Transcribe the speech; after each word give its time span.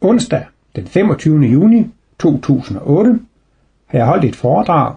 Onsdag 0.00 0.46
den 0.76 0.86
25. 0.86 1.40
juni 1.40 1.86
2008 2.18 3.20
har 3.86 3.98
jeg 3.98 4.06
holdt 4.06 4.24
et 4.24 4.36
foredrag 4.36 4.94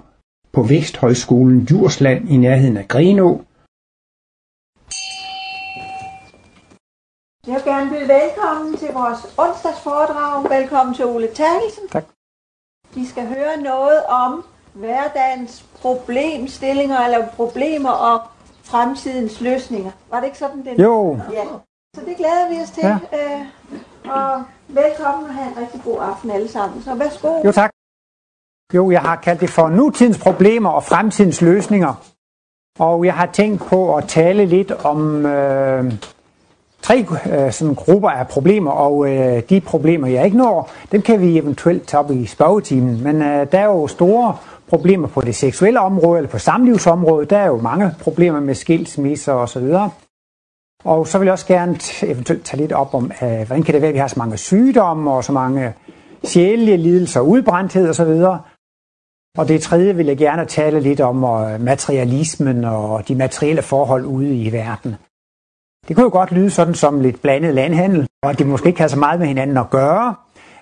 på 0.52 0.64
Væksthøjskolen 0.64 1.66
Djursland 1.66 2.30
i 2.30 2.38
nærheden 2.38 2.78
af 2.78 2.88
Grenå. 2.88 3.42
Jeg 7.48 7.56
vil 7.56 7.64
gerne 7.74 7.90
byde 7.90 8.08
velkommen 8.08 8.78
til 8.78 8.88
vores 8.94 9.20
onsdagsforedrag. 9.38 10.60
Velkommen 10.60 10.96
til 10.96 11.06
Ole 11.06 11.28
Terkelsen. 11.28 11.88
Tak. 11.92 12.06
Vi 12.96 13.06
skal 13.06 13.28
høre 13.28 13.58
noget 13.58 14.04
om 14.06 14.46
hverdagens 14.74 15.66
problemstillinger 15.82 17.00
eller 17.00 17.28
problemer 17.28 17.90
og 17.90 18.20
fremtidens 18.64 19.42
løsninger. 19.42 19.92
Var 20.10 20.20
det 20.20 20.26
ikke 20.26 20.38
sådan, 20.38 20.66
den? 20.66 20.82
Jo, 20.82 21.20
Ja. 21.32 21.44
Så 21.96 22.02
det 22.06 22.18
glæder 22.18 22.50
vi 22.50 22.56
os 22.64 22.72
til. 22.72 22.84
Ja. 22.84 22.98
Øh, 23.14 23.46
og 24.12 24.44
velkommen 24.74 25.30
og 25.30 25.36
have 25.36 25.48
en 25.48 25.58
rigtig 25.58 25.82
god 25.84 25.98
aften 26.02 26.32
alle 26.32 26.48
sammen. 26.48 26.84
Så 26.84 26.96
værsgo. 26.96 27.42
jo 27.46 27.52
tak. 27.52 27.72
Jo, 28.74 28.92
jeg 28.92 29.02
har 29.02 29.16
kaldt 29.16 29.42
det 29.42 29.50
for 29.50 29.70
nutidens 29.70 30.18
problemer 30.18 30.70
og 30.70 30.84
fremtidens 30.84 31.42
løsninger. 31.42 31.94
Og 32.80 33.06
jeg 33.06 33.14
har 33.14 33.26
tænkt 33.26 33.62
på 33.66 33.96
at 33.96 34.08
tale 34.08 34.46
lidt 34.46 34.72
om 34.72 35.26
øh, 35.26 35.94
tre 36.82 37.06
øh, 37.32 37.52
sådan 37.52 37.76
grupper 37.76 38.10
af 38.10 38.28
problemer, 38.28 38.72
og 38.72 39.10
øh, 39.10 39.44
de 39.50 39.62
problemer, 39.62 40.08
jeg 40.08 40.26
ikke 40.26 40.38
når, 40.38 40.72
dem 40.92 41.02
kan 41.02 41.22
vi 41.22 41.38
eventuelt 41.38 41.88
tage 41.88 42.00
op 42.00 42.12
i 42.12 42.26
spørgetimen. 42.26 43.04
Men 43.04 43.22
øh, 43.22 43.52
der 43.52 43.60
er 43.60 43.66
jo 43.66 43.88
store 43.88 44.38
problemer 44.68 45.08
på 45.08 45.22
det 45.22 45.36
seksuelle 45.36 45.80
område, 45.80 46.18
eller 46.18 46.30
på 46.30 46.40
samlivsområdet. 46.40 47.30
Der 47.30 47.38
er 47.38 47.48
jo 47.48 47.58
mange 47.58 47.92
problemer 48.02 48.40
med 48.40 48.56
skilsmisser 48.56 49.34
osv. 49.34 49.64
Og 49.64 49.90
så 49.90 49.90
og 50.84 51.08
så 51.08 51.18
vil 51.18 51.26
jeg 51.26 51.34
også 51.34 51.48
gerne 51.48 51.78
eventuelt 52.04 52.46
tage 52.46 52.62
lidt 52.62 52.72
op 52.72 52.94
om, 52.94 53.12
øh, 53.22 53.48
hvordan 53.48 53.64
kan 53.64 53.74
det 53.74 53.82
være, 53.82 53.90
at 53.90 53.94
vi 53.94 54.00
har 54.00 54.08
så 54.08 54.20
mange 54.20 54.38
sygdomme 54.38 55.12
og 55.12 55.24
så 55.24 55.32
mange 55.32 55.74
sjælelige 56.24 56.78
lidelser, 56.78 57.20
udbrændthed 57.20 57.90
osv. 57.90 58.24
Og 59.38 59.48
det 59.48 59.62
tredje 59.62 59.96
vil 59.96 60.06
jeg 60.06 60.18
gerne 60.18 60.46
tale 60.46 60.80
lidt 60.80 61.02
om 61.02 61.24
og 61.24 61.62
materialismen 61.62 62.64
og 62.64 63.08
de 63.08 63.16
materielle 63.16 63.62
forhold 63.62 64.06
ude 64.06 64.36
i 64.36 64.52
verden. 64.52 64.96
Det 65.88 65.96
kunne 65.96 66.04
jo 66.04 66.10
godt 66.10 66.32
lyde 66.32 66.50
sådan 66.50 66.74
som 66.74 67.00
lidt 67.00 67.22
blandet 67.22 67.56
landhandel, 67.56 68.08
og 68.24 68.30
at 68.30 68.40
det 68.40 68.48
måske 68.48 68.68
ikke 68.68 68.82
har 68.82 68.88
så 68.88 69.00
meget 69.00 69.20
med 69.20 69.28
hinanden 69.28 69.58
at 69.58 69.70
gøre, 69.70 70.16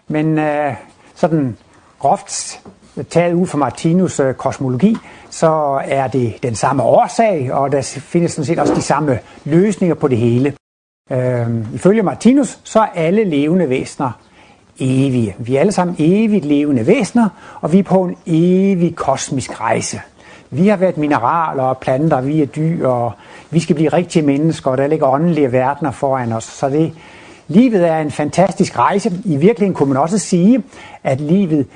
men 0.07 0.39
øh, 0.39 0.73
sådan 1.15 1.57
groft 1.99 2.61
taget 3.03 3.33
ud 3.33 3.47
fra 3.47 3.57
Martinus 3.57 4.19
øh, 4.19 4.33
kosmologi, 4.33 4.97
så 5.29 5.81
er 5.85 6.07
det 6.07 6.33
den 6.43 6.55
samme 6.55 6.83
årsag, 6.83 7.53
og 7.53 7.71
der 7.71 7.81
findes 8.01 8.31
sådan 8.31 8.45
set 8.45 8.59
også 8.59 8.75
de 8.75 8.81
samme 8.81 9.19
løsninger 9.45 9.95
på 9.95 10.07
det 10.07 10.17
hele. 10.17 10.53
Øh, 11.11 11.47
ifølge 11.73 12.03
Martinus, 12.03 12.59
så 12.63 12.79
er 12.79 12.87
alle 12.95 13.23
levende 13.23 13.69
væsener 13.69 14.11
evige. 14.79 15.35
Vi 15.39 15.55
er 15.55 15.59
alle 15.59 15.71
sammen 15.71 15.95
evigt 15.99 16.45
levende 16.45 16.87
væsener, 16.87 17.29
og 17.61 17.71
vi 17.73 17.79
er 17.79 17.83
på 17.83 18.03
en 18.03 18.17
evig 18.25 18.95
kosmisk 18.95 19.61
rejse. 19.61 20.01
Vi 20.49 20.67
har 20.67 20.77
været 20.77 20.97
mineraler 20.97 21.63
og 21.63 21.77
planter, 21.77 22.21
vi 22.21 22.41
er 22.41 22.45
dyr, 22.45 22.87
og 22.87 23.13
vi 23.49 23.59
skal 23.59 23.75
blive 23.75 23.89
rigtige 23.89 24.25
mennesker, 24.25 24.71
og 24.71 24.77
der 24.77 24.87
ligger 24.87 25.07
åndelige 25.07 25.51
verdener 25.51 25.91
foran 25.91 26.31
os. 26.31 26.43
Så 26.43 26.69
det, 26.69 26.93
livet 27.49 27.87
er 27.87 27.99
en 27.99 28.11
fantastisk 28.11 28.77
rejse. 28.77 29.11
I 29.25 29.35
virkeligheden 29.35 29.73
kunne 29.73 29.89
man 29.93 30.01
også 30.01 30.17
sige, 30.17 30.63
at 31.03 31.21
livet 31.21 31.67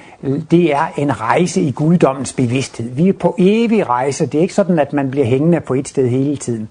det 0.51 0.73
er 0.73 0.87
en 0.97 1.21
rejse 1.21 1.61
i 1.61 1.71
guddommens 1.71 2.33
bevidsthed. 2.33 2.89
Vi 2.89 3.09
er 3.09 3.13
på 3.13 3.35
evig 3.39 3.89
rejse. 3.89 4.25
Det 4.25 4.37
er 4.37 4.41
ikke 4.41 4.53
sådan, 4.53 4.79
at 4.79 4.93
man 4.93 5.11
bliver 5.11 5.25
hængende 5.25 5.61
på 5.61 5.73
et 5.73 5.87
sted 5.87 6.07
hele 6.07 6.37
tiden. 6.37 6.69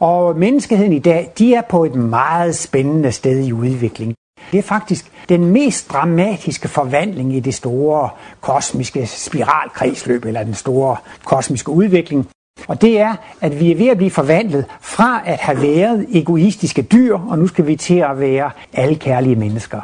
Og 0.00 0.36
menneskeheden 0.36 0.92
i 0.92 0.98
dag, 0.98 1.32
de 1.38 1.54
er 1.54 1.62
på 1.62 1.84
et 1.84 1.94
meget 1.94 2.54
spændende 2.54 3.12
sted 3.12 3.44
i 3.44 3.52
udvikling. 3.52 4.14
Det 4.52 4.58
er 4.58 4.62
faktisk 4.62 5.12
den 5.28 5.44
mest 5.44 5.92
dramatiske 5.92 6.68
forvandling 6.68 7.36
i 7.36 7.40
det 7.40 7.54
store 7.54 8.08
kosmiske 8.40 9.06
spiralkredsløb, 9.06 10.24
eller 10.24 10.44
den 10.44 10.54
store 10.54 10.96
kosmiske 11.24 11.70
udvikling. 11.70 12.28
Og 12.68 12.82
det 12.82 13.00
er, 13.00 13.14
at 13.40 13.60
vi 13.60 13.72
er 13.72 13.76
ved 13.76 13.88
at 13.88 13.96
blive 13.96 14.10
forvandlet 14.10 14.64
fra 14.80 15.22
at 15.26 15.38
have 15.38 15.62
været 15.62 16.06
egoistiske 16.12 16.82
dyr, 16.82 17.18
og 17.28 17.38
nu 17.38 17.46
skal 17.46 17.66
vi 17.66 17.76
til 17.76 17.98
at 17.98 18.20
være 18.20 18.50
alkærlige 18.72 19.36
mennesker. 19.36 19.80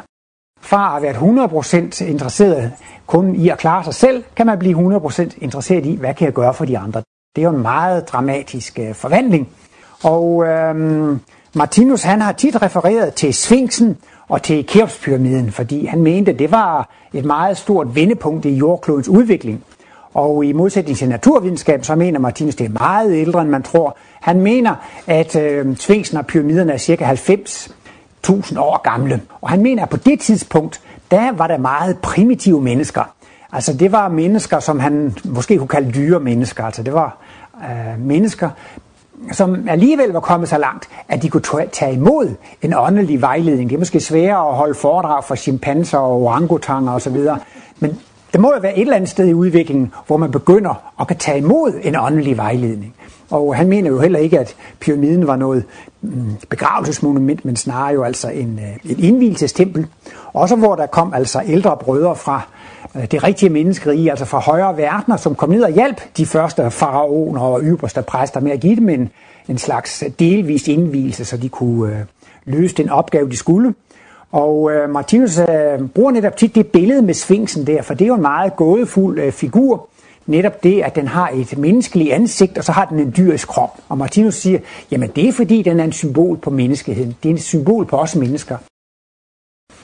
Fra 0.61 0.97
at 0.97 1.01
være 1.01 1.13
100% 1.93 2.03
interesseret 2.03 2.71
kun 3.05 3.35
i 3.35 3.49
at 3.49 3.57
klare 3.57 3.83
sig 3.83 3.93
selv, 3.93 4.23
kan 4.35 4.45
man 4.45 4.59
blive 4.59 4.97
100% 4.97 5.37
interesseret 5.41 5.85
i, 5.85 5.95
hvad 5.95 6.13
kan 6.13 6.25
jeg 6.25 6.33
gøre 6.33 6.53
for 6.53 6.65
de 6.65 6.77
andre. 6.77 7.01
Det 7.35 7.41
er 7.41 7.45
jo 7.45 7.55
en 7.55 7.61
meget 7.61 8.09
dramatisk 8.09 8.79
øh, 8.79 8.95
forvandling. 8.95 9.49
Og 10.03 10.45
øhm, 10.45 11.19
Martinus 11.53 12.03
han 12.03 12.21
har 12.21 12.31
tit 12.31 12.61
refereret 12.61 13.13
til 13.13 13.33
Sphinxen 13.33 13.97
og 14.27 14.43
til 14.43 14.65
Keopspyramiden, 14.67 15.51
fordi 15.51 15.85
han 15.85 16.01
mente, 16.01 16.31
at 16.31 16.39
det 16.39 16.51
var 16.51 16.89
et 17.13 17.25
meget 17.25 17.57
stort 17.57 17.95
vendepunkt 17.95 18.45
i 18.45 18.55
jordklodens 18.55 19.09
udvikling. 19.09 19.63
Og 20.15 20.45
i 20.45 20.53
modsætning 20.53 20.97
til 20.97 21.09
naturvidenskab, 21.09 21.85
så 21.85 21.95
mener 21.95 22.19
Martinus, 22.19 22.55
det 22.55 22.65
er 22.65 22.69
meget 22.69 23.15
ældre, 23.15 23.41
end 23.41 23.49
man 23.49 23.63
tror. 23.63 23.97
Han 24.21 24.39
mener, 24.41 24.75
at 25.07 25.35
øh, 25.35 25.75
Tvingsen 25.75 26.17
og 26.17 26.25
pyramiderne 26.25 26.73
er 26.73 26.77
cirka 26.77 27.13
90.000 27.13 28.59
år 28.59 28.81
gamle. 28.81 29.21
Og 29.41 29.49
han 29.49 29.63
mener, 29.63 29.83
at 29.83 29.89
på 29.89 29.97
det 29.97 30.19
tidspunkt, 30.19 30.81
der 31.11 31.31
var 31.31 31.47
der 31.47 31.57
meget 31.57 31.97
primitive 31.97 32.61
mennesker. 32.61 33.03
Altså 33.51 33.73
det 33.73 33.91
var 33.91 34.09
mennesker, 34.09 34.59
som 34.59 34.79
han 34.79 35.13
måske 35.25 35.57
kunne 35.57 35.67
kalde 35.67 35.91
dyre 35.91 36.19
mennesker. 36.19 36.63
Altså 36.63 36.83
det 36.83 36.93
var 36.93 37.17
øh, 37.69 37.99
mennesker, 37.99 38.49
som 39.31 39.69
alligevel 39.69 40.09
var 40.09 40.19
kommet 40.19 40.49
så 40.49 40.57
langt, 40.57 40.89
at 41.07 41.21
de 41.21 41.29
kunne 41.29 41.67
tage 41.71 41.93
imod 41.93 42.35
en 42.61 42.73
åndelig 42.73 43.21
vejledning. 43.21 43.69
Det 43.69 43.75
er 43.75 43.79
måske 43.79 43.99
sværere 43.99 44.49
at 44.49 44.55
holde 44.55 44.75
foredrag 44.75 45.23
for 45.23 45.35
chimpanser 45.35 45.97
og 45.97 46.21
orangutanger 46.21 46.91
osv., 46.91 47.17
men 47.79 47.99
der 48.33 48.39
må 48.39 48.53
jo 48.53 48.59
være 48.59 48.77
et 48.77 48.81
eller 48.81 48.95
andet 48.95 49.09
sted 49.09 49.27
i 49.27 49.33
udviklingen, 49.33 49.93
hvor 50.07 50.17
man 50.17 50.31
begynder 50.31 50.93
at 51.01 51.07
kan 51.07 51.17
tage 51.17 51.37
imod 51.37 51.73
en 51.83 51.95
åndelig 51.95 52.37
vejledning. 52.37 52.95
Og 53.31 53.55
han 53.55 53.67
mener 53.67 53.89
jo 53.89 53.99
heller 53.99 54.19
ikke, 54.19 54.39
at 54.39 54.55
pyramiden 54.79 55.27
var 55.27 55.35
noget 55.35 55.63
mm, 56.01 56.31
begravelsesmonument, 56.49 57.45
men 57.45 57.55
snarere 57.55 57.93
jo 57.93 58.03
altså 58.03 58.29
en, 58.29 58.59
øh, 58.63 58.91
et 58.91 58.99
indvielsestempel. 58.99 59.87
Også 60.33 60.55
hvor 60.55 60.75
der 60.75 60.85
kom 60.85 61.13
altså 61.13 61.41
ældre 61.45 61.77
brødre 61.77 62.15
fra 62.15 62.41
øh, 62.95 63.05
det 63.11 63.23
rigtige 63.23 63.49
menneskerige, 63.49 64.09
altså 64.09 64.25
fra 64.25 64.39
højere 64.39 64.77
verdener, 64.77 65.17
som 65.17 65.35
kom 65.35 65.49
ned 65.49 65.63
og 65.63 65.71
hjalp 65.71 66.01
de 66.17 66.25
første 66.25 66.71
faraoner 66.71 67.41
og 67.41 67.61
ypperste 67.63 68.01
præster 68.01 68.39
med 68.39 68.51
at 68.51 68.59
give 68.59 68.75
dem 68.75 68.89
en, 68.89 69.09
en 69.47 69.57
slags 69.57 70.03
delvis 70.19 70.67
indvielse, 70.67 71.25
så 71.25 71.37
de 71.37 71.49
kunne 71.49 71.93
øh, 71.93 71.99
løse 72.45 72.75
den 72.75 72.89
opgave, 72.89 73.29
de 73.29 73.37
skulle. 73.37 73.73
Og 74.35 74.71
øh, 74.71 74.89
Martinus 74.89 75.37
øh, 75.37 75.87
bruger 75.95 76.11
netop 76.11 76.37
tit 76.37 76.55
det 76.55 76.67
billede 76.67 77.01
med 77.01 77.13
sfinksen 77.13 77.67
der, 77.67 77.81
for 77.81 77.93
det 77.93 78.05
er 78.05 78.07
jo 78.07 78.15
en 78.15 78.21
meget 78.21 78.55
gådefuld 78.55 79.19
øh, 79.19 79.31
figur. 79.31 79.87
Netop 80.25 80.63
det, 80.63 80.81
at 80.81 80.95
den 80.95 81.07
har 81.07 81.29
et 81.33 81.57
menneskeligt 81.57 82.11
ansigt, 82.13 82.57
og 82.57 82.63
så 82.63 82.71
har 82.71 82.85
den 82.85 82.99
en 82.99 83.13
dyrisk 83.17 83.47
krop. 83.47 83.79
Og 83.89 83.97
Martinus 83.97 84.35
siger, 84.35 84.59
jamen 84.91 85.09
det 85.15 85.27
er 85.27 85.31
fordi, 85.31 85.61
den 85.61 85.79
er 85.79 85.83
en 85.83 85.91
symbol 85.91 86.37
på 86.37 86.49
menneskeheden. 86.49 87.15
Det 87.23 87.29
er 87.29 87.33
en 87.33 87.39
symbol 87.39 87.85
på 87.85 87.97
os 87.97 88.15
mennesker. 88.15 88.57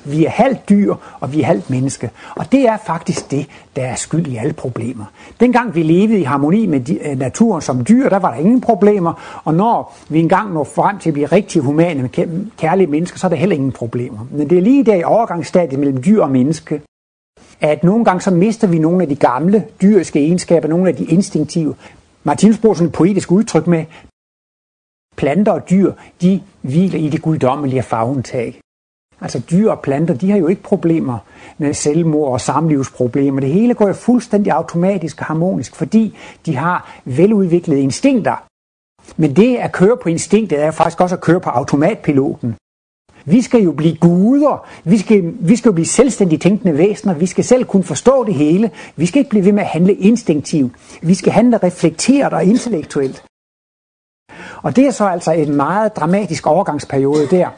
Vi 0.06 0.26
er 0.26 0.30
halvt 0.30 0.70
dyr, 0.70 0.96
og 1.20 1.34
vi 1.34 1.42
er 1.42 1.46
halvt 1.46 1.70
menneske. 1.70 2.10
Og 2.36 2.52
det 2.52 2.68
er 2.68 2.78
faktisk 2.78 3.32
det, 3.32 3.48
der 3.76 3.86
er 3.86 3.96
skyld 3.96 4.28
i 4.28 4.38
alle 4.38 4.54
problemer. 4.54 5.06
Dengang 5.40 5.76
vi 5.76 5.84
levede 5.84 6.20
i 6.20 6.24
harmoni 6.24 6.66
med 6.66 6.90
øh, 6.90 7.20
naturen 7.20 7.62
som 7.62 7.86
dyr, 7.86 8.10
der 8.10 8.20
var 8.20 8.32
der 8.32 8.40
ingen 8.40 8.62
problemer. 8.62 9.42
Og 9.44 9.54
når 9.54 9.98
vi 10.10 10.20
engang 10.20 10.54
når 10.54 10.64
frem 10.64 11.00
til 11.00 11.10
at 11.10 11.14
blive 11.14 11.26
rigtig 11.26 11.62
humane 11.62 12.02
med 12.02 12.10
kærlige 12.58 12.88
mennesker, 12.88 13.18
så 13.18 13.28
er 13.28 13.30
der 13.30 13.36
heller 13.36 13.56
ingen 13.56 13.72
problemer. 13.72 14.20
Men 14.32 14.50
det 14.50 14.58
er 14.58 14.62
lige 14.62 14.84
der 14.84 14.96
i 14.96 15.04
overgangsstadiet 15.04 15.80
mellem 15.80 16.04
dyr 16.04 16.22
og 16.22 16.32
menneske, 16.32 16.82
at 17.62 17.84
nogle 17.84 18.06
gange 18.06 18.22
så 18.22 18.32
mister 18.32 18.68
vi 18.68 18.80
nogle 18.80 19.02
af 19.02 19.10
de 19.10 19.16
gamle 19.16 19.66
dyriske 19.82 20.20
egenskaber, 20.20 20.68
nogle 20.68 20.90
af 20.90 20.96
de 20.96 21.06
instinktive. 21.06 21.76
Martinus 22.24 22.58
bruger 22.58 22.76
sådan 22.76 22.88
et 22.88 22.94
poetisk 22.94 23.32
udtryk 23.32 23.68
med, 23.68 23.86
planter 25.18 25.52
og 25.52 25.70
dyr, 25.70 25.94
de 26.22 26.42
hviler 26.62 27.00
i 27.00 27.10
det 27.10 27.22
guddommelige 27.22 27.84
fagentag. 27.84 28.62
Altså 29.22 29.42
dyr 29.52 29.72
og 29.72 29.80
planter, 29.80 30.14
de 30.14 30.32
har 30.32 30.38
jo 30.38 30.48
ikke 30.48 30.64
problemer 30.64 31.18
med 31.58 31.74
selvmord 31.74 32.32
og 32.32 32.42
samlivsproblemer. 32.42 33.40
Det 33.40 33.50
hele 33.50 33.74
går 33.74 33.88
jo 33.88 33.94
fuldstændig 33.94 34.54
automatisk 34.54 35.20
og 35.20 35.26
harmonisk, 35.26 35.76
fordi 35.76 36.18
de 36.46 36.56
har 36.56 37.02
veludviklede 37.06 37.82
instinkter. 37.82 38.44
Men 39.18 39.36
det 39.36 39.58
at 39.58 39.72
køre 39.72 39.98
på 39.98 40.10
instinktet 40.10 40.64
er 40.64 40.72
faktisk 40.72 41.02
også 41.02 41.16
at 41.16 41.22
køre 41.22 41.40
på 41.40 41.50
automatpiloten. 41.50 42.56
Vi 43.26 43.42
skal 43.42 43.64
jo 43.64 43.72
blive 43.72 43.98
guder. 43.98 44.68
Vi 44.84 44.98
skal, 44.98 45.34
vi 45.40 45.56
skal 45.56 45.70
jo 45.70 45.74
blive 45.74 45.86
selvstændigt 45.86 46.42
tænkende 46.42 46.78
væsener. 46.78 47.14
Vi 47.14 47.26
skal 47.26 47.44
selv 47.44 47.66
kunne 47.66 47.84
forstå 47.84 48.24
det 48.24 48.34
hele. 48.34 48.72
Vi 48.96 49.06
skal 49.06 49.20
ikke 49.20 49.30
blive 49.30 49.46
ved 49.46 49.52
med 49.52 49.64
at 49.64 49.70
handle 49.70 49.94
instinktivt. 49.94 50.72
Vi 51.02 51.14
skal 51.14 51.32
handle 51.32 51.58
reflekteret 51.58 52.34
og 52.34 52.44
intellektuelt. 52.44 53.24
Og 54.62 54.76
det 54.76 54.88
er 54.88 54.92
så 54.92 55.06
altså 55.06 55.32
en 55.32 55.56
meget 55.56 55.96
dramatisk 55.96 56.48
overgangsperiode 56.48 57.28
der, 57.28 57.50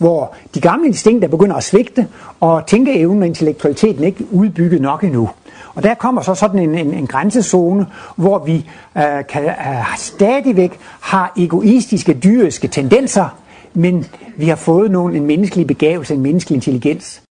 hvor 0.00 0.34
de 0.54 0.60
gamle 0.60 0.86
instinkter 0.86 1.28
begynder 1.28 1.56
at 1.56 1.64
svigte, 1.64 2.06
og 2.40 2.66
tænkeevnen 2.66 3.22
og 3.22 3.26
intellektualiteten 3.26 4.04
ikke 4.04 4.26
udbygget 4.32 4.80
nok 4.80 5.04
endnu. 5.04 5.30
Og 5.74 5.82
der 5.82 5.94
kommer 5.94 6.22
så 6.22 6.34
sådan 6.34 6.58
en, 6.58 6.78
en, 6.78 6.94
en 6.94 7.06
grænsezone, 7.06 7.86
hvor 8.16 8.38
vi 8.38 8.70
øh, 8.96 9.26
kan, 9.28 9.44
øh, 9.44 9.96
stadigvæk 9.96 10.78
har 11.00 11.32
egoistiske, 11.36 12.12
dyriske 12.12 12.68
tendenser, 12.68 13.38
men 13.74 14.06
vi 14.36 14.48
har 14.48 14.56
fået 14.56 14.90
nogen, 14.90 15.16
en 15.16 15.26
menneskelig 15.26 15.66
begavelse, 15.66 16.14
en 16.14 16.20
menneskelig 16.20 16.56
intelligens. 16.56 17.22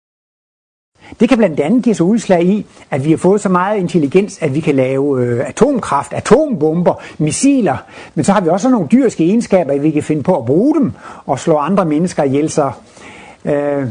Det 1.21 1.29
kan 1.29 1.39
blandt 1.39 1.61
andet 1.61 1.85
give 1.85 1.95
sig 1.95 2.07
udslag 2.07 2.45
i, 2.45 2.67
at 2.91 3.05
vi 3.05 3.11
har 3.11 3.17
fået 3.17 3.41
så 3.41 3.49
meget 3.49 3.79
intelligens, 3.79 4.39
at 4.43 4.55
vi 4.55 4.61
kan 4.61 4.75
lave 4.75 5.23
øh, 5.23 5.49
atomkraft, 5.49 6.13
atombomber, 6.13 6.95
missiler, 7.19 7.77
men 8.15 8.25
så 8.25 8.33
har 8.33 8.41
vi 8.41 8.49
også 8.49 8.69
nogle 8.69 8.89
dyrske 8.93 9.25
egenskaber, 9.25 9.73
at 9.73 9.83
vi 9.83 9.91
kan 9.91 10.03
finde 10.03 10.23
på 10.23 10.37
at 10.37 10.45
bruge 10.45 10.75
dem 10.75 10.93
og 11.27 11.39
slå 11.39 11.57
andre 11.57 11.85
mennesker 11.85 12.23
ihjel. 12.23 12.51
Så, 12.51 12.71
øh, 13.45 13.89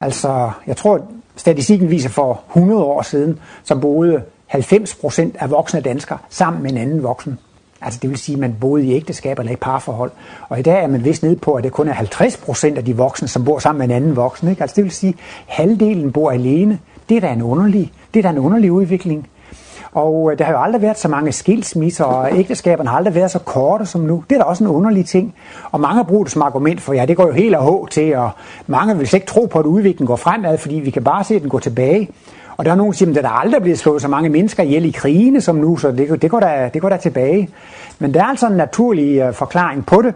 altså, 0.00 0.50
jeg 0.66 0.76
tror, 0.76 1.06
statistikken 1.36 1.90
viser 1.90 2.08
for 2.08 2.40
100 2.48 2.82
år 2.82 3.02
siden, 3.02 3.38
så 3.64 3.76
boede 3.76 4.22
90 4.46 4.94
procent 4.94 5.36
af 5.38 5.50
voksne 5.50 5.80
danskere 5.80 6.18
sammen 6.28 6.62
med 6.62 6.70
en 6.70 6.76
anden 6.76 7.02
voksen. 7.02 7.38
Altså 7.84 7.98
det 8.02 8.10
vil 8.10 8.18
sige, 8.18 8.34
at 8.34 8.40
man 8.40 8.56
boede 8.60 8.84
i 8.84 8.92
ægteskab 8.92 9.38
eller 9.38 9.52
i 9.52 9.56
parforhold. 9.56 10.10
Og 10.48 10.58
i 10.58 10.62
dag 10.62 10.82
er 10.82 10.86
man 10.86 11.04
vist 11.04 11.22
nede 11.22 11.36
på, 11.36 11.54
at 11.54 11.64
det 11.64 11.72
kun 11.72 11.88
er 11.88 11.92
50 11.92 12.36
procent 12.36 12.78
af 12.78 12.84
de 12.84 12.96
voksne, 12.96 13.28
som 13.28 13.44
bor 13.44 13.58
sammen 13.58 13.78
med 13.78 13.96
en 13.96 14.02
anden 14.02 14.16
voksen. 14.16 14.48
Ikke? 14.48 14.62
Altså 14.62 14.76
det 14.76 14.84
vil 14.84 14.92
sige, 14.92 15.14
at 15.48 15.54
halvdelen 15.54 16.12
bor 16.12 16.30
alene. 16.30 16.78
Det 17.08 17.16
er 17.16 17.20
da 17.20 17.32
en 17.32 17.42
underlig, 17.42 17.92
det 18.14 18.18
er 18.18 18.22
da 18.22 18.30
en 18.30 18.38
underlig 18.38 18.72
udvikling. 18.72 19.28
Og 19.92 20.32
øh, 20.32 20.38
der 20.38 20.44
har 20.44 20.52
jo 20.52 20.62
aldrig 20.62 20.82
været 20.82 20.98
så 20.98 21.08
mange 21.08 21.32
skilsmisser, 21.32 22.04
og 22.04 22.38
ægteskaberne 22.38 22.90
har 22.90 22.96
aldrig 22.96 23.14
været 23.14 23.30
så 23.30 23.38
korte 23.38 23.86
som 23.86 24.00
nu. 24.00 24.24
Det 24.30 24.36
er 24.36 24.40
da 24.40 24.44
også 24.44 24.64
en 24.64 24.70
underlig 24.70 25.06
ting. 25.06 25.34
Og 25.72 25.80
mange 25.80 26.04
bruger 26.04 26.24
det 26.24 26.32
som 26.32 26.42
argument 26.42 26.80
for, 26.80 26.92
ja, 26.92 27.06
det 27.06 27.16
går 27.16 27.26
jo 27.26 27.32
helt 27.32 27.54
af 27.54 27.86
til, 27.90 28.16
og 28.16 28.30
mange 28.66 28.98
vil 28.98 29.06
slet 29.06 29.16
ikke 29.16 29.26
tro 29.26 29.46
på, 29.46 29.58
at 29.58 29.66
udviklingen 29.66 30.06
går 30.06 30.16
fremad, 30.16 30.58
fordi 30.58 30.74
vi 30.74 30.90
kan 30.90 31.04
bare 31.04 31.24
se, 31.24 31.34
at 31.34 31.42
den 31.42 31.50
går 31.50 31.58
tilbage. 31.58 32.08
Og 32.62 32.66
der 32.66 32.72
er 32.72 32.76
nogen, 32.76 32.92
der 32.92 32.96
siger, 32.96 33.08
at 33.08 33.14
der 33.14 33.30
er 33.30 33.32
aldrig 33.32 33.62
blevet 33.62 33.78
slået 33.78 34.02
så 34.02 34.08
mange 34.08 34.28
mennesker 34.28 34.62
ihjel 34.62 34.84
i 34.84 34.90
krigene 34.90 35.40
som 35.40 35.56
nu, 35.56 35.76
så 35.76 35.90
det, 35.90 36.22
det, 36.22 36.30
går 36.30 36.40
da, 36.40 36.70
det 36.74 36.82
går 36.82 36.88
da 36.88 36.96
tilbage. 36.96 37.48
Men 37.98 38.14
der 38.14 38.20
er 38.20 38.24
altså 38.24 38.46
en 38.46 38.56
naturlig 38.56 39.28
uh, 39.28 39.34
forklaring 39.34 39.86
på 39.86 40.02
det. 40.02 40.14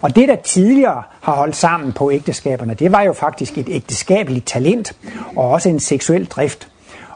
Og 0.00 0.16
det, 0.16 0.28
der 0.28 0.36
tidligere 0.36 1.02
har 1.20 1.32
holdt 1.32 1.56
sammen 1.56 1.92
på 1.92 2.10
ægteskaberne, 2.10 2.74
det 2.74 2.92
var 2.92 3.02
jo 3.02 3.12
faktisk 3.12 3.58
et 3.58 3.68
ægteskabeligt 3.70 4.46
talent 4.46 4.92
og 5.36 5.50
også 5.50 5.68
en 5.68 5.80
seksuel 5.80 6.24
drift. 6.24 6.68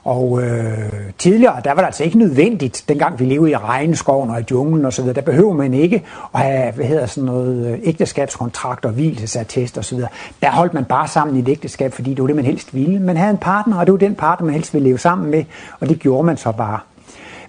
Og 0.04 0.42
øh, 0.42 0.92
tidligere, 1.18 1.60
der 1.64 1.70
var 1.70 1.80
det 1.80 1.86
altså 1.86 2.04
ikke 2.04 2.18
nødvendigt, 2.18 2.84
dengang 2.88 3.18
vi 3.20 3.24
levede 3.24 3.50
i 3.50 3.56
regnskoven 3.56 4.30
og 4.30 4.40
i 4.40 4.44
junglen 4.50 4.84
osv., 4.84 5.04
der 5.04 5.20
behøver 5.20 5.52
man 5.52 5.74
ikke 5.74 6.02
at 6.34 6.40
have, 6.40 6.72
hvad 6.72 6.84
hedder 6.84 7.06
sådan 7.06 7.26
noget, 7.26 7.66
øh, 7.66 7.78
ægteskabskontrakt 7.82 8.84
og 8.84 8.92
hvilesattest 8.92 9.78
osv. 9.78 9.98
Der 10.42 10.50
holdt 10.50 10.74
man 10.74 10.84
bare 10.84 11.08
sammen 11.08 11.36
i 11.36 11.38
et 11.40 11.48
ægteskab, 11.48 11.92
fordi 11.92 12.10
det 12.10 12.20
var 12.20 12.26
det, 12.26 12.36
man 12.36 12.44
helst 12.44 12.74
ville. 12.74 13.00
Man 13.00 13.16
havde 13.16 13.30
en 13.30 13.38
partner, 13.38 13.78
og 13.78 13.86
det 13.86 13.92
var 13.92 13.98
den 13.98 14.14
partner, 14.14 14.44
man 14.44 14.54
helst 14.54 14.74
ville 14.74 14.88
leve 14.88 14.98
sammen 14.98 15.30
med, 15.30 15.44
og 15.80 15.88
det 15.88 15.98
gjorde 15.98 16.26
man 16.26 16.36
så 16.36 16.52
bare. 16.52 16.78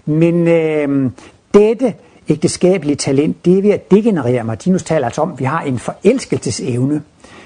Men 0.06 0.47
øh, 0.47 1.12
dette 1.54 1.94
ægteskabelige 2.30 2.95
talent, 2.95 3.45
det 3.45 3.57
er 3.57 3.62
ved 3.62 3.71
at 3.71 3.92
degenerere. 3.92 4.44
Martinus 4.44 4.83
taler 4.83 5.06
altså 5.06 5.21
om, 5.21 5.31
at 5.31 5.39
vi 5.39 5.45
har 5.45 5.62
en 5.62 5.80
forelskelsesevne, 5.80 7.01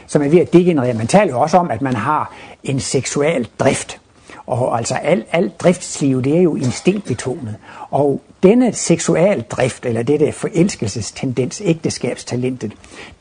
som 0.08 0.22
er 0.22 0.30
ved 0.30 0.40
at 0.40 0.54
degenerere. 0.54 0.94
Man 0.94 1.08
taler 1.08 1.34
jo 1.34 1.40
også 1.40 1.58
om, 1.58 1.72
at 1.72 1.82
man 1.82 1.96
har 1.96 2.34
en 2.64 2.80
seksuel 2.80 3.48
drift. 3.60 4.00
Og 4.48 4.78
altså 4.78 4.96
alt, 4.96 5.26
alt 5.32 5.60
driftsliv, 5.60 6.24
det 6.24 6.38
er 6.38 6.42
jo 6.42 6.56
instinktbetonet. 6.56 7.56
Og 7.92 8.22
denne 8.44 8.74
seksual 8.74 9.42
drift, 9.42 9.86
eller 9.86 10.04
det 10.04 10.20
der 10.20 10.32
forelskelsestendens, 10.32 11.62
ægteskabstalentet, 11.66 12.74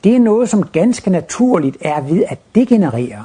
det 0.05 0.15
er 0.15 0.19
noget, 0.19 0.49
som 0.49 0.63
ganske 0.63 1.11
naturligt 1.11 1.77
er 1.81 2.01
ved 2.01 2.25
at 2.29 2.39
degenerere. 2.55 3.25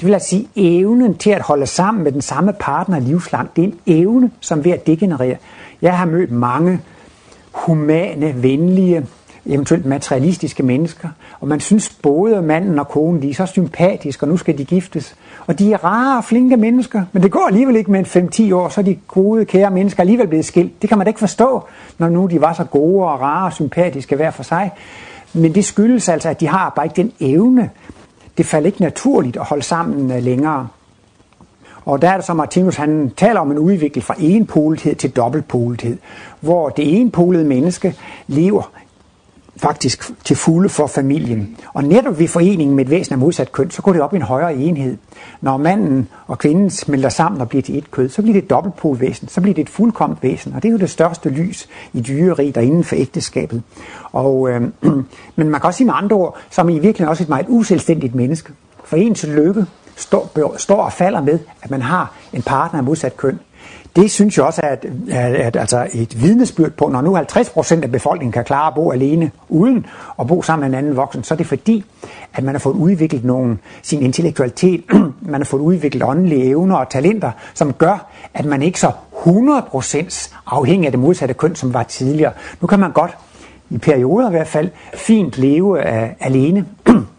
Det 0.00 0.06
vil 0.06 0.14
altså 0.14 0.28
sige, 0.28 0.48
evnen 0.56 1.16
til 1.16 1.30
at 1.30 1.42
holde 1.42 1.66
sammen 1.66 2.04
med 2.04 2.12
den 2.12 2.22
samme 2.22 2.52
partner 2.52 2.98
livslangt, 2.98 3.56
det 3.56 3.64
er 3.64 3.68
en 3.68 3.78
evne, 3.86 4.30
som 4.40 4.64
ved 4.64 4.72
at 4.72 4.86
degenerere. 4.86 5.36
Jeg 5.82 5.98
har 5.98 6.06
mødt 6.06 6.30
mange 6.30 6.80
humane, 7.52 8.42
venlige, 8.42 9.06
eventuelt 9.46 9.86
materialistiske 9.86 10.62
mennesker, 10.62 11.08
og 11.40 11.48
man 11.48 11.60
synes 11.60 11.90
både 12.02 12.42
manden 12.42 12.78
og 12.78 12.88
konen, 12.88 13.22
de 13.22 13.30
er 13.30 13.34
så 13.34 13.46
sympatiske, 13.46 14.24
og 14.24 14.28
nu 14.28 14.36
skal 14.36 14.58
de 14.58 14.64
giftes. 14.64 15.14
Og 15.46 15.58
de 15.58 15.72
er 15.72 15.84
rare, 15.84 16.22
flinke 16.22 16.56
mennesker, 16.56 17.04
men 17.12 17.22
det 17.22 17.30
går 17.30 17.46
alligevel 17.46 17.76
ikke 17.76 17.90
med 17.90 18.16
en 18.16 18.50
5-10 18.50 18.54
år, 18.54 18.68
så 18.68 18.80
er 18.80 18.84
de 18.84 18.94
gode, 19.08 19.44
kære 19.44 19.70
mennesker 19.70 20.00
alligevel 20.00 20.28
blevet 20.28 20.44
skilt. 20.44 20.82
Det 20.82 20.88
kan 20.88 20.98
man 20.98 21.04
da 21.04 21.08
ikke 21.08 21.20
forstå, 21.20 21.64
når 21.98 22.08
nu 22.08 22.26
de 22.26 22.40
var 22.40 22.52
så 22.52 22.64
gode 22.64 23.06
og 23.06 23.20
rare 23.20 23.46
og 23.46 23.52
sympatiske 23.52 24.16
hver 24.16 24.30
for 24.30 24.42
sig. 24.42 24.70
Men 25.32 25.54
det 25.54 25.64
skyldes 25.64 26.08
altså, 26.08 26.28
at 26.28 26.40
de 26.40 26.48
har 26.48 26.72
bare 26.76 26.86
ikke 26.86 26.96
den 26.96 27.12
evne. 27.20 27.70
Det 28.38 28.46
falder 28.46 28.66
ikke 28.66 28.82
naturligt 28.82 29.36
at 29.36 29.44
holde 29.44 29.62
sammen 29.62 30.10
øh, 30.10 30.22
længere. 30.22 30.68
Og 31.84 32.02
der 32.02 32.10
er 32.10 32.16
det 32.16 32.24
så 32.24 32.34
Martinus, 32.34 32.76
han 32.76 33.12
taler 33.16 33.40
om 33.40 33.50
en 33.50 33.58
udvikling 33.58 34.04
fra 34.04 34.14
enpolethed 34.18 34.94
til 34.94 35.10
dobbeltpolethed, 35.10 35.98
hvor 36.40 36.68
det 36.68 37.00
enpolede 37.00 37.44
menneske 37.44 37.94
lever 38.26 38.72
faktisk 39.56 40.10
til 40.24 40.36
fulde 40.36 40.68
for 40.68 40.86
familien. 40.86 41.56
Og 41.74 41.84
netop 41.84 42.18
ved 42.18 42.28
foreningen 42.28 42.76
med 42.76 42.84
et 42.84 42.90
væsen 42.90 43.12
af 43.12 43.18
modsat 43.18 43.52
køn, 43.52 43.70
så 43.70 43.82
går 43.82 43.92
det 43.92 44.02
op 44.02 44.12
i 44.12 44.16
en 44.16 44.22
højere 44.22 44.54
enhed. 44.54 44.96
Når 45.40 45.56
manden 45.56 46.08
og 46.26 46.38
kvinden 46.38 46.70
smelter 46.70 47.08
sammen 47.08 47.40
og 47.40 47.48
bliver 47.48 47.62
til 47.62 47.78
et 47.78 47.90
kød, 47.90 48.08
så 48.08 48.22
bliver 48.22 48.34
det 48.34 48.42
et 48.42 48.50
dobbeltpolvæsen, 48.50 49.28
så 49.28 49.40
bliver 49.40 49.54
det 49.54 49.62
et 49.62 49.68
fuldkomt 49.68 50.22
væsen. 50.22 50.52
Og 50.54 50.62
det 50.62 50.68
er 50.68 50.72
jo 50.72 50.78
det 50.78 50.90
største 50.90 51.28
lys 51.28 51.68
i 51.92 52.00
dyreriet 52.00 52.56
og 52.56 52.64
inden 52.64 52.84
for 52.84 52.96
ægteskabet. 52.96 53.62
Og, 54.12 54.50
øh, 54.50 54.60
men 55.36 55.48
man 55.48 55.60
kan 55.60 55.64
også 55.64 55.76
sige 55.78 55.86
med 55.86 55.94
andre 55.96 56.16
ord, 56.16 56.36
som 56.50 56.68
i 56.68 56.72
virkeligheden 56.72 57.08
også 57.08 57.22
et 57.22 57.28
meget 57.28 57.46
uselvstændigt 57.48 58.14
menneske. 58.14 58.52
For 58.84 58.96
ens 58.96 59.26
lykke 59.26 59.66
står, 59.96 60.54
står 60.56 60.82
og 60.82 60.92
falder 60.92 61.20
med, 61.20 61.38
at 61.62 61.70
man 61.70 61.82
har 61.82 62.14
en 62.32 62.42
partner 62.42 62.78
af 62.78 62.84
modsat 62.84 63.16
køn. 63.16 63.38
Det 63.96 64.10
synes 64.10 64.36
jeg 64.36 64.44
også 64.44 64.60
er 64.64 64.68
at, 64.68 64.86
at, 65.10 65.34
at, 65.34 65.56
altså 65.56 65.88
et 65.92 66.22
vidnesbyrd 66.22 66.70
på, 66.70 66.88
når 66.88 67.00
nu 67.00 67.14
50 67.14 67.50
procent 67.50 67.84
af 67.84 67.92
befolkningen 67.92 68.32
kan 68.32 68.44
klare 68.44 68.66
at 68.66 68.74
bo 68.74 68.90
alene 68.90 69.30
uden 69.48 69.86
at 70.20 70.26
bo 70.26 70.42
sammen 70.42 70.70
med 70.70 70.78
en 70.78 70.84
anden 70.84 70.96
voksen, 70.96 71.24
så 71.24 71.34
er 71.34 71.36
det 71.36 71.46
fordi, 71.46 71.84
at 72.34 72.44
man 72.44 72.54
har 72.54 72.58
fået 72.58 72.74
udviklet 72.74 73.24
nogle, 73.24 73.58
sin 73.82 74.02
intellektualitet, 74.02 74.84
man 75.20 75.40
har 75.40 75.44
fået 75.44 75.60
udviklet 75.60 76.02
åndelige 76.02 76.44
evner 76.44 76.76
og 76.76 76.88
talenter, 76.88 77.30
som 77.54 77.72
gør, 77.72 78.10
at 78.34 78.44
man 78.44 78.62
ikke 78.62 78.80
så 78.80 78.90
100 79.18 79.62
procent 79.62 80.30
afhængig 80.46 80.86
af 80.86 80.92
det 80.92 81.00
modsatte 81.00 81.34
køn, 81.34 81.54
som 81.54 81.74
var 81.74 81.82
tidligere. 81.82 82.32
Nu 82.60 82.66
kan 82.66 82.78
man 82.78 82.92
godt, 82.92 83.16
i 83.70 83.78
perioder 83.78 84.28
i 84.28 84.30
hvert 84.30 84.48
fald, 84.48 84.70
fint 84.94 85.38
leve 85.38 85.70
uh, 85.70 86.08
alene. 86.20 86.66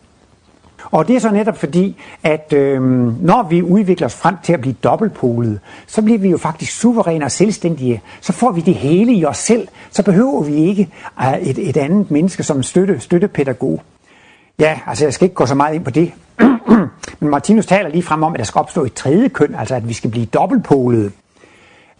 Og 0.91 1.07
det 1.07 1.15
er 1.15 1.19
så 1.19 1.31
netop 1.31 1.57
fordi, 1.57 1.97
at 2.23 2.53
øh, 2.53 2.81
når 3.21 3.47
vi 3.49 3.61
udvikler 3.61 4.07
os 4.07 4.15
frem 4.15 4.35
til 4.43 4.53
at 4.53 4.61
blive 4.61 4.75
dobbeltpolet, 4.83 5.59
så 5.87 6.01
bliver 6.01 6.19
vi 6.19 6.29
jo 6.29 6.37
faktisk 6.37 6.79
suveræne 6.79 7.25
og 7.25 7.31
selvstændige. 7.31 8.01
Så 8.21 8.33
får 8.33 8.51
vi 8.51 8.61
det 8.61 8.75
hele 8.75 9.13
i 9.13 9.25
os 9.25 9.37
selv. 9.37 9.67
Så 9.91 10.03
behøver 10.03 10.43
vi 10.43 10.55
ikke 10.55 10.89
uh, 11.19 11.47
et, 11.47 11.69
et 11.69 11.77
andet 11.77 12.11
menneske 12.11 12.43
som 12.43 12.63
støtte, 12.63 12.99
støttepædagog. 12.99 13.81
Ja, 14.59 14.79
altså 14.87 15.05
jeg 15.05 15.13
skal 15.13 15.25
ikke 15.25 15.35
gå 15.35 15.45
så 15.45 15.55
meget 15.55 15.75
ind 15.75 15.83
på 15.83 15.91
det. 15.91 16.11
Men 17.19 17.29
Martinus 17.29 17.65
taler 17.65 17.89
lige 17.89 18.03
frem 18.03 18.23
om, 18.23 18.33
at 18.33 18.39
der 18.39 18.45
skal 18.45 18.59
opstå 18.59 18.83
et 18.83 18.93
tredje 18.93 19.27
køn, 19.27 19.55
altså 19.55 19.75
at 19.75 19.87
vi 19.87 19.93
skal 19.93 20.09
blive 20.09 20.25
dobbeltpolede. 20.25 21.11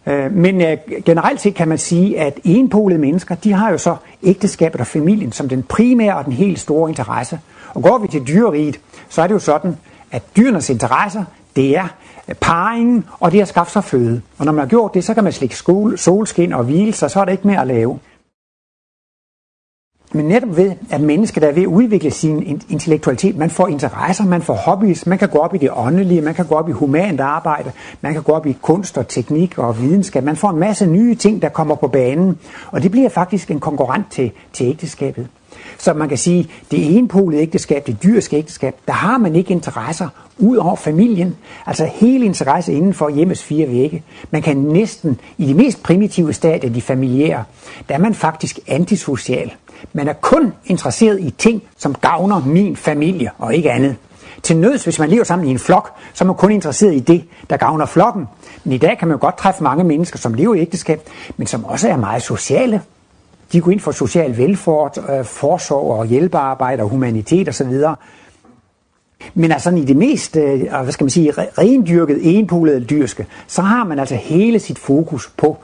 Øh, 0.06 0.32
men 0.32 0.62
øh, 0.62 0.76
generelt 1.04 1.40
set 1.40 1.54
kan 1.54 1.68
man 1.68 1.78
sige, 1.78 2.20
at 2.20 2.40
enpolede 2.44 2.98
mennesker, 2.98 3.34
de 3.34 3.52
har 3.52 3.70
jo 3.70 3.78
så 3.78 3.96
ægteskabet 4.22 4.80
og 4.80 4.86
familien 4.86 5.32
som 5.32 5.48
den 5.48 5.62
primære 5.62 6.16
og 6.16 6.24
den 6.24 6.32
helt 6.32 6.58
store 6.58 6.90
interesse. 6.90 7.40
Og 7.74 7.82
går 7.82 7.98
vi 7.98 8.08
til 8.08 8.26
dyreriet, 8.26 8.80
så 9.08 9.22
er 9.22 9.26
det 9.26 9.34
jo 9.34 9.38
sådan, 9.38 9.76
at 10.10 10.22
dyrenes 10.36 10.70
interesser, 10.70 11.24
det 11.56 11.76
er 11.76 11.88
øh, 12.28 12.34
parringen, 12.34 13.04
og 13.20 13.32
det 13.32 13.38
er 13.38 13.42
at 13.42 13.48
skaffe 13.48 13.72
sig 13.72 13.84
føde. 13.84 14.22
Og 14.38 14.44
når 14.44 14.52
man 14.52 14.62
har 14.62 14.68
gjort 14.68 14.94
det, 14.94 15.04
så 15.04 15.14
kan 15.14 15.24
man 15.24 15.32
slikke 15.32 15.56
skole, 15.56 15.98
solskin 15.98 16.52
og 16.52 16.64
hvile 16.64 16.92
sig, 16.92 17.10
så 17.10 17.20
er 17.20 17.24
der 17.24 17.32
ikke 17.32 17.46
mere 17.46 17.60
at 17.60 17.66
lave. 17.66 17.98
Men 20.12 20.24
netop 20.24 20.56
ved, 20.56 20.72
at 20.90 21.00
mennesket 21.00 21.44
er 21.44 21.52
ved 21.52 21.62
at 21.62 21.66
udvikle 21.66 22.10
sin 22.10 22.62
intellektualitet, 22.68 23.36
man 23.36 23.50
får 23.50 23.68
interesser, 23.68 24.24
man 24.24 24.42
får 24.42 24.54
hobbies, 24.54 25.06
man 25.06 25.18
kan 25.18 25.28
gå 25.28 25.38
op 25.38 25.54
i 25.54 25.58
det 25.58 25.70
åndelige, 25.76 26.20
man 26.20 26.34
kan 26.34 26.46
gå 26.46 26.54
op 26.54 26.68
i 26.68 26.72
humant 26.72 27.20
arbejde, 27.20 27.72
man 28.00 28.12
kan 28.12 28.22
gå 28.22 28.32
op 28.32 28.46
i 28.46 28.56
kunst 28.62 28.98
og 28.98 29.08
teknik 29.08 29.58
og 29.58 29.80
videnskab, 29.80 30.24
man 30.24 30.36
får 30.36 30.50
en 30.50 30.58
masse 30.58 30.86
nye 30.86 31.14
ting, 31.14 31.42
der 31.42 31.48
kommer 31.48 31.74
på 31.74 31.88
banen, 31.88 32.38
og 32.70 32.82
det 32.82 32.90
bliver 32.90 33.08
faktisk 33.08 33.50
en 33.50 33.60
konkurrent 33.60 34.10
til, 34.10 34.32
til 34.52 34.66
ægteskabet. 34.66 35.28
Så 35.78 35.92
man 35.92 36.08
kan 36.08 36.18
sige, 36.18 36.50
det 36.70 36.96
enpolede 36.96 37.42
ægteskab, 37.42 37.86
det 37.86 38.02
dyriske 38.02 38.36
ægteskab, 38.36 38.74
der 38.86 38.92
har 38.92 39.18
man 39.18 39.36
ikke 39.36 39.50
interesser 39.50 40.08
ud 40.38 40.56
over 40.56 40.76
familien. 40.76 41.36
Altså 41.66 41.84
hele 41.84 42.24
interesse 42.24 42.72
inden 42.72 42.94
for 42.94 43.08
hjemmes 43.08 43.42
fire 43.42 43.68
vægge. 43.68 44.02
Man 44.30 44.42
kan 44.42 44.56
næsten, 44.56 45.20
i 45.38 45.46
de 45.46 45.54
mest 45.54 45.82
primitive 45.82 46.32
stadier, 46.32 46.70
de 46.70 46.80
familiære, 46.80 47.44
der 47.88 47.94
er 47.94 47.98
man 47.98 48.14
faktisk 48.14 48.58
antisocial. 48.66 49.52
Man 49.92 50.08
er 50.08 50.12
kun 50.12 50.52
interesseret 50.64 51.20
i 51.20 51.30
ting, 51.30 51.62
som 51.76 51.94
gavner 51.94 52.44
min 52.46 52.76
familie 52.76 53.30
og 53.38 53.54
ikke 53.54 53.70
andet. 53.70 53.96
Til 54.42 54.56
nøds, 54.56 54.84
hvis 54.84 54.98
man 54.98 55.08
lever 55.08 55.24
sammen 55.24 55.48
i 55.48 55.50
en 55.50 55.58
flok, 55.58 55.90
så 56.14 56.24
er 56.24 56.26
man 56.26 56.36
kun 56.36 56.52
interesseret 56.52 56.94
i 56.94 56.98
det, 56.98 57.24
der 57.50 57.56
gavner 57.56 57.86
flokken. 57.86 58.26
Men 58.64 58.72
i 58.72 58.78
dag 58.78 58.98
kan 58.98 59.08
man 59.08 59.14
jo 59.14 59.20
godt 59.20 59.38
træffe 59.38 59.62
mange 59.62 59.84
mennesker, 59.84 60.18
som 60.18 60.34
lever 60.34 60.54
i 60.54 60.60
ægteskab, 60.60 61.00
men 61.36 61.46
som 61.46 61.64
også 61.64 61.88
er 61.88 61.96
meget 61.96 62.22
sociale. 62.22 62.82
De 63.52 63.60
går 63.60 63.70
ind 63.70 63.80
for 63.80 63.92
social 63.92 64.36
velfærd, 64.36 65.10
øh, 65.10 65.24
forsorg 65.24 65.98
og 65.98 66.06
hjælpearbejde 66.06 66.82
og 66.82 66.88
humanitet 66.88 67.48
osv. 67.48 67.72
Men 69.34 69.52
altså 69.52 69.70
i 69.70 69.84
det 69.84 69.96
mest, 69.96 70.36
øh, 70.36 70.60
hvad 70.82 70.92
skal 70.92 71.04
man 71.04 71.10
sige, 71.10 71.32
rendyrket, 71.32 72.18
enpolede 72.22 72.84
dyrske, 72.84 73.26
så 73.46 73.62
har 73.62 73.84
man 73.84 73.98
altså 73.98 74.14
hele 74.14 74.58
sit 74.58 74.78
fokus 74.78 75.32
på 75.36 75.56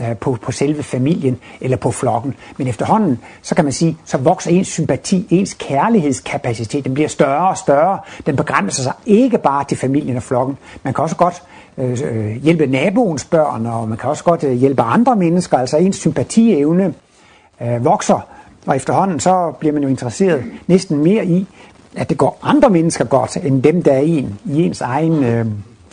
øh, 0.00 0.16
på, 0.16 0.38
på 0.42 0.52
selve 0.52 0.82
familien 0.82 1.38
eller 1.60 1.76
på 1.76 1.90
flokken. 1.90 2.34
Men 2.56 2.66
efterhånden, 2.66 3.18
så 3.42 3.54
kan 3.54 3.64
man 3.64 3.72
sige, 3.72 3.98
så 4.04 4.18
vokser 4.18 4.50
ens 4.50 4.68
sympati, 4.68 5.26
ens 5.30 5.54
kærlighedskapacitet, 5.54 6.84
den 6.84 6.94
bliver 6.94 7.08
større 7.08 7.48
og 7.48 7.56
større. 7.56 7.98
Den 8.26 8.36
begrænser 8.36 8.82
sig 8.82 8.92
ikke 9.06 9.38
bare 9.38 9.64
til 9.64 9.76
familien 9.76 10.16
og 10.16 10.22
flokken. 10.22 10.58
Man 10.82 10.94
kan 10.94 11.02
også 11.02 11.16
godt 11.16 11.42
øh, 11.78 11.98
øh 12.04 12.42
hjælpe 12.42 12.66
naboens 12.66 13.24
børn, 13.24 13.66
og 13.66 13.88
man 13.88 13.98
kan 13.98 14.10
også 14.10 14.24
godt 14.24 14.44
øh, 14.44 14.52
hjælpe 14.52 14.82
andre 14.82 15.16
mennesker. 15.16 15.58
Altså 15.58 15.76
ens 15.76 15.96
sympatievne 15.96 16.94
øh, 17.62 17.84
vokser, 17.84 18.20
og 18.66 18.76
efterhånden 18.76 19.20
så 19.20 19.52
bliver 19.58 19.72
man 19.72 19.82
jo 19.82 19.88
interesseret 19.88 20.44
næsten 20.66 20.98
mere 20.98 21.26
i, 21.26 21.46
at 21.96 22.10
det 22.10 22.18
går 22.18 22.38
andre 22.42 22.70
mennesker 22.70 23.04
godt, 23.04 23.36
end 23.36 23.62
dem, 23.62 23.82
der 23.82 23.92
er 23.92 24.00
en 24.00 24.38
i 24.44 24.62
ens 24.62 24.80
egen 24.80 25.24
øh, 25.24 25.46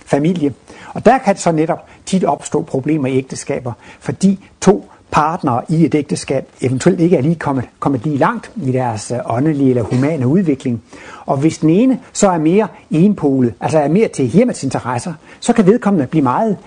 familie. 0.06 0.54
Og 0.94 1.06
der 1.06 1.18
kan 1.18 1.38
så 1.38 1.52
netop 1.52 1.86
tit 2.06 2.24
opstå 2.24 2.62
problemer 2.62 3.08
i 3.08 3.18
ægteskaber, 3.18 3.72
fordi 4.00 4.50
to 4.62 4.90
partnere 5.12 5.62
i 5.70 5.86
et 5.86 5.96
ægteskab 5.96 6.48
eventuelt 6.62 7.00
ikke 7.00 7.18
er 7.18 7.22
lige 7.22 7.36
kommet, 7.36 7.66
kommet 7.80 8.04
lige 8.04 8.18
langt 8.18 8.52
i 8.56 8.72
deres 8.72 9.12
øh, 9.12 9.18
åndelige 9.26 9.70
eller 9.70 9.84
humane 9.84 10.28
udvikling. 10.28 10.84
Og 11.26 11.38
hvis 11.38 11.58
den 11.58 11.70
ene 11.70 12.00
så 12.14 12.30
er 12.30 12.38
mere 12.38 12.68
enpolet, 12.92 13.54
altså 13.60 13.80
er 13.80 13.88
mere 13.88 14.08
til 14.08 14.26
hjemmets 14.26 14.64
interesser, 14.64 15.14
så 15.40 15.54
kan 15.54 15.66
vedkommende 15.66 16.08
blive 16.08 16.24
meget 16.24 16.58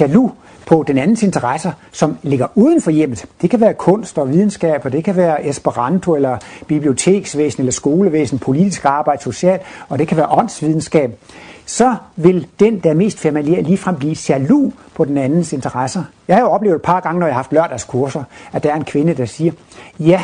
jaloux 0.00 0.32
på 0.66 0.84
den 0.86 0.98
andens 0.98 1.22
interesser, 1.22 1.72
som 1.92 2.18
ligger 2.22 2.46
uden 2.54 2.82
for 2.82 2.90
hjemmet. 2.90 3.24
Det 3.42 3.50
kan 3.50 3.60
være 3.60 3.74
kunst 3.74 4.18
og 4.18 4.32
videnskab, 4.32 4.84
og 4.84 4.92
det 4.92 5.04
kan 5.04 5.16
være 5.16 5.48
esperanto, 5.48 6.14
eller 6.14 6.38
biblioteksvæsen, 6.66 7.60
eller 7.60 7.72
skolevæsen, 7.72 8.38
politisk 8.38 8.84
arbejde, 8.84 9.22
social, 9.22 9.60
og 9.88 9.98
det 9.98 10.08
kan 10.08 10.16
være 10.16 10.28
åndsvidenskab. 10.30 11.18
Så 11.66 11.94
vil 12.16 12.46
den, 12.60 12.78
der 12.78 12.90
er 12.90 12.94
mest 12.94 13.18
familiær, 13.18 13.62
ligefrem 13.62 13.96
blive 13.96 14.16
jaloux 14.28 14.72
på 14.94 15.04
den 15.04 15.18
andens 15.18 15.52
interesser. 15.52 16.04
Jeg 16.28 16.36
har 16.36 16.42
jo 16.42 16.48
oplevet 16.48 16.76
et 16.76 16.82
par 16.82 17.00
gange, 17.00 17.20
når 17.20 17.26
jeg 17.26 17.34
har 17.34 17.38
haft 17.38 17.52
lørdagskurser, 17.52 18.22
at 18.52 18.62
der 18.62 18.70
er 18.70 18.76
en 18.76 18.84
kvinde, 18.84 19.14
der 19.14 19.24
siger, 19.24 19.52
ja, 20.00 20.22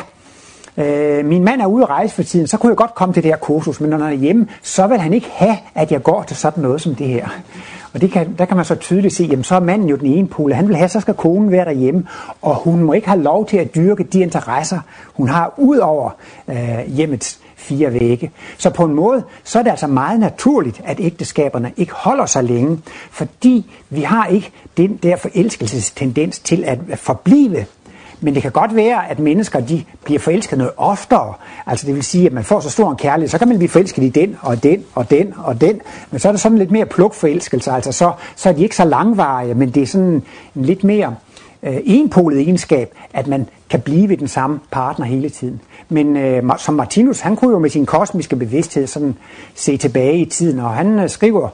øh, 0.77 1.25
min 1.25 1.45
mand 1.45 1.61
er 1.61 1.67
ude 1.67 1.83
at 1.83 1.89
rejse 1.89 2.15
for 2.15 2.23
tiden, 2.23 2.47
så 2.47 2.57
kunne 2.57 2.71
jeg 2.71 2.77
godt 2.77 2.95
komme 2.95 3.15
til 3.15 3.23
det 3.23 3.31
her 3.31 3.39
kursus, 3.39 3.81
men 3.81 3.91
når 3.91 3.99
han 3.99 4.07
er 4.07 4.17
hjemme, 4.17 4.47
så 4.63 4.87
vil 4.87 4.99
han 4.99 5.13
ikke 5.13 5.29
have, 5.33 5.57
at 5.75 5.93
jeg 5.93 6.03
går 6.03 6.23
til 6.23 6.37
sådan 6.37 6.63
noget 6.63 6.81
som 6.81 6.95
det 6.95 7.07
her. 7.07 7.29
Og 7.95 8.01
det 8.01 8.11
kan, 8.11 8.35
der 8.39 8.45
kan 8.45 8.57
man 8.57 8.65
så 8.65 8.75
tydeligt 8.75 9.15
se, 9.15 9.25
jamen 9.25 9.45
så 9.45 9.55
er 9.55 9.61
manden 9.61 9.89
jo 9.89 9.97
den 9.97 10.07
ene 10.07 10.29
pole. 10.29 10.55
Han 10.55 10.69
vil 10.69 10.77
have, 10.77 10.89
så 10.89 11.01
skal 11.01 11.15
konen 11.15 11.51
være 11.51 11.65
derhjemme, 11.65 12.07
og 12.43 12.55
hun 12.55 12.83
må 12.83 12.93
ikke 12.93 13.09
have 13.09 13.23
lov 13.23 13.47
til 13.47 13.57
at 13.57 13.75
dyrke 13.75 14.05
de 14.05 14.21
interesser, 14.21 14.81
hun 15.15 15.29
har 15.29 15.55
ud 15.57 15.77
over 15.77 16.11
øh, 16.49 16.81
hjemmets 16.87 17.39
fire 17.57 17.93
vægge. 17.93 18.31
Så 18.59 18.71
på 18.71 18.85
en 18.85 18.95
måde, 18.95 19.23
så 19.45 19.59
er 19.59 19.63
det 19.63 19.71
altså 19.71 19.87
meget 19.87 20.21
naturligt, 20.21 20.81
at 20.85 21.01
ægteskaberne 21.01 21.73
ikke 21.77 21.93
holder 21.93 22.27
sig 22.27 22.45
længe, 22.45 22.79
fordi 23.11 23.71
vi 23.91 24.03
har 24.03 24.27
ikke 24.27 24.51
den 24.77 24.97
der 24.97 25.17
forelskelsestendens 25.17 26.39
til 26.39 26.65
at 26.65 26.79
forblive 26.95 27.67
men 28.23 28.35
det 28.35 28.43
kan 28.43 28.53
godt 28.53 28.77
være, 28.77 29.11
at 29.11 29.19
mennesker 29.19 29.61
de 29.61 29.85
bliver 30.05 30.19
forelsket 30.19 30.59
noget 30.59 30.73
oftere. 30.77 31.35
Altså 31.67 31.87
det 31.87 31.95
vil 31.95 32.03
sige, 32.03 32.27
at 32.27 32.33
man 32.33 32.45
får 32.45 32.61
så 32.61 32.71
stor 32.71 32.91
en 32.91 32.97
kærlighed, 32.97 33.29
så 33.29 33.39
kan 33.39 33.49
man 33.49 33.59
blive 33.59 33.69
forelsket 33.69 34.03
i 34.03 34.09
den 34.09 34.37
og 34.41 34.63
den 34.63 34.85
og 34.95 35.11
den 35.11 35.35
og 35.37 35.61
den. 35.61 35.81
Men 36.11 36.21
så 36.21 36.29
er 36.29 36.33
der 36.33 36.39
sådan 36.39 36.59
lidt 36.59 36.71
mere 36.71 36.87
plukforelskelse. 36.87 37.71
Altså 37.71 37.93
så, 37.93 38.13
så 38.37 38.49
er 38.49 38.53
de 38.53 38.63
ikke 38.63 38.77
så 38.77 38.85
langvarige, 38.85 39.55
men 39.55 39.71
det 39.71 39.83
er 39.83 39.87
sådan 39.87 40.23
en 40.57 40.65
lidt 40.65 40.85
mere 40.85 41.15
øh, 41.63 41.77
enpolet 41.85 42.41
egenskab, 42.41 42.95
at 43.15 43.27
man 43.27 43.49
kan 43.71 43.81
blive 43.81 44.09
ved 44.09 44.17
den 44.17 44.29
samme 44.29 44.61
partner 44.71 45.07
hele 45.07 45.31
tiden. 45.31 45.61
Men 45.89 46.17
øh, 46.17 46.43
som 46.59 46.75
Martinus, 46.75 47.21
han 47.21 47.37
kunne 47.37 47.51
jo 47.53 47.59
med 47.59 47.71
sin 47.71 47.87
kosmiske 47.87 48.37
bevidsthed 48.37 48.87
sådan 48.87 49.17
se 49.55 49.77
tilbage 49.77 50.19
i 50.19 50.25
tiden, 50.25 50.59
og 50.59 50.71
han 50.71 50.99
øh, 50.99 51.09
skriver 51.09 51.49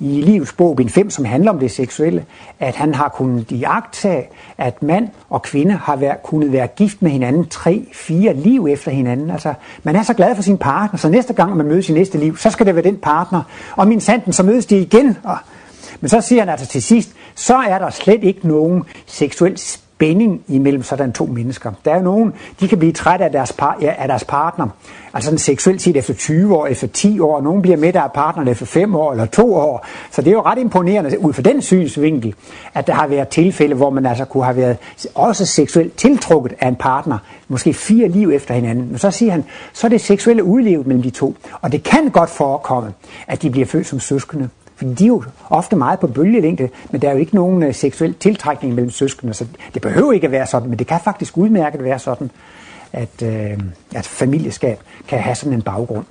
i 0.00 0.20
livets 0.20 0.52
bog, 0.52 0.76
bind 0.76 0.90
5, 0.90 1.10
som 1.10 1.24
handler 1.24 1.50
om 1.50 1.58
det 1.58 1.70
seksuelle, 1.70 2.24
at 2.60 2.76
han 2.76 2.94
har 2.94 3.08
kunnet 3.08 3.50
iagtage, 3.50 4.28
at 4.58 4.82
mand 4.82 5.08
og 5.30 5.42
kvinde 5.42 5.72
har 5.72 5.96
været, 5.96 6.22
kunnet 6.22 6.52
være 6.52 6.66
gift 6.66 7.02
med 7.02 7.10
hinanden 7.10 7.46
tre, 7.46 7.86
fire 7.92 8.34
liv 8.34 8.66
efter 8.70 8.90
hinanden. 8.90 9.30
Altså, 9.30 9.54
man 9.82 9.96
er 9.96 10.02
så 10.02 10.14
glad 10.14 10.34
for 10.34 10.42
sin 10.42 10.58
partner, 10.58 10.98
så 10.98 11.08
næste 11.08 11.32
gang 11.32 11.56
man 11.56 11.66
mødes 11.66 11.88
i 11.88 11.92
næste 11.92 12.18
liv, 12.18 12.36
så 12.36 12.50
skal 12.50 12.66
det 12.66 12.74
være 12.74 12.84
den 12.84 12.96
partner. 12.96 13.42
Og 13.76 13.88
min 13.88 14.00
sanden, 14.00 14.32
så 14.32 14.42
mødes 14.42 14.66
de 14.66 14.78
igen. 14.78 15.18
Og, 15.24 15.36
men 16.00 16.08
så 16.08 16.20
siger 16.20 16.42
han 16.42 16.48
altså 16.48 16.66
til 16.66 16.82
sidst, 16.82 17.10
så 17.34 17.56
er 17.56 17.78
der 17.78 17.90
slet 17.90 18.24
ikke 18.24 18.48
nogen 18.48 18.82
seksuel 19.06 19.58
spænding 19.96 20.42
imellem 20.48 20.82
sådan 20.82 21.12
to 21.12 21.26
mennesker. 21.26 21.72
Der 21.84 21.90
er 21.90 21.96
jo 21.96 22.02
nogen, 22.02 22.32
de 22.60 22.68
kan 22.68 22.78
blive 22.78 22.92
trætte 22.92 23.24
af 23.24 23.30
deres, 23.30 23.52
par, 23.52 23.78
ja, 23.80 23.94
af 23.98 24.08
deres 24.08 24.24
partner, 24.24 24.68
altså 25.14 25.26
sådan 25.26 25.38
seksuelt 25.38 25.82
set 25.82 25.96
efter 25.96 26.14
20 26.14 26.56
år, 26.56 26.66
efter 26.66 26.86
10 26.86 27.20
år, 27.20 27.40
nogen 27.40 27.62
bliver 27.62 27.76
med 27.76 27.96
af 27.96 28.12
partneren 28.12 28.48
efter 28.48 28.66
5 28.66 28.94
år 28.94 29.12
eller 29.12 29.26
2 29.26 29.54
år. 29.54 29.86
Så 30.10 30.22
det 30.22 30.28
er 30.28 30.32
jo 30.32 30.42
ret 30.42 30.58
imponerende 30.58 31.20
ud 31.20 31.32
fra 31.32 31.42
den 31.42 31.62
synsvinkel, 31.62 32.34
at 32.74 32.86
der 32.86 32.92
har 32.92 33.06
været 33.06 33.28
tilfælde, 33.28 33.74
hvor 33.74 33.90
man 33.90 34.06
altså 34.06 34.24
kunne 34.24 34.44
have 34.44 34.56
været 34.56 34.76
også 35.14 35.46
seksuelt 35.46 35.96
tiltrukket 35.96 36.54
af 36.60 36.68
en 36.68 36.76
partner, 36.76 37.18
måske 37.48 37.74
fire 37.74 38.08
liv 38.08 38.30
efter 38.30 38.54
hinanden. 38.54 38.88
Men 38.88 38.98
så 38.98 39.10
siger 39.10 39.32
han, 39.32 39.44
så 39.72 39.86
er 39.86 39.88
det 39.88 40.00
seksuelle 40.00 40.44
udlevet 40.44 40.86
mellem 40.86 41.02
de 41.02 41.10
to. 41.10 41.36
Og 41.60 41.72
det 41.72 41.82
kan 41.82 42.08
godt 42.08 42.30
forekomme, 42.30 42.92
at 43.26 43.42
de 43.42 43.50
bliver 43.50 43.66
født 43.66 43.86
som 43.86 44.00
søskende. 44.00 44.48
Fordi 44.76 44.94
de 44.94 45.04
er 45.04 45.08
jo 45.08 45.24
ofte 45.50 45.76
meget 45.76 46.00
på 46.00 46.06
bølgelængde, 46.06 46.68
men 46.90 47.02
der 47.02 47.08
er 47.08 47.12
jo 47.12 47.18
ikke 47.18 47.34
nogen 47.34 47.62
øh, 47.62 47.74
seksuel 47.74 48.14
tiltrækning 48.14 48.74
mellem 48.74 48.90
søskende, 48.90 49.34
så 49.34 49.46
det 49.74 49.82
behøver 49.82 50.12
ikke 50.12 50.24
at 50.24 50.30
være 50.30 50.46
sådan, 50.46 50.68
men 50.68 50.78
det 50.78 50.86
kan 50.86 51.00
faktisk 51.04 51.38
udmærket 51.38 51.84
være 51.84 51.98
sådan, 51.98 52.30
at, 52.92 53.22
øh, 53.22 53.58
at 53.94 54.06
familieskab 54.06 54.80
kan 55.08 55.18
have 55.18 55.34
sådan 55.34 55.52
en 55.52 55.62
baggrund. 55.62 56.04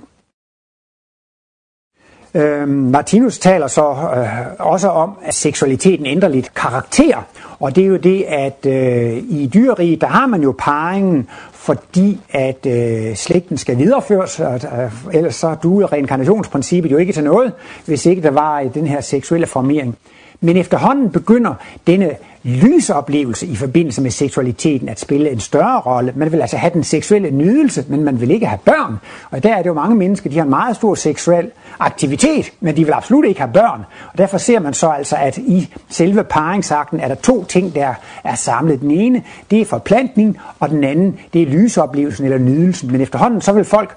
Øh, 2.34 2.68
Martinus 2.68 3.38
taler 3.38 3.66
så 3.66 3.90
øh, 3.90 4.66
også 4.66 4.88
om, 4.88 5.18
at 5.22 5.34
seksualiteten 5.34 6.06
ændrer 6.06 6.28
lidt 6.28 6.54
karakter, 6.54 7.22
og 7.64 7.76
det 7.76 7.84
er 7.84 7.88
jo 7.88 7.96
det, 7.96 8.22
at 8.22 8.66
øh, 8.66 9.16
i 9.16 9.50
dyreriget, 9.54 10.00
der 10.00 10.06
har 10.06 10.26
man 10.26 10.42
jo 10.42 10.54
parringen 10.58 11.28
fordi 11.52 12.20
at 12.30 12.66
øh, 12.66 13.14
slægten 13.14 13.58
skal 13.58 13.78
videreføres, 13.78 14.40
og, 14.40 14.54
øh, 14.54 14.92
ellers 15.12 15.34
så 15.34 15.54
duer 15.62 15.92
reinkarnationsprincippet 15.92 16.92
jo 16.92 16.96
ikke 16.96 17.12
til 17.12 17.24
noget, 17.24 17.52
hvis 17.86 18.06
ikke 18.06 18.22
der 18.22 18.30
var 18.30 18.62
den 18.62 18.86
her 18.86 19.00
seksuelle 19.00 19.46
formering. 19.46 19.96
Men 20.44 20.56
efterhånden 20.56 21.10
begynder 21.10 21.54
denne 21.86 22.10
lysoplevelse 22.42 23.46
i 23.46 23.56
forbindelse 23.56 24.02
med 24.02 24.10
seksualiteten 24.10 24.88
at 24.88 25.00
spille 25.00 25.30
en 25.30 25.40
større 25.40 25.80
rolle. 25.80 26.12
Man 26.16 26.32
vil 26.32 26.40
altså 26.40 26.56
have 26.56 26.72
den 26.72 26.84
seksuelle 26.84 27.30
nydelse, 27.30 27.84
men 27.88 28.04
man 28.04 28.20
vil 28.20 28.30
ikke 28.30 28.46
have 28.46 28.58
børn. 28.64 28.96
Og 29.30 29.42
der 29.42 29.54
er 29.54 29.58
det 29.62 29.66
jo 29.66 29.74
mange 29.74 29.96
mennesker, 29.96 30.30
de 30.30 30.36
har 30.36 30.44
en 30.44 30.50
meget 30.50 30.76
stor 30.76 30.94
seksuel 30.94 31.50
aktivitet, 31.78 32.52
men 32.60 32.76
de 32.76 32.84
vil 32.84 32.92
absolut 32.92 33.24
ikke 33.24 33.40
have 33.40 33.52
børn. 33.52 33.80
Og 34.12 34.18
derfor 34.18 34.38
ser 34.38 34.60
man 34.60 34.74
så 34.74 34.88
altså, 34.88 35.16
at 35.16 35.38
i 35.38 35.74
selve 35.88 36.24
paringsakten 36.24 37.00
er 37.00 37.08
der 37.08 37.14
to 37.14 37.44
ting, 37.44 37.74
der 37.74 37.94
er 38.24 38.34
samlet. 38.34 38.80
Den 38.80 38.90
ene, 38.90 39.22
det 39.50 39.60
er 39.60 39.64
forplantning, 39.64 40.38
og 40.60 40.68
den 40.68 40.84
anden, 40.84 41.18
det 41.32 41.42
er 41.42 41.46
lysoplevelsen 41.46 42.24
eller 42.24 42.38
nydelsen. 42.38 42.92
Men 42.92 43.00
efterhånden, 43.00 43.40
så 43.40 43.52
vil 43.52 43.64
folk 43.64 43.96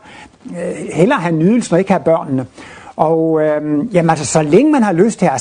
øh, 0.49 0.87
hellere 0.93 1.19
have 1.19 1.35
nydelsen 1.35 1.73
og 1.73 1.79
ikke 1.79 1.91
have 1.91 2.03
børnene. 2.03 2.45
Og 2.97 3.41
øh, 3.41 3.95
jamen, 3.95 4.09
altså, 4.09 4.25
så 4.25 4.41
længe 4.41 4.71
man 4.71 4.83
har 4.83 4.91
lyst 4.91 5.19
til 5.19 5.25
at 5.25 5.29
have 5.31 5.39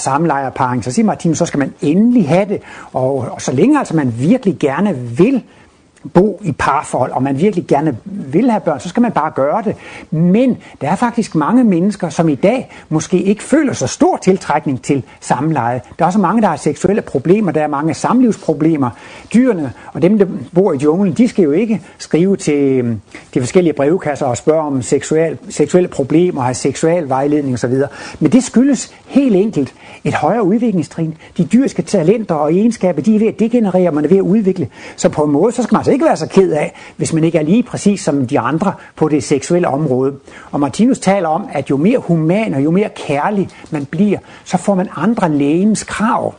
så 0.83 0.93
siger 0.93 1.07
Martin, 1.07 1.35
så 1.35 1.47
skal 1.47 1.59
man 1.59 1.75
endelig 1.83 2.29
have 2.29 2.49
det. 2.49 2.63
Og, 2.93 3.27
og 3.33 3.43
så 3.43 3.53
længe 3.53 3.79
altså 3.79 3.97
man 3.97 4.15
virkelig 4.19 4.57
gerne 4.59 4.95
vil 4.95 5.43
bo 6.15 6.41
i 6.43 6.53
parforhold, 6.53 7.13
og 7.13 7.23
man 7.23 7.41
virkelig 7.41 7.67
gerne 7.67 7.97
vil 8.07 8.51
have 8.51 8.61
børn, 8.61 8.81
så 8.81 8.89
skal 8.89 9.01
man 9.01 9.13
bare 9.13 9.31
gøre 9.31 9.63
det. 9.63 9.77
Men 10.11 10.59
der 10.81 10.91
er 10.91 10.97
faktisk 10.97 11.35
mange 11.35 11.65
mennesker, 11.65 12.09
som 12.09 12.29
i 12.29 12.35
dag 12.35 12.71
måske 12.89 13.23
ikke 13.23 13.43
føler 13.43 13.73
så 13.73 13.87
stor 13.87 14.17
tiltrækning 14.17 14.83
til 14.83 15.03
samleje. 15.21 15.81
Der 15.99 16.05
er 16.05 16.07
også 16.07 16.19
mange, 16.19 16.43
der 16.43 16.49
har 16.49 16.57
seksuelle 16.57 17.03
problemer, 17.03 17.53
der 17.53 17.63
er 17.63 17.67
mange 17.67 17.95
samlivsproblemer. 17.95 18.91
Dyrene 19.35 19.73
og 19.93 20.03
dem, 20.03 20.19
der 20.19 20.27
bor 20.55 20.73
i 20.73 20.77
junglen, 20.77 21.13
de 21.13 21.29
skal 21.29 21.43
jo 21.43 21.53
ikke 21.53 21.83
skrive 21.99 22.37
til 22.37 22.79
øhm, 22.79 23.01
de 23.35 23.41
forskellige 23.41 23.73
brevkasser 23.73 24.27
og 24.27 24.37
spørge 24.37 24.63
om 24.63 24.83
seksuel, 24.83 25.39
seksuelle 25.49 25.89
problemer, 25.89 26.43
have 26.43 26.55
seksuel 26.55 27.09
vejledning 27.09 27.55
osv. 27.55 27.75
Men 28.21 28.33
det 28.33 28.45
skyldes 28.45 28.95
helt 29.07 29.37
enkelt 29.37 29.75
et 30.05 30.15
højere 30.15 30.43
udviklingstrin. 30.43 31.17
De 31.37 31.45
dyriske 31.45 31.83
talenter 31.83 32.35
og 32.35 32.53
egenskaber, 32.53 33.03
de 33.03 33.15
er 33.15 33.19
ved 33.19 33.29
at 33.29 33.39
degenerere, 33.39 33.93
man 33.93 34.05
er 34.05 34.09
ved 34.09 34.17
at 34.17 34.23
udvikle. 34.23 34.69
Så 34.97 35.09
på 35.09 35.25
en 35.25 35.33
måde, 35.33 35.53
så 35.53 35.63
skal 35.63 35.75
man 35.75 35.81
altså 35.81 35.93
ikke 35.97 36.07
være 36.07 36.17
så 36.17 36.27
ked 36.27 36.53
af, 36.53 36.75
hvis 36.97 37.13
man 37.13 37.25
ikke 37.25 37.39
er 37.39 37.43
lige 37.43 37.63
præcis 37.63 38.01
som 38.01 38.27
de 38.27 38.39
andre 38.39 38.73
på 38.97 39.09
det 39.09 39.25
seksuelle 39.25 39.69
område. 39.69 40.15
Og 40.51 40.61
Martinus 40.61 40.99
taler 40.99 41.29
om, 41.29 41.49
at 41.53 41.71
jo 41.71 41.77
mere 41.77 41.99
human 41.99 42.55
og 42.55 42.65
jo 42.65 42.71
mere 42.71 42.89
kærlig 42.97 43.49
man 43.71 43.85
bliver, 43.85 44.19
så 44.45 44.57
får 44.57 44.75
man 44.75 44.89
andre 44.97 45.29
lægens 45.29 45.85
krav. 45.85 46.35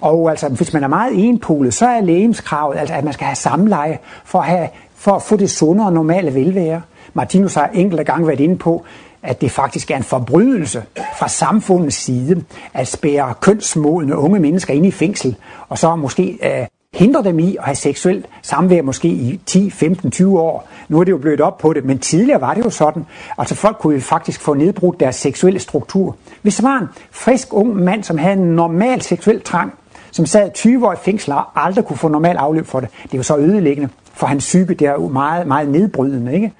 Og 0.00 0.30
altså, 0.30 0.48
hvis 0.48 0.72
man 0.72 0.84
er 0.84 0.88
meget 0.88 1.28
enpolet, 1.28 1.74
så 1.74 1.86
er 1.86 2.00
lægemskravet, 2.00 2.78
altså, 2.78 2.94
at 2.94 3.04
man 3.04 3.12
skal 3.12 3.26
have 3.26 3.36
samleje 3.36 3.98
for 4.24 4.38
at, 4.38 4.46
have, 4.46 4.68
for 4.94 5.12
at 5.12 5.22
få 5.22 5.36
det 5.36 5.50
sundere 5.50 5.86
og 5.86 5.92
normale 5.92 6.34
velvære. 6.34 6.82
Martinus 7.14 7.54
har 7.54 7.70
enkelte 7.74 8.04
gange 8.04 8.26
været 8.26 8.40
inde 8.40 8.56
på, 8.58 8.84
at 9.22 9.40
det 9.40 9.50
faktisk 9.50 9.90
er 9.90 9.96
en 9.96 10.02
forbrydelse 10.02 10.82
fra 11.18 11.28
samfundets 11.28 11.96
side 11.96 12.44
at 12.74 12.88
spære 12.88 13.34
kønsmodende 13.40 14.16
unge 14.16 14.40
mennesker 14.40 14.74
ind 14.74 14.86
i 14.86 14.90
fængsel, 14.90 15.36
og 15.68 15.78
så 15.78 15.96
måske 15.96 16.38
øh, 16.42 16.66
hindrer 16.94 17.22
dem 17.22 17.38
i 17.38 17.56
at 17.56 17.64
have 17.64 17.74
seksuelt 17.74 18.26
samvær 18.42 18.82
måske 18.82 19.08
i 19.08 19.40
10, 19.46 19.70
15, 19.70 20.10
20 20.10 20.40
år. 20.40 20.68
Nu 20.88 21.00
er 21.00 21.04
det 21.04 21.12
jo 21.12 21.18
blødt 21.18 21.40
op 21.40 21.58
på 21.58 21.72
det, 21.72 21.84
men 21.84 21.98
tidligere 21.98 22.40
var 22.40 22.54
det 22.54 22.64
jo 22.64 22.70
sådan. 22.70 23.06
Altså 23.38 23.54
folk 23.54 23.76
kunne 23.78 23.94
jo 23.94 24.00
faktisk 24.00 24.40
få 24.40 24.54
nedbrudt 24.54 25.00
deres 25.00 25.16
seksuelle 25.16 25.58
struktur. 25.58 26.16
Hvis 26.42 26.56
der 26.56 26.62
var 26.62 26.78
en 26.78 26.86
frisk 27.10 27.48
ung 27.54 27.76
mand, 27.76 28.04
som 28.04 28.18
havde 28.18 28.36
en 28.36 28.54
normal 28.56 29.00
seksuel 29.00 29.40
trang, 29.40 29.72
som 30.10 30.26
sad 30.26 30.50
20 30.54 30.86
år 30.86 30.92
i 30.92 30.96
fængsel 31.02 31.32
og 31.32 31.66
aldrig 31.66 31.84
kunne 31.84 31.96
få 31.96 32.08
normal 32.08 32.36
afløb 32.36 32.66
for 32.66 32.80
det. 32.80 32.88
Det 33.02 33.14
er 33.14 33.18
jo 33.18 33.22
så 33.22 33.36
ødelæggende 33.36 33.88
for 34.14 34.26
hans 34.26 34.44
psyke, 34.44 34.74
det 34.74 34.86
er 34.86 34.92
jo 34.92 35.08
meget, 35.08 35.46
meget 35.46 35.68
nedbrydende, 35.68 36.34
ikke? 36.34 36.52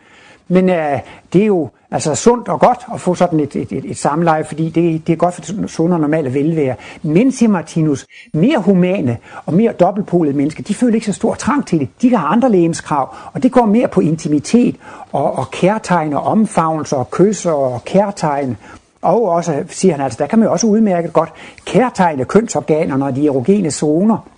Men 0.48 0.70
øh, 0.70 0.98
det 1.32 1.42
er 1.42 1.46
jo 1.46 1.70
altså 1.90 2.14
sundt 2.14 2.48
og 2.48 2.60
godt 2.60 2.78
at 2.94 3.00
få 3.00 3.14
sådan 3.14 3.40
et, 3.40 3.56
et, 3.56 3.72
et, 3.72 3.84
et 3.84 3.96
samleje, 3.96 4.44
fordi 4.44 4.70
det, 4.70 5.06
det 5.06 5.12
er 5.12 5.16
godt 5.16 5.34
for 5.34 5.66
sund 5.66 5.92
og 5.92 6.00
normale 6.00 6.34
velvære. 6.34 6.74
Men, 7.02 7.32
siger 7.32 7.48
Martinus, 7.48 8.06
mere 8.32 8.58
humane 8.58 9.18
og 9.46 9.54
mere 9.54 9.72
dobbeltpolede 9.72 10.36
mennesker, 10.36 10.62
de 10.62 10.74
føler 10.74 10.94
ikke 10.94 11.06
så 11.06 11.12
stor 11.12 11.34
trang 11.34 11.66
til 11.66 11.80
det. 11.80 11.88
De 12.02 12.16
har 12.16 12.26
andre 12.26 12.50
lægenskrav, 12.50 13.14
og 13.32 13.42
det 13.42 13.52
går 13.52 13.66
mere 13.66 13.88
på 13.88 14.00
intimitet 14.00 14.76
og, 15.12 15.38
og 15.38 15.50
kærtegn 15.50 16.12
og 16.12 16.22
omfavnelse 16.22 16.96
og 16.96 17.10
kysser 17.10 17.52
og 17.52 17.84
kærtegn. 17.84 18.56
Og 19.02 19.22
også, 19.22 19.64
siger 19.68 19.94
han 19.94 20.04
altså, 20.04 20.16
der 20.18 20.26
kan 20.26 20.38
man 20.38 20.46
jo 20.48 20.52
også 20.52 20.66
udmærket 20.66 21.12
godt 21.12 21.32
kærtegne 21.64 22.24
kønsorganerne 22.24 23.04
og 23.04 23.16
de 23.16 23.26
erogene 23.26 23.70
zoner. 23.70 24.28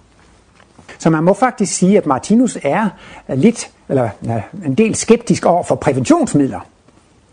Så 0.99 1.11
man 1.11 1.25
må 1.25 1.33
faktisk 1.33 1.75
sige, 1.75 1.97
at 1.97 2.07
Martinus 2.07 2.59
er 2.63 2.89
lidt, 3.29 3.71
eller 3.89 4.09
en 4.67 4.75
del 4.75 4.95
skeptisk 4.95 5.47
over 5.47 5.63
for 5.63 5.75
præventionsmidler. 5.75 6.61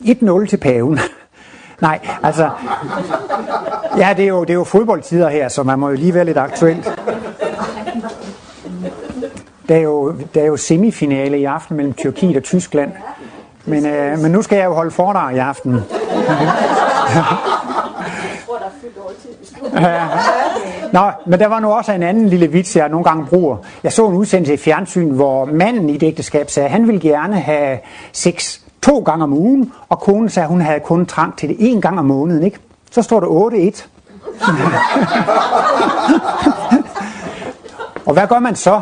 1-0 0.02 0.46
til 0.46 0.58
paven. 0.58 1.00
Nej, 1.82 2.00
altså, 2.24 2.50
ja, 3.98 4.14
det 4.18 4.24
er, 4.24 4.28
jo, 4.28 4.42
det 4.42 4.50
er 4.50 4.54
jo 4.54 4.64
fodboldtider 4.64 5.30
her, 5.30 5.50
så 5.50 5.64
man 5.64 5.80
må 5.80 5.90
jo 5.90 5.96
lige 5.96 6.14
være 6.14 6.26
lidt 6.26 6.38
aktuelt. 6.38 7.00
Der 9.70 9.76
er 9.76 9.80
jo, 9.80 10.16
der 10.34 10.42
er 10.42 10.46
jo 10.46 10.58
semifinale 10.58 11.40
i 11.40 11.44
aften 11.44 11.78
mellem 11.78 11.94
Tyrkiet 11.94 12.38
og 12.38 12.44
Tyskland. 12.44 12.92
Men, 13.66 13.86
øh, 13.86 14.20
men 14.20 14.32
nu 14.32 14.42
skal 14.42 14.56
jeg 14.56 14.66
jo 14.66 14.74
holde 14.74 14.92
foredrag 14.92 15.36
i 15.36 15.38
aften. 15.38 15.72
Nå, 20.94 21.12
men 21.26 21.40
der 21.40 21.48
var 21.48 21.60
nu 21.60 21.72
også 21.72 21.92
en 21.92 22.04
anden 22.04 22.30
lille 22.30 22.48
vits, 22.48 22.76
jeg 22.76 22.90
nogle 22.90 23.04
gange 23.04 23.26
bruger. 23.26 23.58
Jeg 23.84 23.94
så 23.94 24.08
en 24.08 24.14
udsendelse 24.14 24.54
i 24.54 24.58
fjernsyn, 24.58 25.12
hvor 25.12 25.46
manden 25.46 25.90
i 25.90 25.96
et 25.96 26.04
ægteskab 26.04 26.50
sagde, 26.50 26.66
at 26.66 26.72
han 26.72 26.88
ville 26.88 27.02
gerne 27.02 27.40
have 27.40 27.80
sex 28.12 28.60
to 28.82 29.00
gange 29.00 29.24
om 29.24 29.34
ugen, 29.34 29.74
og 29.90 30.00
konen 30.00 30.30
sagde, 30.30 30.46
at 30.46 30.50
hun 30.50 30.62
havde 30.62 30.80
kun 30.80 31.06
trang 31.06 31.38
til 31.38 31.50
det 31.50 31.56
en 31.60 31.82
gang 31.82 32.00
om 32.00 32.06
måneden. 32.06 32.44
Ikke? 32.44 32.60
Så 32.92 33.02
står 33.02 33.20
der 33.20 33.28
8-1. 33.28 33.88
og 38.08 38.14
hvad 38.14 38.28
gør 38.28 38.40
man 38.40 38.56
så? 38.56 38.82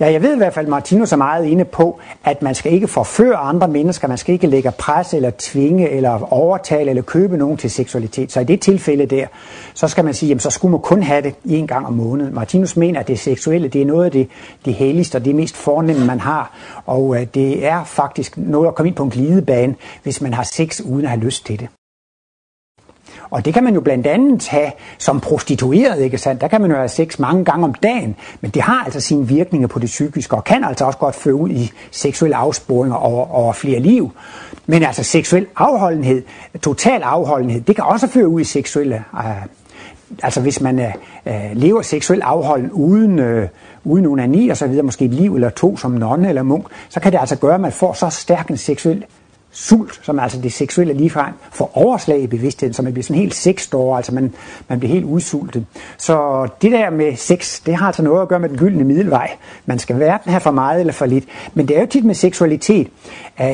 Ja, 0.00 0.12
jeg 0.12 0.22
ved 0.22 0.34
i 0.34 0.36
hvert 0.36 0.54
fald, 0.54 0.66
Martinus 0.66 1.12
er 1.12 1.16
meget 1.16 1.46
inde 1.46 1.64
på, 1.64 2.00
at 2.24 2.42
man 2.42 2.54
skal 2.54 2.72
ikke 2.72 2.88
forføre 2.88 3.36
andre 3.36 3.68
mennesker, 3.68 4.08
man 4.08 4.18
skal 4.18 4.32
ikke 4.32 4.46
lægge 4.46 4.70
pres 4.78 5.14
eller 5.14 5.30
tvinge 5.38 5.90
eller 5.90 6.32
overtale 6.32 6.90
eller 6.90 7.02
købe 7.02 7.36
nogen 7.36 7.56
til 7.56 7.70
seksualitet. 7.70 8.32
Så 8.32 8.40
i 8.40 8.44
det 8.44 8.60
tilfælde 8.60 9.06
der, 9.06 9.26
så 9.74 9.88
skal 9.88 10.04
man 10.04 10.14
sige, 10.14 10.28
jamen 10.28 10.40
så 10.40 10.50
skulle 10.50 10.70
man 10.70 10.80
kun 10.80 11.02
have 11.02 11.22
det 11.22 11.34
en 11.44 11.66
gang 11.66 11.86
om 11.86 11.92
måneden. 11.92 12.34
Martinus 12.34 12.76
mener, 12.76 13.00
at 13.00 13.08
det 13.08 13.18
seksuelle, 13.18 13.68
det 13.68 13.82
er 13.82 13.86
noget 13.86 14.04
af 14.04 14.10
det, 14.10 14.28
det 14.64 14.74
helligste 14.74 15.16
og 15.16 15.24
det 15.24 15.34
mest 15.34 15.56
fornemme, 15.56 16.06
man 16.06 16.20
har. 16.20 16.52
Og 16.86 17.20
øh, 17.20 17.26
det 17.34 17.66
er 17.66 17.84
faktisk 17.84 18.36
noget 18.36 18.68
at 18.68 18.74
komme 18.74 18.88
ind 18.88 18.96
på 18.96 19.04
en 19.04 19.10
glidebane, 19.10 19.74
hvis 20.02 20.20
man 20.20 20.34
har 20.34 20.42
sex 20.42 20.80
uden 20.80 21.04
at 21.04 21.10
have 21.10 21.24
lyst 21.24 21.46
til 21.46 21.60
det. 21.60 21.68
Og 23.30 23.44
det 23.44 23.54
kan 23.54 23.64
man 23.64 23.74
jo 23.74 23.80
blandt 23.80 24.06
andet 24.06 24.48
have 24.48 24.72
som 24.98 25.20
prostitueret, 25.20 26.00
ikke 26.00 26.18
sandt? 26.18 26.40
Der 26.40 26.48
kan 26.48 26.60
man 26.60 26.70
jo 26.70 26.76
have 26.76 26.88
sex 26.88 27.18
mange 27.18 27.44
gange 27.44 27.64
om 27.64 27.74
dagen, 27.74 28.16
men 28.40 28.50
det 28.50 28.62
har 28.62 28.84
altså 28.84 29.00
sine 29.00 29.28
virkninger 29.28 29.68
på 29.68 29.78
det 29.78 29.86
psykiske, 29.86 30.36
og 30.36 30.44
kan 30.44 30.64
altså 30.64 30.84
også 30.84 30.98
godt 30.98 31.14
føre 31.14 31.34
ud 31.34 31.50
i 31.50 31.70
seksuelle 31.90 32.36
afsporinger 32.36 32.96
over, 32.96 33.34
over 33.34 33.52
flere 33.52 33.80
liv. 33.80 34.10
Men 34.66 34.82
altså 34.82 35.02
seksuel 35.02 35.46
afholdenhed, 35.56 36.22
total 36.62 37.02
afholdenhed, 37.02 37.60
det 37.60 37.74
kan 37.76 37.84
også 37.84 38.06
føre 38.06 38.28
ud 38.28 38.40
i 38.40 38.44
seksuelle... 38.44 39.04
øh, 39.14 39.46
altså 40.22 40.40
hvis 40.40 40.60
man 40.60 40.78
øh, 40.78 40.92
øh, 41.26 41.50
lever 41.52 41.82
seksuelt 41.82 42.22
afholden 42.22 42.70
uden, 42.70 43.18
øh, 43.18 43.48
uden 43.84 44.06
onani 44.06 44.48
og 44.48 44.56
så 44.56 44.66
videre, 44.66 44.82
måske 44.82 45.04
et 45.04 45.14
liv 45.14 45.34
eller 45.34 45.50
to 45.50 45.76
som 45.76 45.90
nonne 45.90 46.28
eller 46.28 46.42
munk, 46.42 46.66
så 46.88 47.00
kan 47.00 47.12
det 47.12 47.18
altså 47.18 47.36
gøre, 47.36 47.54
at 47.54 47.60
man 47.60 47.72
får 47.72 47.92
så 47.92 48.10
stærk 48.10 48.48
en 48.48 48.56
seksuel 48.56 49.04
sult, 49.58 50.00
som 50.02 50.18
er 50.18 50.22
altså 50.22 50.40
det 50.40 50.52
seksuelle 50.52 50.94
ligefrem, 50.94 51.32
får 51.52 51.70
overslag 51.74 52.20
i 52.20 52.26
bevidstheden, 52.26 52.74
så 52.74 52.82
man 52.82 52.92
bliver 52.92 53.04
sådan 53.04 53.20
helt 53.20 53.34
sexstor, 53.34 53.96
altså 53.96 54.14
man, 54.14 54.34
man 54.68 54.78
bliver 54.78 54.92
helt 54.92 55.04
udsultet. 55.04 55.64
Så 55.98 56.48
det 56.62 56.72
der 56.72 56.90
med 56.90 57.16
sex, 57.16 57.60
det 57.66 57.74
har 57.74 57.86
altså 57.86 58.02
noget 58.02 58.22
at 58.22 58.28
gøre 58.28 58.40
med 58.40 58.48
den 58.48 58.58
gyldne 58.58 58.84
middelvej. 58.84 59.30
Man 59.66 59.78
skal 59.78 59.96
hverken 59.96 60.30
have 60.30 60.40
for 60.40 60.50
meget 60.50 60.80
eller 60.80 60.92
for 60.92 61.06
lidt. 61.06 61.24
Men 61.54 61.68
det 61.68 61.76
er 61.76 61.80
jo 61.80 61.86
tit 61.86 62.04
med 62.04 62.14
seksualitet, 62.14 62.86
øh, 63.40 63.46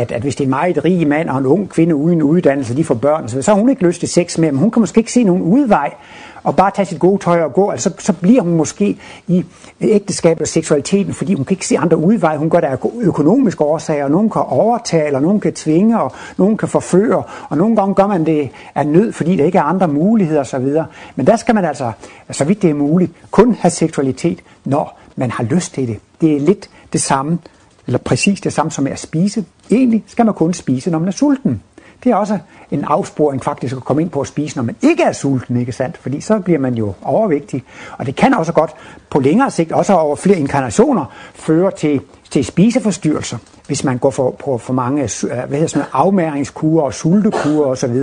at, 0.00 0.12
at 0.12 0.22
hvis 0.22 0.36
det 0.36 0.44
er 0.44 0.46
en 0.46 0.50
meget 0.50 0.84
rig 0.84 1.08
mand 1.08 1.28
og 1.28 1.38
en 1.38 1.46
ung 1.46 1.68
kvinde 1.68 1.94
uden 1.94 2.22
uddannelse, 2.22 2.76
de 2.76 2.84
får 2.84 2.94
børn, 2.94 3.28
så 3.28 3.50
har 3.50 3.60
hun 3.60 3.70
ikke 3.70 3.86
lyst 3.86 4.00
til 4.00 4.08
sex 4.08 4.38
med, 4.38 4.52
men 4.52 4.58
hun 4.58 4.70
kan 4.70 4.80
måske 4.80 4.98
ikke 4.98 5.12
se 5.12 5.24
nogen 5.24 5.42
udvej 5.42 5.94
og 6.42 6.56
bare 6.56 6.70
tage 6.74 6.86
sit 6.86 6.98
gode 6.98 7.22
tøj 7.22 7.42
og 7.42 7.52
gå, 7.52 7.70
altså, 7.70 7.90
så, 7.98 8.04
så 8.04 8.12
bliver 8.12 8.42
hun 8.42 8.54
måske 8.54 8.98
i 9.28 9.44
ægteskabet 9.80 10.42
og 10.42 10.48
seksualiteten, 10.48 11.14
fordi 11.14 11.34
hun 11.34 11.44
kan 11.44 11.54
ikke 11.54 11.66
se 11.66 11.78
andre 11.78 11.96
udveje. 11.96 12.38
Hun 12.38 12.50
gør 12.50 12.60
det 12.60 12.66
af 12.66 12.78
økonomiske 13.00 13.64
årsager, 13.64 14.04
og 14.04 14.10
nogen 14.10 14.30
kan 14.30 14.42
overtale, 14.42 15.16
og 15.16 15.22
nogen 15.22 15.40
kan 15.40 15.52
tvinge, 15.52 16.00
og 16.00 16.12
nogen 16.36 16.56
kan 16.56 16.68
forføre, 16.68 17.22
og 17.48 17.56
nogle 17.56 17.76
gange 17.76 17.94
gør 17.94 18.06
man 18.06 18.26
det 18.26 18.50
af 18.74 18.86
nød, 18.86 19.12
fordi 19.12 19.36
der 19.36 19.44
ikke 19.44 19.58
er 19.58 19.62
andre 19.62 19.88
muligheder 19.88 20.40
osv. 20.40 20.68
Men 21.16 21.26
der 21.26 21.36
skal 21.36 21.54
man 21.54 21.64
altså, 21.64 21.92
så 22.30 22.44
vidt 22.44 22.62
det 22.62 22.70
er 22.70 22.74
muligt, 22.74 23.12
kun 23.30 23.54
have 23.54 23.70
seksualitet, 23.70 24.38
når 24.64 24.98
man 25.16 25.30
har 25.30 25.44
lyst 25.44 25.74
til 25.74 25.88
det. 25.88 25.98
Det 26.20 26.36
er 26.36 26.40
lidt 26.40 26.70
det 26.92 27.00
samme, 27.00 27.38
eller 27.86 27.98
præcis 27.98 28.40
det 28.40 28.52
samme 28.52 28.70
som 28.70 28.86
at 28.86 28.98
spise. 28.98 29.44
Egentlig 29.70 30.04
skal 30.06 30.24
man 30.24 30.34
kun 30.34 30.54
spise, 30.54 30.90
når 30.90 30.98
man 30.98 31.08
er 31.08 31.12
sulten. 31.12 31.62
Det 32.04 32.12
er 32.12 32.16
også 32.16 32.38
en 32.70 32.84
afsporing 32.84 33.44
faktisk 33.44 33.76
at 33.76 33.84
komme 33.84 34.02
ind 34.02 34.10
på 34.10 34.20
at 34.20 34.26
spise, 34.26 34.56
når 34.56 34.62
man 34.62 34.76
ikke 34.82 35.02
er 35.02 35.12
sulten, 35.12 35.56
ikke 35.56 35.72
sandt? 35.72 35.98
Fordi 35.98 36.20
så 36.20 36.38
bliver 36.38 36.58
man 36.58 36.74
jo 36.74 36.92
overvægtig. 37.02 37.64
Og 37.98 38.06
det 38.06 38.16
kan 38.16 38.34
også 38.34 38.52
godt 38.52 38.70
på 39.10 39.20
længere 39.20 39.50
sigt, 39.50 39.72
også 39.72 39.94
over 39.94 40.16
flere 40.16 40.38
inkarnationer, 40.38 41.04
føre 41.34 41.70
til, 41.70 42.00
til 42.30 42.44
spiseforstyrrelser, 42.44 43.38
hvis 43.66 43.84
man 43.84 43.98
går 43.98 44.10
for, 44.10 44.30
på 44.30 44.58
for 44.58 44.72
mange 44.72 45.02
øh, 45.02 45.08
hvad 45.28 45.48
hedder 45.48 45.66
sådan, 45.66 45.88
afmæringskurer 45.92 46.84
og 46.84 46.94
sultekurer 46.94 47.66
osv. 47.66 47.94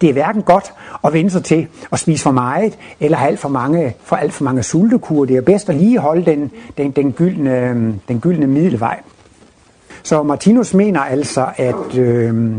Det 0.00 0.08
er 0.08 0.12
hverken 0.12 0.42
godt 0.42 0.72
at 1.04 1.12
vende 1.12 1.30
sig 1.30 1.44
til 1.44 1.66
at 1.92 1.98
spise 1.98 2.22
for 2.22 2.30
meget, 2.30 2.78
eller 3.00 3.16
have 3.16 3.28
alt 3.28 3.38
for 3.38 3.48
mange, 3.48 3.96
for 4.02 4.16
alt 4.16 4.32
for 4.32 4.44
mange 4.44 4.62
sultekurer. 4.62 5.26
Det 5.26 5.36
er 5.36 5.40
bedst 5.40 5.68
at 5.68 5.74
lige 5.74 5.98
holde 5.98 6.24
den, 6.24 6.50
den, 6.78 6.90
den, 6.90 7.12
gyldne, 7.12 7.94
den 8.08 8.20
gyldne 8.20 8.46
middelvej. 8.46 9.00
Så 10.02 10.22
Martinus 10.22 10.74
mener 10.74 11.00
altså, 11.00 11.46
at 11.56 11.98
øh, 11.98 12.56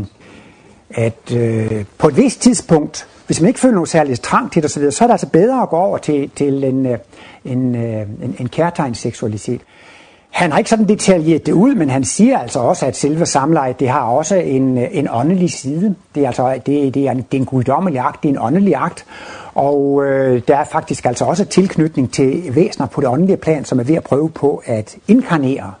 at 0.94 1.32
øh, 1.36 1.84
på 1.98 2.08
et 2.08 2.16
vist 2.16 2.40
tidspunkt, 2.40 3.06
hvis 3.26 3.40
man 3.40 3.48
ikke 3.48 3.60
føler 3.60 3.74
nogen 3.74 3.86
særlig 3.86 4.20
trang 4.20 4.52
til 4.52 4.62
det 4.62 4.70
osv., 4.70 4.90
så 4.90 5.04
er 5.04 5.08
det 5.08 5.12
altså 5.12 5.28
bedre 5.28 5.62
at 5.62 5.68
gå 5.68 5.76
over 5.76 5.98
til, 5.98 6.30
til 6.36 6.64
en, 6.64 6.86
øh, 6.86 6.92
øh, 6.92 6.98
en, 7.44 7.74
en, 7.74 7.76
en, 8.22 8.36
en 8.40 8.48
kærtegnsseksualitet. 8.48 9.60
Han 10.30 10.50
har 10.50 10.58
ikke 10.58 10.70
sådan 10.70 10.88
detaljeret 10.88 11.46
det 11.46 11.52
ud, 11.52 11.74
men 11.74 11.90
han 11.90 12.04
siger 12.04 12.38
altså 12.38 12.58
også, 12.58 12.86
at 12.86 12.96
selve 12.96 13.26
samlejet, 13.26 13.80
det 13.80 13.88
har 13.88 14.00
også 14.00 14.34
en, 14.36 14.78
øh, 14.78 14.88
en 14.92 15.08
åndelig 15.10 15.50
side. 15.50 15.94
Det 16.14 16.22
er 16.22 16.26
altså 16.26 16.60
det, 16.66 16.94
det 16.94 17.06
er, 17.06 17.10
en, 17.10 17.16
det 17.16 17.36
er 17.36 17.40
en 17.40 17.44
guddommelig 17.44 18.00
akt, 18.00 18.22
det 18.22 18.28
er 18.28 18.32
en 18.32 18.38
åndelig 18.38 18.74
akt. 18.76 19.04
Og 19.54 20.04
øh, 20.04 20.42
der 20.48 20.56
er 20.56 20.64
faktisk 20.64 21.06
altså 21.06 21.24
også 21.24 21.44
tilknytning 21.44 22.12
til 22.12 22.54
væsener 22.54 22.86
på 22.86 23.00
det 23.00 23.08
åndelige 23.08 23.36
plan, 23.36 23.64
som 23.64 23.80
er 23.80 23.84
ved 23.84 23.94
at 23.94 24.04
prøve 24.04 24.30
på 24.30 24.62
at 24.66 24.96
inkarnere 25.08 25.72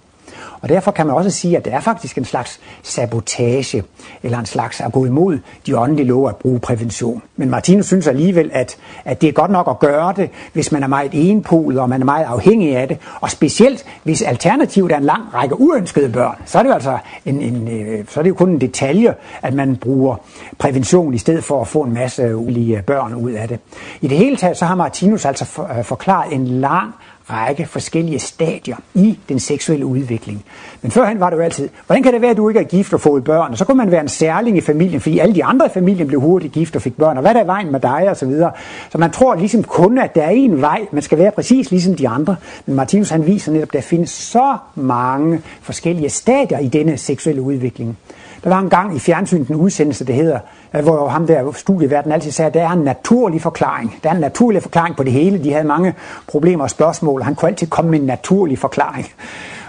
og 0.62 0.68
derfor 0.68 0.90
kan 0.90 1.06
man 1.06 1.16
også 1.16 1.30
sige, 1.30 1.56
at 1.56 1.64
det 1.64 1.72
er 1.72 1.80
faktisk 1.80 2.18
en 2.18 2.24
slags 2.24 2.60
sabotage, 2.82 3.82
eller 4.22 4.38
en 4.38 4.46
slags 4.46 4.80
at 4.80 4.92
gå 4.92 5.04
imod 5.04 5.38
de 5.66 5.78
åndelige 5.78 6.06
love 6.06 6.28
at 6.28 6.36
bruge 6.36 6.60
prævention. 6.60 7.22
Men 7.36 7.50
Martinus 7.50 7.86
synes 7.86 8.06
alligevel, 8.06 8.50
at, 8.54 8.76
at 9.04 9.20
det 9.20 9.28
er 9.28 9.32
godt 9.32 9.50
nok 9.50 9.68
at 9.68 9.78
gøre 9.78 10.14
det, 10.16 10.30
hvis 10.52 10.72
man 10.72 10.82
er 10.82 10.86
meget 10.86 11.10
enpolet, 11.12 11.80
og 11.80 11.88
man 11.88 12.00
er 12.00 12.04
meget 12.04 12.24
afhængig 12.24 12.76
af 12.76 12.88
det. 12.88 12.98
Og 13.20 13.30
specielt, 13.30 13.84
hvis 14.02 14.22
alternativet 14.22 14.92
er 14.92 14.96
en 14.96 15.04
lang 15.04 15.22
række 15.34 15.60
uønskede 15.60 16.08
børn, 16.08 16.36
så 16.46 16.58
er 16.58 16.62
det 16.62 16.68
jo 16.68 16.74
altså 16.74 16.98
en, 17.24 17.42
en, 17.42 17.68
øh, 17.68 18.04
så 18.08 18.20
er 18.20 18.22
det 18.22 18.30
jo 18.30 18.34
kun 18.34 18.50
en 18.50 18.60
detalje, 18.60 19.14
at 19.42 19.54
man 19.54 19.76
bruger 19.76 20.16
prævention 20.58 21.14
i 21.14 21.18
stedet 21.18 21.44
for 21.44 21.60
at 21.60 21.68
få 21.68 21.82
en 21.82 21.94
masse 21.94 22.36
ulige 22.36 22.82
børn 22.86 23.14
ud 23.14 23.30
af 23.30 23.48
det. 23.48 23.58
I 24.00 24.08
det 24.08 24.18
hele 24.18 24.36
taget, 24.36 24.56
så 24.56 24.64
har 24.64 24.74
Martinus 24.74 25.24
altså 25.24 25.62
øh, 25.78 25.84
forklaret 25.84 26.34
en 26.34 26.46
lang 26.46 26.94
række 27.32 27.66
forskellige 27.66 28.18
stadier 28.18 28.76
i 28.94 29.18
den 29.28 29.38
seksuelle 29.38 29.86
udvikling. 29.86 30.44
Men 30.82 30.90
førhen 30.90 31.20
var 31.20 31.30
det 31.30 31.36
jo 31.36 31.42
altid, 31.42 31.68
hvordan 31.86 32.02
kan 32.02 32.12
det 32.12 32.20
være, 32.20 32.30
at 32.30 32.36
du 32.36 32.48
ikke 32.48 32.60
er 32.60 32.64
gift 32.64 32.92
og 32.92 33.00
fået 33.00 33.24
børn? 33.24 33.52
Og 33.52 33.58
så 33.58 33.64
kunne 33.64 33.76
man 33.76 33.90
være 33.90 34.00
en 34.00 34.08
særling 34.08 34.56
i 34.56 34.60
familien, 34.60 35.00
fordi 35.00 35.18
alle 35.18 35.34
de 35.34 35.44
andre 35.44 35.66
i 35.66 35.68
familien 35.74 36.06
blev 36.08 36.20
hurtigt 36.20 36.52
gift 36.52 36.76
og 36.76 36.82
fik 36.82 36.96
børn. 36.96 37.16
Og 37.16 37.20
hvad 37.20 37.30
er 37.30 37.38
der 37.38 37.44
vejen 37.44 37.72
med 37.72 37.80
dig? 37.80 38.06
Og 38.10 38.16
så 38.16 38.26
videre. 38.26 38.52
Så 38.90 38.98
man 38.98 39.10
tror 39.10 39.34
ligesom 39.34 39.62
kun, 39.62 39.98
at 39.98 40.14
der 40.14 40.22
er 40.22 40.30
en 40.30 40.60
vej. 40.60 40.86
Man 40.92 41.02
skal 41.02 41.18
være 41.18 41.30
præcis 41.30 41.70
ligesom 41.70 41.94
de 41.94 42.08
andre. 42.08 42.36
Men 42.66 42.76
Martinus 42.76 43.10
han 43.10 43.26
viser 43.26 43.52
netop, 43.52 43.68
at 43.68 43.72
der 43.72 43.80
findes 43.80 44.10
så 44.10 44.56
mange 44.74 45.40
forskellige 45.62 46.10
stadier 46.10 46.58
i 46.58 46.68
denne 46.68 46.96
seksuelle 46.96 47.42
udvikling. 47.42 47.98
Der 48.44 48.50
var 48.50 48.58
en 48.58 48.70
gang 48.70 48.96
i 48.96 48.98
fjernsynet 48.98 49.48
en 49.48 49.56
udsendelse, 49.56 50.04
det 50.04 50.14
hedder, 50.14 50.38
øh, 50.74 50.82
hvor 50.82 51.08
ham 51.08 51.26
der 51.26 51.52
studieverden 51.52 52.12
altid 52.12 52.30
sagde, 52.30 52.46
at 52.46 52.54
der 52.54 52.62
er 52.62 52.70
en 52.70 52.84
naturlig 52.84 53.42
forklaring. 53.42 53.96
Der 54.02 54.10
er 54.10 54.14
en 54.14 54.20
naturlig 54.20 54.62
forklaring 54.62 54.96
på 54.96 55.02
det 55.02 55.12
hele. 55.12 55.44
De 55.44 55.52
havde 55.52 55.66
mange 55.66 55.94
problemer 56.28 56.64
og 56.64 56.70
spørgsmål, 56.70 57.22
han 57.22 57.34
kunne 57.34 57.48
altid 57.48 57.66
komme 57.66 57.90
med 57.90 58.00
en 58.00 58.06
naturlig 58.06 58.58
forklaring. 58.58 59.06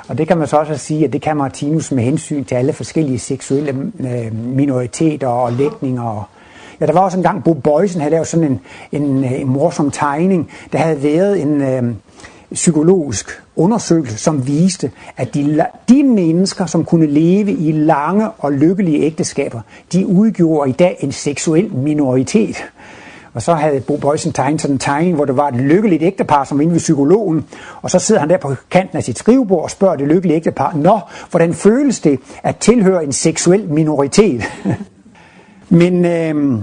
Og 0.08 0.18
det 0.18 0.28
kan 0.28 0.38
man 0.38 0.48
så 0.48 0.58
også 0.58 0.78
sige, 0.78 1.06
at 1.06 1.14
det 1.14 1.22
kan 1.22 1.38
Martinus 1.38 1.92
med 1.92 2.04
hensyn 2.04 2.44
til 2.44 2.56
alle 2.56 2.74
forskellige 2.74 3.20
seksuelle 3.20 3.92
øh, 4.00 4.36
minoriteter 4.36 5.28
og 5.28 5.52
lægninger. 5.52 6.30
Ja, 6.82 6.86
der 6.86 6.94
var 6.94 7.02
også 7.02 7.18
engang, 7.18 7.44
Bo 7.44 7.54
Boysen 7.54 8.02
havde 8.02 8.12
lavet 8.12 8.28
sådan 8.28 8.46
en, 8.46 8.62
en, 8.92 9.24
øh, 9.24 9.42
en 9.42 9.48
morsom 9.48 9.92
tegning. 9.92 10.50
Der 10.72 10.78
havde 10.78 11.04
været 11.04 11.42
en 11.42 11.62
øh, 11.62 11.84
psykologisk 12.54 13.42
undersøgelse, 13.56 14.18
som 14.18 14.48
viste, 14.48 14.92
at 15.18 15.34
de, 15.34 15.66
de 15.90 16.04
mennesker, 16.04 16.66
som 16.66 16.86
kunne 16.86 17.06
leve 17.06 17.52
i 17.52 17.72
lange 17.72 18.30
og 18.30 18.52
lykkelige 18.52 19.00
ægteskaber, 19.00 19.62
de 19.94 20.08
udgjorde 20.08 20.70
i 20.70 20.74
dag 20.74 20.98
en 21.00 21.12
seksuel 21.12 21.76
minoritet. 21.76 22.64
Og 23.34 23.42
så 23.42 23.54
havde 23.54 23.82
Bo 23.82 23.98
Boysen 23.98 24.34
tegnet 24.34 24.62
sådan 24.62 24.76
en 24.76 24.80
tegning, 24.80 25.16
hvor 25.16 25.26
der 25.26 25.34
var 25.34 25.48
et 25.48 25.56
lykkeligt 25.56 26.04
ægtepar, 26.04 26.44
som 26.44 26.58
var 26.58 26.62
inde 26.62 26.74
ved 26.74 26.80
psykologen. 26.80 27.46
Og 27.82 27.92
så 27.92 28.00
sidder 28.00 28.22
han 28.22 28.30
der 28.30 28.38
på 28.38 28.56
kanten 28.72 28.98
af 28.98 29.04
sit 29.04 29.18
skrivebord 29.18 29.64
og 29.64 29.72
spørger 29.72 29.96
det 29.96 30.08
lykkelige 30.08 30.36
ægtepar, 30.36 30.74
Nå, 30.76 31.00
hvordan 31.30 31.54
føles 31.54 32.00
det 32.00 32.20
at 32.44 32.58
tilhøre 32.58 33.04
en 33.04 33.12
seksuel 33.12 33.70
minoritet? 33.70 34.44
Men 35.70 36.06
øh, 36.06 36.62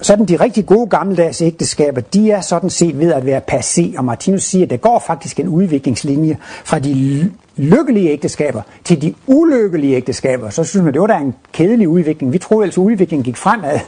sådan 0.00 0.24
de 0.24 0.36
rigtig 0.36 0.66
gode 0.66 0.86
gammeldags 0.86 1.42
ægteskaber, 1.42 2.00
de 2.00 2.30
er 2.30 2.40
sådan 2.40 2.70
set 2.70 2.98
ved 2.98 3.12
at 3.12 3.26
være 3.26 3.40
passé, 3.50 3.98
og 3.98 4.04
Martinus 4.04 4.42
siger, 4.42 4.64
at 4.64 4.70
der 4.70 4.76
går 4.76 5.04
faktisk 5.06 5.40
en 5.40 5.48
udviklingslinje 5.48 6.38
fra 6.64 6.78
de 6.78 7.30
lykkelige 7.56 8.10
ægteskaber 8.10 8.62
til 8.84 9.02
de 9.02 9.14
ulykkelige 9.26 9.96
ægteskaber. 9.96 10.50
Så 10.50 10.64
synes 10.64 10.84
man, 10.84 10.92
det 10.92 11.00
var 11.00 11.06
da 11.06 11.16
en 11.16 11.34
kedelig 11.52 11.88
udvikling. 11.88 12.32
Vi 12.32 12.38
troede 12.38 12.64
altså, 12.64 12.80
at 12.80 12.84
udviklingen 12.84 13.24
gik 13.24 13.36
fremad. 13.36 13.78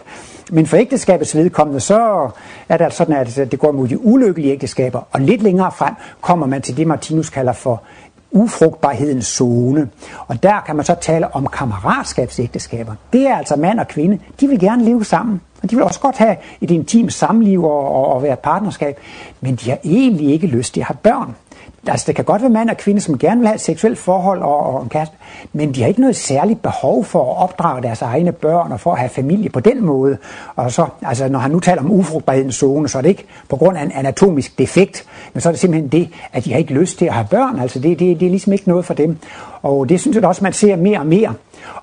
Men 0.51 0.67
for 0.67 0.77
ægteskabets 0.77 1.37
vedkommende, 1.37 1.81
så 1.81 2.31
er 2.69 2.77
det 2.77 2.85
altså 2.85 2.97
sådan, 2.97 3.17
at 3.17 3.51
det 3.51 3.59
går 3.59 3.73
mod 3.73 3.89
de 3.89 4.05
ulykkelige 4.05 4.53
ægteskaber, 4.53 5.01
og 5.13 5.21
lidt 5.21 5.43
længere 5.43 5.73
frem 5.73 5.95
kommer 6.21 6.47
man 6.47 6.63
til 6.63 6.77
det, 6.77 6.87
Martinus 6.87 7.31
kalder 7.31 7.53
for 7.53 7.83
ufrugtbarhedens 8.31 9.27
zone. 9.27 9.89
Og 10.27 10.43
der 10.43 10.61
kan 10.67 10.77
man 10.77 10.85
så 10.85 10.95
tale 11.01 11.35
om 11.35 11.47
kammeratskabsægteskaber. 11.47 12.95
Det 13.13 13.27
er 13.27 13.37
altså 13.37 13.57
mand 13.57 13.81
og 13.81 13.89
kvinde. 13.89 14.19
De 14.41 14.49
vil 14.49 14.61
gerne 14.61 14.85
leve 14.85 15.05
sammen. 15.05 15.41
Og 15.63 15.71
de 15.71 15.77
vil 15.77 15.85
også 15.85 16.01
godt 16.01 16.17
have 16.17 16.37
et 16.61 16.71
intimt 16.71 17.13
samliv 17.13 17.65
og, 17.65 17.95
og, 17.95 18.07
og 18.07 18.23
være 18.23 18.33
et 18.33 18.39
partnerskab. 18.39 18.99
Men 19.41 19.57
de 19.57 19.71
har 19.71 19.79
egentlig 19.85 20.33
ikke 20.33 20.47
lyst 20.47 20.75
til 20.75 20.81
at 20.81 20.87
have 20.87 20.97
børn. 21.03 21.35
Altså, 21.89 22.05
det 22.07 22.17
kan 22.17 22.25
godt 22.25 22.43
være 22.43 22.51
mand 22.51 22.71
og 22.71 22.77
kvinde, 22.77 23.01
som 23.01 23.19
gerne 23.19 23.41
vil 23.41 23.47
have 23.47 23.55
et 23.55 23.61
seksuelt 23.61 23.99
forhold 23.99 24.43
og, 24.43 24.75
og 24.75 24.83
en 24.83 24.89
kæreste, 24.89 25.17
men 25.53 25.75
de 25.75 25.81
har 25.81 25.89
ikke 25.89 26.01
noget 26.01 26.17
særligt 26.17 26.63
behov 26.63 27.05
for 27.05 27.33
at 27.33 27.43
opdrage 27.43 27.83
deres 27.83 28.03
egne 28.03 28.33
børn 28.33 28.73
og 28.73 28.81
for 28.81 28.93
at 28.93 28.99
have 28.99 29.09
familie 29.09 29.51
på 29.51 29.61
den 29.61 29.85
måde. 29.85 30.17
Og 30.57 30.73
så, 30.73 30.87
altså, 31.03 31.29
når 31.29 31.39
han 31.39 31.51
nu 31.51 31.61
taler 31.61 31.83
om 31.83 31.91
ufrugtbarhedens 31.91 32.55
zone, 32.55 32.89
så 32.89 32.99
er 32.99 33.03
det 33.03 33.09
ikke 33.09 33.25
på 33.49 33.57
grund 33.57 33.79
af 33.79 33.83
en 33.83 33.93
anatomisk 33.93 34.59
defekt, 34.59 35.07
men 35.33 35.41
så 35.41 35.49
er 35.49 35.53
det 35.53 35.61
simpelthen 35.61 35.89
det, 35.89 36.09
at 36.33 36.45
de 36.45 36.53
har 36.53 36.59
ikke 36.59 36.75
lyst 36.75 36.99
til 36.99 37.07
at 37.07 37.15
have 37.15 37.27
børn. 37.31 37.61
Altså, 37.61 37.79
det, 37.79 37.99
det, 37.99 38.21
det 38.21 38.27
er 38.27 38.31
ligesom 38.31 38.53
ikke 38.53 38.69
noget 38.69 38.85
for 38.85 38.95
dem. 38.95 39.19
Og 39.63 39.89
det 39.89 40.01
synes 40.01 40.17
jeg 40.17 40.25
også, 40.25 40.45
man 40.45 40.53
ser 40.53 40.77
mere 40.77 40.99
og 40.99 41.07
mere. 41.07 41.35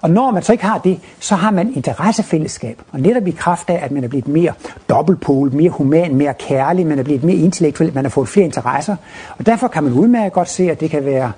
Og 0.01 0.09
når 0.09 0.31
man 0.31 0.43
så 0.43 0.51
ikke 0.51 0.65
har 0.65 0.77
det, 0.77 0.99
så 1.19 1.35
har 1.35 1.51
man 1.51 1.73
interessefællesskab. 1.75 2.81
Og 2.91 2.99
netop 2.99 3.27
i 3.27 3.31
kraft 3.31 3.69
af, 3.69 3.79
at 3.83 3.91
man 3.91 4.03
er 4.03 4.07
blevet 4.07 4.27
mere 4.27 4.53
dobbeltpol, 4.89 5.53
mere 5.53 5.69
human, 5.69 6.15
mere 6.15 6.33
kærlig, 6.33 6.87
man 6.87 6.99
er 6.99 7.03
blevet 7.03 7.23
mere 7.23 7.35
intellektuel, 7.35 7.93
man 7.93 8.05
har 8.05 8.09
fået 8.09 8.27
flere 8.27 8.45
interesser. 8.45 8.95
Og 9.37 9.45
derfor 9.45 9.67
kan 9.67 9.83
man 9.83 9.93
udmærket 9.93 10.33
godt 10.33 10.49
se, 10.49 10.71
at 10.71 10.79
det 10.79 10.89
kan 10.89 11.05
være 11.05 11.31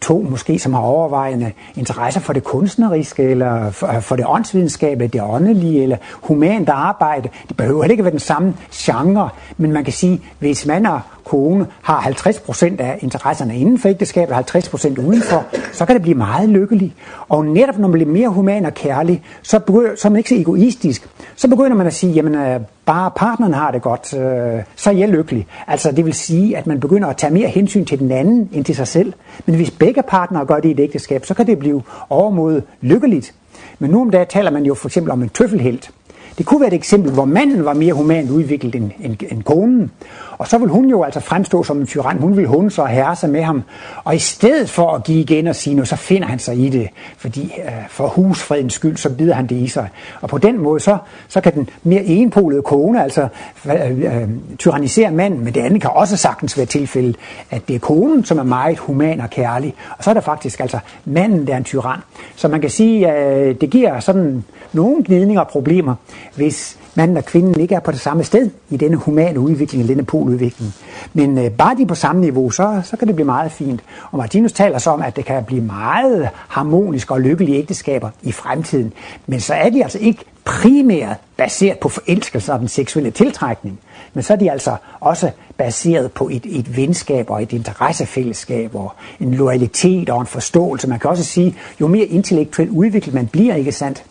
to 0.00 0.26
måske, 0.30 0.58
som 0.58 0.72
har 0.72 0.80
overvejende 0.80 1.52
interesse 1.76 2.20
for 2.20 2.32
det 2.32 2.44
kunstneriske, 2.44 3.22
eller 3.22 3.70
for, 3.70 4.00
for 4.00 4.16
det 4.16 4.24
åndsvidenskabelige, 4.28 5.08
det 5.08 5.22
åndelige, 5.22 5.82
eller 5.82 5.96
humant 6.12 6.68
arbejde. 6.68 7.28
Det 7.48 7.56
behøver 7.56 7.84
ikke 7.84 8.04
være 8.04 8.10
den 8.10 8.20
samme 8.20 8.54
genre, 8.74 9.28
men 9.56 9.72
man 9.72 9.84
kan 9.84 9.92
sige, 9.92 10.20
hvis 10.38 10.66
man 10.66 10.86
er 10.86 11.00
kone 11.24 11.66
har 11.82 12.00
50% 12.00 12.80
af 12.80 12.98
interesserne 13.00 13.58
inden 13.58 13.78
for 13.78 13.88
ægteskabet, 13.88 14.34
50% 14.34 15.06
udenfor, 15.06 15.44
så 15.72 15.86
kan 15.86 15.94
det 15.94 16.02
blive 16.02 16.16
meget 16.16 16.48
lykkelig. 16.48 16.94
Og 17.28 17.46
netop 17.46 17.78
når 17.78 17.88
man 17.88 17.92
bliver 17.92 18.10
mere 18.10 18.28
human 18.28 18.66
og 18.66 18.74
kærlig, 18.74 19.22
så, 19.42 19.58
begynder, 19.58 19.90
så 19.96 20.08
er 20.08 20.10
man 20.10 20.18
ikke 20.18 20.28
så 20.28 20.34
egoistisk. 20.34 21.08
Så 21.36 21.48
begynder 21.48 21.76
man 21.76 21.86
at 21.86 21.94
sige, 21.94 22.12
jamen 22.12 22.34
øh, 22.34 22.60
bare 22.86 23.10
partneren 23.16 23.54
har 23.54 23.70
det 23.70 23.82
godt, 23.82 24.14
øh, 24.14 24.62
så 24.76 24.90
er 24.90 24.94
jeg 24.94 25.08
lykkelig. 25.08 25.46
Altså 25.66 25.92
det 25.92 26.04
vil 26.04 26.14
sige, 26.14 26.56
at 26.56 26.66
man 26.66 26.80
begynder 26.80 27.08
at 27.08 27.16
tage 27.16 27.32
mere 27.32 27.48
hensyn 27.48 27.84
til 27.84 27.98
den 27.98 28.10
anden 28.10 28.48
end 28.52 28.64
til 28.64 28.74
sig 28.74 28.88
selv. 28.88 29.12
Men 29.46 29.56
hvis 29.56 29.70
begge 29.70 30.02
partnere 30.02 30.46
gør 30.46 30.60
det 30.60 30.68
i 30.68 30.72
et 30.72 30.80
ægteskab, 30.80 31.26
så 31.26 31.34
kan 31.34 31.46
det 31.46 31.58
blive 31.58 31.82
overmod 32.10 32.62
lykkeligt. 32.80 33.34
Men 33.78 33.90
nu 33.90 34.00
om 34.00 34.10
dagen 34.10 34.26
taler 34.30 34.50
man 34.50 34.64
jo 34.64 34.74
for 34.74 34.88
eksempel 34.88 35.12
om 35.12 35.22
en 35.22 35.28
tøffelhelt. 35.28 35.90
Det 36.38 36.46
kunne 36.46 36.60
være 36.60 36.68
et 36.68 36.74
eksempel, 36.74 37.12
hvor 37.12 37.24
manden 37.24 37.64
var 37.64 37.74
mere 37.74 37.92
humant 37.92 38.30
udviklet 38.30 38.74
end, 38.74 38.90
end, 39.00 39.16
end 39.30 39.42
konen. 39.42 39.90
Og 40.38 40.48
så 40.48 40.58
vil 40.58 40.68
hun 40.68 40.90
jo 40.90 41.02
altså 41.02 41.20
fremstå 41.20 41.62
som 41.62 41.80
en 41.80 41.86
tyran. 41.86 42.18
Hun 42.18 42.36
vil 42.36 42.46
hunde 42.46 42.70
sig 42.70 42.84
og 42.84 42.90
herre 42.90 43.16
sig 43.16 43.30
med 43.30 43.42
ham. 43.42 43.62
Og 44.04 44.14
i 44.14 44.18
stedet 44.18 44.70
for 44.70 44.90
at 44.92 45.04
give 45.04 45.20
igen 45.20 45.46
og 45.46 45.56
sige 45.56 45.74
noget, 45.74 45.88
så 45.88 45.96
finder 45.96 46.28
han 46.28 46.38
sig 46.38 46.58
i 46.58 46.68
det. 46.68 46.88
Fordi 47.16 47.52
øh, 47.64 47.72
for 47.88 48.08
husfredens 48.08 48.74
skyld, 48.74 48.96
så 48.96 49.10
bider 49.10 49.34
han 49.34 49.46
det 49.46 49.56
i 49.56 49.68
sig. 49.68 49.88
Og 50.20 50.28
på 50.28 50.38
den 50.38 50.58
måde, 50.58 50.80
så, 50.80 50.98
så 51.28 51.40
kan 51.40 51.54
den 51.54 51.68
mere 51.82 52.04
enpolede 52.04 52.62
kone 52.62 53.02
altså 53.02 53.28
øh, 53.66 53.90
øh, 53.90 54.28
tyrannisere 54.58 55.10
manden. 55.10 55.44
Men 55.44 55.54
det 55.54 55.60
andet 55.60 55.80
kan 55.80 55.90
også 55.90 56.16
sagtens 56.16 56.56
være 56.56 56.66
tilfældet, 56.66 57.16
at 57.50 57.68
det 57.68 57.76
er 57.76 57.80
konen, 57.80 58.24
som 58.24 58.38
er 58.38 58.42
meget 58.42 58.78
human 58.78 59.20
og 59.20 59.30
kærlig. 59.30 59.74
Og 59.98 60.04
så 60.04 60.10
er 60.10 60.14
der 60.14 60.20
faktisk 60.20 60.60
altså 60.60 60.78
manden, 61.04 61.46
der 61.46 61.52
er 61.52 61.56
en 61.56 61.64
tyran. 61.64 61.98
Så 62.36 62.48
man 62.48 62.60
kan 62.60 62.70
sige, 62.70 63.08
at 63.08 63.48
øh, 63.48 63.54
det 63.60 63.70
giver 63.70 64.00
sådan 64.00 64.44
nogle 64.72 65.04
gnidninger 65.04 65.40
og 65.40 65.48
problemer, 65.48 65.94
hvis 66.36 66.78
manden 66.94 67.16
og 67.16 67.24
kvinden 67.24 67.60
ikke 67.60 67.74
er 67.74 67.80
på 67.80 67.90
det 67.90 68.00
samme 68.00 68.24
sted 68.24 68.50
i 68.70 68.76
denne 68.76 68.96
humane 68.96 69.40
udvikling, 69.40 69.88
denne 69.88 70.04
poludvikling. 70.04 70.72
Men 71.12 71.38
øh, 71.38 71.50
bare 71.50 71.76
de 71.76 71.82
er 71.82 71.86
på 71.86 71.94
samme 71.94 72.20
niveau, 72.20 72.50
så, 72.50 72.80
så 72.84 72.96
kan 72.96 73.08
det 73.08 73.14
blive 73.14 73.26
meget 73.26 73.52
fint. 73.52 73.80
Og 74.10 74.18
Martinus 74.18 74.52
taler 74.52 74.78
så 74.78 74.90
om, 74.90 75.02
at 75.02 75.16
det 75.16 75.24
kan 75.24 75.44
blive 75.44 75.62
meget 75.62 76.28
harmoniske 76.48 77.14
og 77.14 77.20
lykkelige 77.20 77.58
ægteskaber 77.58 78.10
i 78.22 78.32
fremtiden. 78.32 78.92
Men 79.26 79.40
så 79.40 79.54
er 79.54 79.70
de 79.70 79.82
altså 79.82 79.98
ikke 79.98 80.24
primært 80.44 81.16
baseret 81.36 81.78
på 81.78 81.88
forelskelse 81.88 82.52
og 82.52 82.58
den 82.58 82.68
seksuelle 82.68 83.10
tiltrækning. 83.10 83.80
Men 84.14 84.22
så 84.22 84.32
er 84.32 84.36
de 84.36 84.50
altså 84.50 84.76
også 85.00 85.30
baseret 85.56 86.12
på 86.12 86.28
et, 86.28 86.46
et 86.46 86.76
venskab 86.76 87.30
og 87.30 87.42
et 87.42 87.52
interessefællesskab 87.52 88.74
og 88.74 88.92
en 89.20 89.34
loyalitet 89.34 90.10
og 90.10 90.20
en 90.20 90.26
forståelse. 90.26 90.88
Man 90.88 90.98
kan 90.98 91.10
også 91.10 91.24
sige, 91.24 91.56
jo 91.80 91.86
mere 91.86 92.04
intellektuelt 92.04 92.70
udviklet 92.70 93.14
man 93.14 93.26
bliver, 93.26 93.54
ikke 93.54 93.72
sandt, 93.72 94.04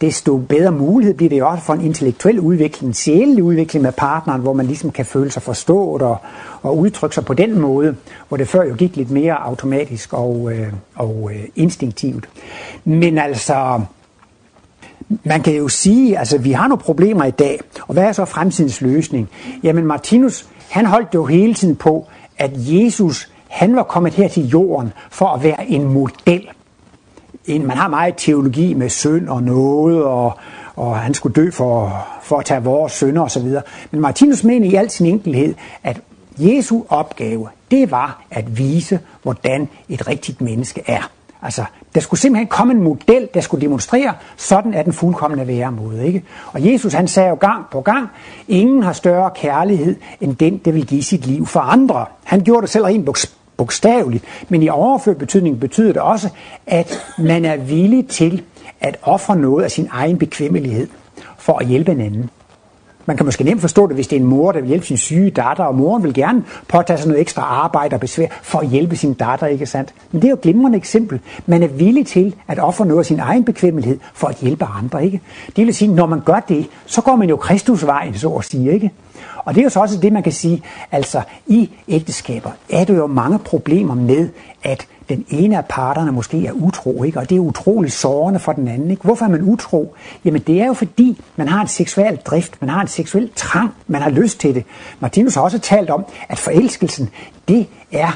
desto 0.00 0.36
bedre 0.36 0.72
mulighed 0.72 1.14
bliver 1.14 1.30
det 1.30 1.42
også 1.42 1.64
for 1.64 1.74
en 1.74 1.80
intellektuel 1.80 2.40
udvikling, 2.40 2.88
en 2.88 2.94
sjælelig 2.94 3.42
udvikling 3.44 3.82
med 3.82 3.92
partneren, 3.92 4.40
hvor 4.40 4.52
man 4.52 4.66
ligesom 4.66 4.90
kan 4.90 5.04
føle 5.04 5.30
sig 5.30 5.42
forstået 5.42 6.02
og, 6.02 6.16
og 6.62 6.78
udtrykke 6.78 7.14
sig 7.14 7.24
på 7.24 7.34
den 7.34 7.60
måde, 7.60 7.96
hvor 8.28 8.36
det 8.36 8.48
før 8.48 8.64
jo 8.64 8.74
gik 8.74 8.96
lidt 8.96 9.10
mere 9.10 9.34
automatisk 9.34 10.12
og, 10.12 10.52
øh, 10.52 10.72
og 10.94 11.30
øh, 11.34 11.44
instinktivt. 11.56 12.28
Men 12.84 13.18
altså, 13.18 13.80
man 15.24 15.42
kan 15.42 15.54
jo 15.54 15.68
sige, 15.68 16.18
altså 16.18 16.38
vi 16.38 16.52
har 16.52 16.68
nogle 16.68 16.82
problemer 16.82 17.24
i 17.24 17.30
dag, 17.30 17.60
og 17.80 17.92
hvad 17.92 18.04
er 18.04 18.12
så 18.12 18.24
fremtidens 18.24 18.80
løsning? 18.80 19.28
Jamen 19.62 19.86
Martinus, 19.86 20.46
han 20.68 20.86
holdt 20.86 21.14
jo 21.14 21.24
hele 21.24 21.54
tiden 21.54 21.76
på, 21.76 22.06
at 22.38 22.50
Jesus, 22.54 23.30
han 23.48 23.76
var 23.76 23.82
kommet 23.82 24.14
her 24.14 24.28
til 24.28 24.48
jorden 24.48 24.92
for 25.10 25.26
at 25.26 25.42
være 25.42 25.70
en 25.70 25.84
model 25.84 26.48
en, 27.48 27.66
man 27.66 27.76
har 27.76 27.88
meget 27.88 28.14
teologi 28.16 28.74
med 28.74 28.88
synd 28.88 29.28
og 29.28 29.42
noget, 29.42 30.04
og, 30.04 30.38
og 30.76 30.98
han 30.98 31.14
skulle 31.14 31.34
dø 31.34 31.50
for, 31.50 32.06
for 32.22 32.38
at 32.38 32.44
tage 32.44 32.62
vores 32.62 32.92
synder 32.92 33.22
osv. 33.22 33.54
Men 33.90 34.00
Martinus 34.00 34.44
mener 34.44 34.70
i 34.70 34.74
al 34.74 34.90
sin 34.90 35.06
enkelhed, 35.06 35.54
at 35.82 36.00
Jesu 36.38 36.82
opgave, 36.88 37.48
det 37.70 37.90
var 37.90 38.22
at 38.30 38.58
vise, 38.58 39.00
hvordan 39.22 39.68
et 39.88 40.08
rigtigt 40.08 40.40
menneske 40.40 40.82
er. 40.86 41.10
Altså, 41.42 41.64
der 41.94 42.00
skulle 42.00 42.20
simpelthen 42.20 42.46
komme 42.46 42.72
en 42.72 42.82
model, 42.82 43.28
der 43.34 43.40
skulle 43.40 43.60
demonstrere, 43.60 44.14
sådan 44.36 44.74
er 44.74 44.82
den 44.82 44.92
fuldkommende 44.92 45.46
væremåde. 45.46 46.06
Ikke? 46.06 46.24
Og 46.52 46.72
Jesus 46.72 46.92
han 46.92 47.08
sagde 47.08 47.28
jo 47.28 47.34
gang 47.34 47.64
på 47.72 47.80
gang, 47.80 48.08
ingen 48.48 48.82
har 48.82 48.92
større 48.92 49.30
kærlighed 49.34 49.96
end 50.20 50.36
den, 50.36 50.58
der 50.58 50.72
vil 50.72 50.86
give 50.86 51.02
sit 51.02 51.26
liv 51.26 51.46
for 51.46 51.60
andre. 51.60 52.06
Han 52.24 52.40
gjorde 52.40 52.62
det 52.62 52.70
selv 52.70 52.84
rent 52.84 53.04
bogstaveligt, 53.58 54.24
men 54.48 54.62
i 54.62 54.68
overført 54.68 55.18
betydning 55.18 55.60
betyder 55.60 55.92
det 55.92 56.02
også, 56.02 56.28
at 56.66 56.98
man 57.18 57.44
er 57.44 57.56
villig 57.56 58.08
til 58.08 58.42
at 58.80 58.96
ofre 59.02 59.36
noget 59.36 59.64
af 59.64 59.70
sin 59.70 59.88
egen 59.90 60.18
bekvemmelighed 60.18 60.88
for 61.38 61.58
at 61.58 61.66
hjælpe 61.66 61.92
en 61.92 62.00
anden. 62.00 62.30
Man 63.06 63.16
kan 63.16 63.26
måske 63.26 63.44
nemt 63.44 63.60
forstå 63.60 63.86
det, 63.86 63.94
hvis 63.94 64.08
det 64.08 64.16
er 64.16 64.20
en 64.20 64.26
mor, 64.26 64.52
der 64.52 64.60
vil 64.60 64.68
hjælpe 64.68 64.86
sin 64.86 64.96
syge 64.96 65.30
datter, 65.30 65.64
og 65.64 65.74
moren 65.74 66.02
vil 66.02 66.14
gerne 66.14 66.44
påtage 66.68 66.98
sig 66.98 67.08
noget 67.08 67.20
ekstra 67.20 67.42
arbejde 67.42 67.94
og 67.94 68.00
besvær 68.00 68.26
for 68.42 68.58
at 68.58 68.68
hjælpe 68.68 68.96
sin 68.96 69.14
datter, 69.14 69.46
ikke 69.46 69.66
sandt? 69.66 69.94
Men 70.12 70.22
det 70.22 70.28
er 70.28 70.30
jo 70.30 70.34
et 70.34 70.40
glimrende 70.40 70.78
eksempel. 70.78 71.20
Man 71.46 71.62
er 71.62 71.66
villig 71.66 72.06
til 72.06 72.34
at 72.48 72.58
ofre 72.58 72.86
noget 72.86 72.98
af 72.98 73.06
sin 73.06 73.20
egen 73.20 73.44
bekvemmelighed 73.44 73.98
for 74.14 74.26
at 74.26 74.36
hjælpe 74.36 74.64
andre, 74.64 75.04
ikke? 75.04 75.20
Det 75.56 75.66
vil 75.66 75.74
sige, 75.74 75.94
når 75.94 76.06
man 76.06 76.20
gør 76.20 76.40
det, 76.40 76.66
så 76.86 77.00
går 77.00 77.16
man 77.16 77.28
jo 77.28 77.36
Kristusvejen, 77.36 78.14
så 78.14 78.28
at 78.28 78.44
sige, 78.44 78.72
ikke? 78.72 78.90
Og 79.48 79.54
det 79.54 79.60
er 79.60 79.64
jo 79.64 79.70
så 79.70 79.80
også 79.80 79.98
det, 79.98 80.12
man 80.12 80.22
kan 80.22 80.32
sige, 80.32 80.62
altså 80.92 81.22
i 81.46 81.70
ægteskaber 81.88 82.50
er 82.70 82.84
der 82.84 82.94
jo 82.94 83.06
mange 83.06 83.38
problemer 83.38 83.94
med, 83.94 84.28
at 84.62 84.86
den 85.08 85.24
ene 85.28 85.58
af 85.58 85.64
parterne 85.64 86.12
måske 86.12 86.46
er 86.46 86.52
utro, 86.52 87.02
ikke? 87.02 87.18
og 87.18 87.30
det 87.30 87.36
er 87.36 87.40
utroligt 87.40 87.94
sårende 87.94 88.40
for 88.40 88.52
den 88.52 88.68
anden. 88.68 88.90
Ikke? 88.90 89.02
Hvorfor 89.02 89.24
er 89.24 89.28
man 89.28 89.42
utro? 89.42 89.94
Jamen 90.24 90.40
det 90.40 90.60
er 90.60 90.66
jo 90.66 90.72
fordi, 90.72 91.20
man 91.36 91.48
har 91.48 91.60
en 91.60 91.68
seksuel 91.68 92.16
drift, 92.16 92.56
man 92.60 92.70
har 92.70 92.80
en 92.80 92.88
seksuel 92.88 93.30
trang, 93.36 93.70
man 93.86 94.02
har 94.02 94.10
lyst 94.10 94.40
til 94.40 94.54
det. 94.54 94.64
Martinus 95.00 95.34
har 95.34 95.42
også 95.42 95.58
talt 95.58 95.90
om, 95.90 96.04
at 96.28 96.38
forelskelsen, 96.38 97.10
det 97.48 97.66
er 97.92 98.10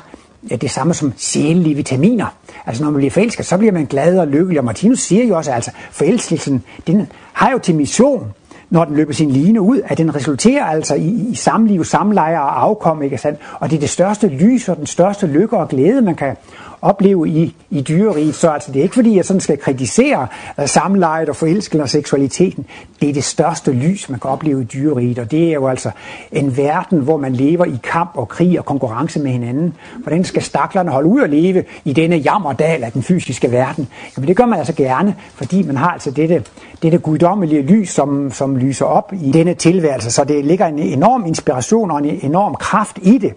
det 0.51 0.71
samme 0.71 0.95
som 0.95 1.13
sjælelige 1.17 1.75
vitaminer. 1.75 2.27
Altså 2.67 2.83
når 2.83 2.91
man 2.91 2.99
bliver 2.99 3.11
forelsket, 3.11 3.47
så 3.47 3.59
bliver 3.59 3.73
man 3.73 3.87
glad 3.87 4.19
og 4.19 4.29
lykkelig. 4.29 4.59
Og 4.59 4.65
Martinus 4.65 5.01
siger 5.01 5.25
jo 5.25 5.37
også, 5.37 5.51
at 5.51 5.55
altså, 5.55 5.71
forelskelsen 5.91 6.65
den 6.87 7.09
har 7.33 7.51
jo 7.51 7.59
til 7.59 7.75
mission 7.75 8.33
når 8.73 8.85
den 8.85 8.97
løber 8.97 9.13
sin 9.13 9.31
line 9.31 9.61
ud, 9.61 9.81
at 9.85 9.99
den 9.99 10.15
resulterer 10.15 10.65
altså 10.65 10.95
i, 10.95 11.27
i 11.31 11.35
samliv, 11.35 11.85
samleje 11.85 12.41
og 12.41 12.63
afkom, 12.63 13.03
ikke 13.03 13.19
sandt? 13.19 13.41
Og 13.61 13.71
det 13.71 13.77
er 13.77 13.81
det 13.81 13.91
største 13.91 14.29
lys 14.29 14.69
og 14.69 14.77
den 14.77 14.87
største 14.87 15.27
lykke 15.27 15.57
og 15.57 15.69
glæde, 15.69 16.03
man 16.03 16.15
kan 16.15 16.37
opleve 16.83 17.29
i, 17.29 17.57
i 17.71 17.81
dyreriet. 17.81 18.35
Så 18.35 18.51
altså, 18.51 18.73
det 18.73 18.79
er 18.79 18.83
ikke 18.83 18.95
fordi, 18.95 19.17
jeg 19.17 19.25
sådan 19.25 19.41
skal 19.41 19.59
kritisere 19.59 20.27
uh, 20.59 20.67
samlejet 20.67 21.29
og 21.29 21.37
forelskelsen 21.37 21.81
og 21.81 21.89
seksualiteten. 21.89 22.67
Det 23.01 23.09
er 23.09 23.13
det 23.13 23.25
største 23.25 23.73
lys, 23.73 24.09
man 24.09 24.21
kan 24.21 24.31
opleve 24.31 24.63
i 24.63 24.65
dyreriet, 24.65 25.19
og 25.19 25.31
det 25.31 25.49
er 25.49 25.53
jo 25.53 25.69
altså 25.69 25.91
en 26.33 26.57
verden, 26.57 26.99
hvor 26.99 27.17
man 27.17 27.33
lever 27.33 27.65
i 27.65 27.79
kamp 27.83 28.11
og 28.15 28.29
krig 28.29 28.59
og 28.59 28.65
konkurrence 28.65 29.21
med 29.21 29.31
hinanden. 29.31 29.75
Hvordan 30.03 30.25
skal 30.25 30.43
staklerne 30.43 30.91
holde 30.91 31.09
ud 31.09 31.23
at 31.23 31.31
leve 31.31 31.65
i 31.85 31.93
denne 31.93 32.17
jammerdal 32.17 32.85
af 32.85 32.93
den 32.93 33.03
fysiske 33.03 33.53
verden? 33.53 33.89
Jamen 34.17 34.29
det 34.29 34.37
gør 34.37 34.47
man 34.47 34.59
altså 34.59 34.75
gerne, 34.75 35.17
fordi 35.35 35.63
man 35.63 35.77
har 35.77 35.91
altså 35.91 36.11
dette, 36.11 36.45
dette 36.83 36.99
guddommelige 36.99 37.63
lys, 37.63 37.91
som, 37.91 38.31
som 38.31 38.57
lyser 38.57 38.85
op 38.85 39.13
i 39.13 39.33
denne 39.33 39.55
tilværelse, 39.55 40.11
så 40.11 40.25
det 40.25 40.45
ligger 40.45 40.67
en 40.67 40.79
enorm 40.79 41.27
inspiration 41.27 41.91
og 41.91 41.99
en 41.99 42.19
enorm 42.23 42.55
kraft 42.55 42.99
i 43.03 43.19
det. 43.19 43.33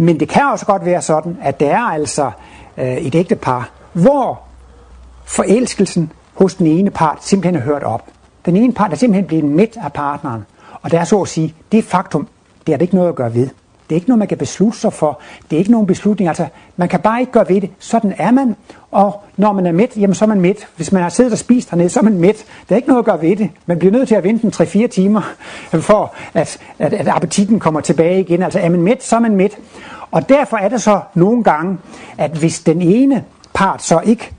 Men 0.00 0.20
det 0.20 0.28
kan 0.28 0.42
også 0.52 0.66
godt 0.66 0.84
være 0.84 1.02
sådan, 1.02 1.38
at 1.42 1.60
der 1.60 1.70
er 1.70 1.82
altså 1.82 2.30
øh, 2.76 2.96
et 2.96 3.14
ægtepar, 3.14 3.70
hvor 3.92 4.40
forelskelsen 5.24 6.12
hos 6.34 6.54
den 6.54 6.66
ene 6.66 6.90
part 6.90 7.24
simpelthen 7.24 7.62
er 7.62 7.64
hørt 7.64 7.82
op. 7.82 8.04
Den 8.46 8.56
ene 8.56 8.72
part 8.72 8.92
er 8.92 8.96
simpelthen 8.96 9.26
blevet 9.26 9.44
midt 9.44 9.76
af 9.76 9.92
partneren. 9.92 10.46
Og 10.82 10.90
der 10.90 11.00
er 11.00 11.04
så 11.04 11.20
at 11.20 11.28
sige, 11.28 11.54
det 11.72 11.84
faktum, 11.84 12.28
det 12.66 12.72
er 12.72 12.76
det 12.76 12.82
ikke 12.82 12.94
noget 12.94 13.08
at 13.08 13.14
gøre 13.14 13.34
ved. 13.34 13.48
Det 13.88 13.94
er 13.94 13.96
ikke 13.96 14.08
noget, 14.08 14.18
man 14.18 14.28
kan 14.28 14.38
beslutte 14.38 14.78
sig 14.78 14.92
for. 14.92 15.20
Det 15.50 15.56
er 15.56 15.58
ikke 15.58 15.70
nogen 15.70 15.86
beslutning. 15.86 16.28
Altså, 16.28 16.46
man 16.76 16.88
kan 16.88 17.00
bare 17.00 17.20
ikke 17.20 17.32
gøre 17.32 17.48
ved 17.48 17.60
det. 17.60 17.70
Sådan 17.78 18.14
er 18.18 18.30
man. 18.30 18.56
Og 18.90 19.22
når 19.36 19.52
man 19.52 19.66
er 19.66 19.72
midt, 19.72 19.96
jamen 19.96 20.14
så 20.14 20.24
er 20.24 20.28
man 20.28 20.40
midt. 20.40 20.68
Hvis 20.76 20.92
man 20.92 21.02
har 21.02 21.08
siddet 21.08 21.32
og 21.32 21.38
spist 21.38 21.70
hernede, 21.70 21.88
så 21.88 22.00
er 22.00 22.04
man 22.04 22.18
midt. 22.18 22.44
Der 22.68 22.74
er 22.74 22.76
ikke 22.76 22.88
noget 22.88 22.98
at 22.98 23.04
gøre 23.04 23.22
ved 23.22 23.36
det. 23.36 23.50
Man 23.66 23.78
bliver 23.78 23.92
nødt 23.92 24.08
til 24.08 24.14
at 24.14 24.24
vente 24.24 24.44
en 24.44 24.84
3-4 24.84 24.86
timer, 24.86 25.20
for 25.80 26.14
at, 26.34 26.58
at, 26.78 26.92
at 26.92 27.08
appetitten 27.08 27.60
kommer 27.60 27.80
tilbage 27.80 28.20
igen. 28.20 28.42
Altså 28.42 28.58
er 28.58 28.68
man 28.68 28.82
midt, 28.82 29.04
så 29.04 29.16
er 29.16 29.20
man 29.20 29.36
midt. 29.36 29.58
Og 30.10 30.28
derfor 30.28 30.56
er 30.56 30.68
det 30.68 30.82
så 30.82 31.00
nogle 31.14 31.44
gange, 31.44 31.78
at 32.18 32.30
hvis 32.30 32.60
den 32.60 32.82
ene 32.82 33.24
part 33.54 33.82
så 33.82 34.00
ikke 34.04 34.32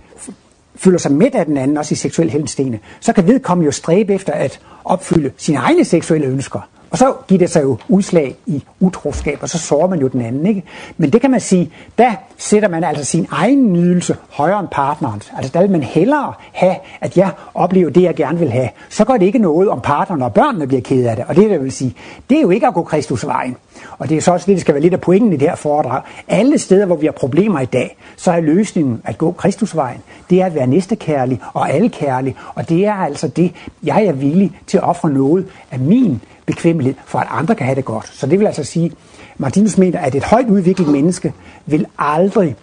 føler 0.75 0.97
sig 0.97 1.12
midt 1.12 1.35
af 1.35 1.45
den 1.45 1.57
anden, 1.57 1.77
også 1.77 1.93
i 1.93 1.95
seksuel 1.95 2.29
henseende, 2.29 2.79
så 2.99 3.13
kan 3.13 3.27
vedkommende 3.27 3.65
jo 3.65 3.71
stræbe 3.71 4.13
efter 4.13 4.33
at 4.33 4.59
opfylde 4.85 5.31
sine 5.38 5.57
egne 5.57 5.85
seksuelle 5.85 6.27
ønsker. 6.27 6.59
Og 6.91 6.97
så 6.97 7.13
giver 7.28 7.39
det 7.39 7.49
sig 7.49 7.63
jo 7.63 7.78
udslag 7.89 8.36
i 8.45 8.63
utroskab, 8.80 9.39
og 9.41 9.49
så 9.49 9.58
sårer 9.58 9.88
man 9.88 9.99
jo 9.99 10.08
den 10.08 10.21
anden. 10.21 10.45
Ikke? 10.45 10.63
Men 10.97 11.13
det 11.13 11.21
kan 11.21 11.32
man 11.32 11.39
sige, 11.39 11.71
der 11.97 12.12
sætter 12.38 12.69
man 12.69 12.84
altså 12.84 13.04
sin 13.04 13.28
egen 13.32 13.73
nydelse 13.73 14.15
højere 14.30 14.60
end 14.60 14.67
partnerens. 14.71 15.32
Altså 15.38 15.52
der 15.54 15.62
vil 15.62 15.71
man 15.71 15.84
hellere 15.84 16.34
have, 16.52 16.75
at 17.02 17.17
jeg 17.17 17.32
oplever 17.54 17.89
det, 17.89 18.02
jeg 18.02 18.15
gerne 18.15 18.39
vil 18.39 18.52
have. 18.52 18.69
Så 18.89 19.06
går 19.06 19.17
det 19.17 19.25
ikke 19.25 19.39
noget 19.39 19.69
om 19.69 19.82
partneren 19.82 20.21
og 20.21 20.34
børnene 20.34 20.67
bliver 20.67 20.82
ked 20.82 21.06
af 21.06 21.15
det. 21.15 21.25
Og 21.28 21.36
det, 21.36 21.49
der 21.49 21.58
vil 21.58 21.71
sige, 21.71 21.95
det 22.30 22.38
er 22.38 22.41
jo 22.41 22.49
ikke 22.49 22.67
at 22.67 22.73
gå 22.73 22.84
Kristus 22.84 23.25
vejen. 23.25 23.56
Og 23.97 24.10
det 24.10 24.17
er 24.17 24.21
så 24.21 24.32
også 24.32 24.45
det, 24.45 24.56
der 24.56 24.62
skal 24.62 24.73
være 24.73 24.82
lidt 24.82 24.93
af 24.93 25.02
pointen 25.02 25.34
i 25.34 25.38
det 25.38 25.49
her 25.49 25.56
foredrag. 25.56 26.02
Alle 26.28 26.58
steder, 26.58 26.86
hvor 26.86 26.95
vi 26.95 27.06
har 27.06 27.12
problemer 27.12 27.60
i 27.60 27.65
dag, 27.65 27.97
så 28.15 28.32
er 28.32 28.39
løsningen 28.39 29.02
at 29.04 29.17
gå 29.17 29.32
Kristusvejen. 29.32 30.02
Det 30.30 30.41
er 30.41 30.45
at 30.45 30.56
være 30.56 30.67
næstekærlig 30.67 31.41
og 31.54 31.71
alkærlig. 31.71 32.36
Og 32.56 32.69
det 32.69 32.86
er 32.86 32.93
altså 32.93 33.28
det, 33.28 33.54
jeg 33.84 34.06
er 34.06 34.12
villig 34.12 34.52
til 34.67 34.78
at 34.78 34.84
ofre 34.84 35.10
noget 35.10 35.45
af 35.71 35.80
min 35.80 36.21
bekvemmelighed, 36.49 36.95
for 37.05 37.19
at 37.19 37.27
andre 37.29 37.55
kan 37.55 37.65
have 37.65 37.75
det 37.75 37.85
godt. 37.85 38.07
Så 38.13 38.27
det 38.27 38.39
vil 38.39 38.45
altså 38.45 38.63
sige, 38.63 38.91
Martinus 39.38 39.77
mener, 39.77 39.99
at 39.99 40.15
et 40.15 40.23
højt 40.23 40.49
udviklet 40.49 40.88
menneske 40.88 41.33
vil 41.65 41.85
aldrig 41.97 42.55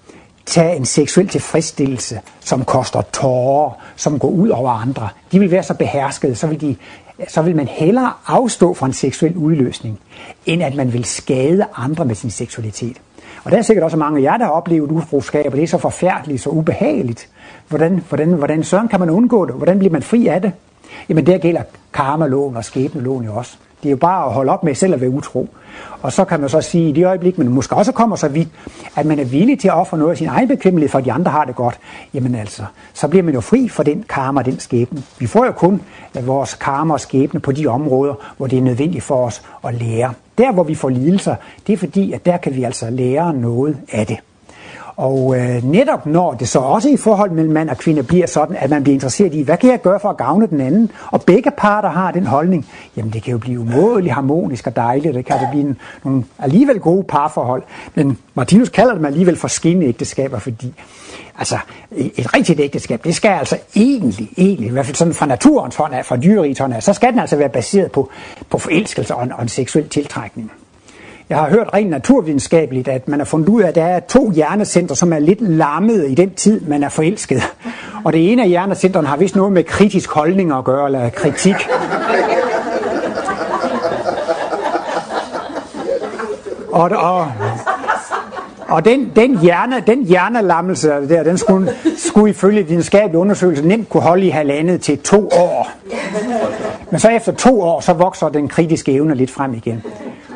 tage 0.46 0.76
en 0.76 0.84
seksuel 0.84 1.28
tilfredsstillelse, 1.28 2.20
som 2.40 2.64
koster 2.64 3.02
tårer, 3.12 3.70
som 3.96 4.18
går 4.18 4.28
ud 4.28 4.48
over 4.48 4.70
andre. 4.70 5.08
De 5.32 5.38
vil 5.38 5.50
være 5.50 5.62
så 5.62 5.74
beherskede, 5.74 6.34
så 6.34 6.46
vil, 6.46 6.60
de, 6.60 6.76
så 7.28 7.42
vil 7.42 7.56
man 7.56 7.68
hellere 7.68 8.12
afstå 8.26 8.74
fra 8.74 8.86
en 8.86 8.92
seksuel 8.92 9.36
udløsning, 9.36 9.98
end 10.46 10.62
at 10.62 10.74
man 10.74 10.92
vil 10.92 11.04
skade 11.04 11.66
andre 11.76 12.04
med 12.04 12.14
sin 12.14 12.30
seksualitet. 12.30 12.96
Og 13.44 13.50
der 13.50 13.58
er 13.58 13.62
sikkert 13.62 13.84
også 13.84 13.96
mange 13.96 14.18
af 14.18 14.22
jer, 14.22 14.36
der 14.36 14.44
har 14.44 14.52
oplevet 14.52 14.90
utroskab, 14.90 15.46
og 15.46 15.52
det 15.52 15.62
er 15.62 15.66
så 15.66 15.78
forfærdeligt, 15.78 16.42
så 16.42 16.50
ubehageligt. 16.50 17.28
Hvordan, 17.68 18.02
hvordan, 18.08 18.28
hvordan 18.28 18.64
søren 18.64 18.88
kan 18.88 19.00
man 19.00 19.10
undgå 19.10 19.46
det? 19.46 19.54
Hvordan 19.54 19.78
bliver 19.78 19.92
man 19.92 20.02
fri 20.02 20.26
af 20.26 20.42
det? 20.42 20.52
Jamen 21.08 21.26
der 21.26 21.38
gælder 21.38 21.62
karmaloven 21.92 22.56
og 22.56 22.64
skæbneloven 22.64 23.24
jo 23.24 23.36
også. 23.36 23.56
Det 23.86 23.90
er 23.90 23.94
jo 23.94 23.96
bare 23.96 24.26
at 24.26 24.32
holde 24.32 24.52
op 24.52 24.64
med 24.64 24.74
selv 24.74 24.94
at 24.94 25.00
være 25.00 25.10
utro. 25.10 25.48
Og 26.02 26.12
så 26.12 26.24
kan 26.24 26.40
man 26.40 26.48
så 26.48 26.60
sige, 26.60 26.88
i 26.88 26.92
det 26.92 27.06
øjeblik, 27.06 27.38
man 27.38 27.48
måske 27.48 27.76
også 27.76 27.92
kommer 27.92 28.16
så 28.16 28.28
vidt, 28.28 28.48
at 28.96 29.06
man 29.06 29.18
er 29.18 29.24
villig 29.24 29.58
til 29.58 29.68
at 29.68 29.74
ofre 29.74 29.98
noget 29.98 30.10
af 30.10 30.18
sin 30.18 30.26
egen 30.26 30.48
bekvemmelighed, 30.48 30.90
for 30.90 30.98
at 30.98 31.04
de 31.04 31.12
andre 31.12 31.30
har 31.30 31.44
det 31.44 31.56
godt, 31.56 31.78
jamen 32.14 32.34
altså, 32.34 32.62
så 32.94 33.08
bliver 33.08 33.22
man 33.22 33.34
jo 33.34 33.40
fri 33.40 33.68
for 33.68 33.82
den 33.82 34.04
karma 34.08 34.40
og 34.40 34.46
den 34.46 34.58
skæbne. 34.58 35.02
Vi 35.18 35.26
får 35.26 35.44
jo 35.44 35.52
kun 35.52 35.82
øh, 36.18 36.26
vores 36.26 36.54
karma 36.54 36.94
og 36.94 37.00
skæbne 37.00 37.40
på 37.40 37.52
de 37.52 37.66
områder, 37.66 38.14
hvor 38.36 38.46
det 38.46 38.58
er 38.58 38.62
nødvendigt 38.62 39.04
for 39.04 39.26
os 39.26 39.42
at 39.64 39.74
lære. 39.74 40.12
Der, 40.38 40.52
hvor 40.52 40.62
vi 40.62 40.74
får 40.74 40.88
lidelser, 40.88 41.36
det 41.66 41.72
er 41.72 41.76
fordi, 41.76 42.12
at 42.12 42.26
der 42.26 42.36
kan 42.36 42.56
vi 42.56 42.62
altså 42.62 42.90
lære 42.90 43.34
noget 43.34 43.76
af 43.92 44.06
det. 44.06 44.18
Og 44.96 45.36
øh, 45.38 45.64
netop 45.64 46.06
når 46.06 46.32
det 46.32 46.48
så 46.48 46.58
også 46.58 46.88
i 46.88 46.96
forhold 46.96 47.30
mellem 47.30 47.52
mand 47.52 47.70
og 47.70 47.76
kvinde 47.76 48.02
bliver 48.02 48.26
sådan, 48.26 48.56
at 48.56 48.70
man 48.70 48.82
bliver 48.82 48.94
interesseret 48.94 49.34
i, 49.34 49.42
hvad 49.42 49.56
kan 49.56 49.70
jeg 49.70 49.82
gøre 49.82 50.00
for 50.00 50.08
at 50.08 50.16
gavne 50.16 50.46
den 50.46 50.60
anden? 50.60 50.90
Og 51.06 51.22
begge 51.22 51.50
parter 51.58 51.88
har 51.88 52.10
den 52.10 52.26
holdning, 52.26 52.66
jamen 52.96 53.12
det 53.12 53.22
kan 53.22 53.32
jo 53.32 53.38
blive 53.38 53.60
umådeligt 53.60 54.14
harmonisk 54.14 54.66
og 54.66 54.76
dejligt, 54.76 55.14
det 55.14 55.24
kan 55.24 55.40
det 55.40 55.48
blive 55.50 55.64
en, 55.64 55.78
nogle 56.04 56.24
alligevel 56.38 56.80
gode 56.80 57.04
parforhold. 57.04 57.62
Men 57.94 58.18
Martinus 58.34 58.68
kalder 58.68 58.94
dem 58.94 59.04
alligevel 59.04 59.36
for 59.36 59.48
skinneægteskaber, 59.48 60.38
fordi 60.38 60.74
altså, 61.38 61.58
et 61.90 62.34
rigtigt 62.34 62.60
ægteskab, 62.60 63.04
det 63.04 63.14
skal 63.14 63.28
altså 63.28 63.58
egentlig, 63.76 64.30
egentlig, 64.36 64.68
i 64.68 64.72
hvert 64.72 64.86
fald 64.86 64.96
sådan 64.96 65.14
fra 65.14 65.26
naturens 65.26 65.76
hånd 65.76 65.94
af, 65.94 66.04
fra 66.04 66.16
dyrerigets 66.16 66.60
hånd 66.60 66.74
af, 66.74 66.82
så 66.82 66.92
skal 66.92 67.12
den 67.12 67.18
altså 67.18 67.36
være 67.36 67.48
baseret 67.48 67.92
på, 67.92 68.10
på 68.50 68.58
forelskelse 68.58 69.14
og 69.14 69.22
en, 69.22 69.32
og 69.32 69.42
en 69.42 69.48
seksuel 69.48 69.88
tiltrækning. 69.88 70.52
Jeg 71.30 71.38
har 71.38 71.48
hørt 71.50 71.70
rent 71.74 71.90
naturvidenskabeligt, 71.90 72.88
at 72.88 73.08
man 73.08 73.20
har 73.20 73.24
fundet 73.24 73.48
ud 73.48 73.62
af, 73.62 73.68
at 73.68 73.74
der 73.74 73.84
er 73.84 74.00
to 74.00 74.30
hjernecenter, 74.30 74.94
som 74.94 75.12
er 75.12 75.18
lidt 75.18 75.40
lammede 75.40 76.10
i 76.10 76.14
den 76.14 76.34
tid, 76.34 76.60
man 76.60 76.82
er 76.82 76.88
forelsket. 76.88 77.42
Og 78.04 78.12
det 78.12 78.32
ene 78.32 78.42
af 78.42 78.48
hjernecentrene 78.48 79.08
har 79.08 79.16
vist 79.16 79.36
noget 79.36 79.52
med 79.52 79.64
kritisk 79.64 80.10
holdning 80.10 80.52
at 80.52 80.64
gøre, 80.64 80.86
eller 80.86 81.10
kritik. 81.10 81.54
Og, 86.72 86.90
og, 86.90 87.32
og 88.68 88.84
den, 88.84 89.12
den, 89.16 89.38
hjerne, 89.38 89.82
den 89.86 90.04
hjernelammelse 90.04 90.88
der, 90.88 91.22
den 91.22 91.38
skulle, 91.38 91.74
skulle 91.96 92.30
ifølge 92.30 92.62
videnskabelig 92.62 93.18
undersøgelse 93.18 93.66
nemt 93.68 93.88
kunne 93.88 94.02
holde 94.02 94.26
i 94.26 94.30
halvandet 94.30 94.80
til 94.80 94.98
to 94.98 95.28
år. 95.28 95.70
Men 96.90 97.00
så 97.00 97.08
efter 97.08 97.32
to 97.32 97.62
år, 97.62 97.80
så 97.80 97.92
vokser 97.92 98.28
den 98.28 98.48
kritiske 98.48 98.92
evne 98.92 99.14
lidt 99.14 99.30
frem 99.30 99.54
igen. 99.54 99.82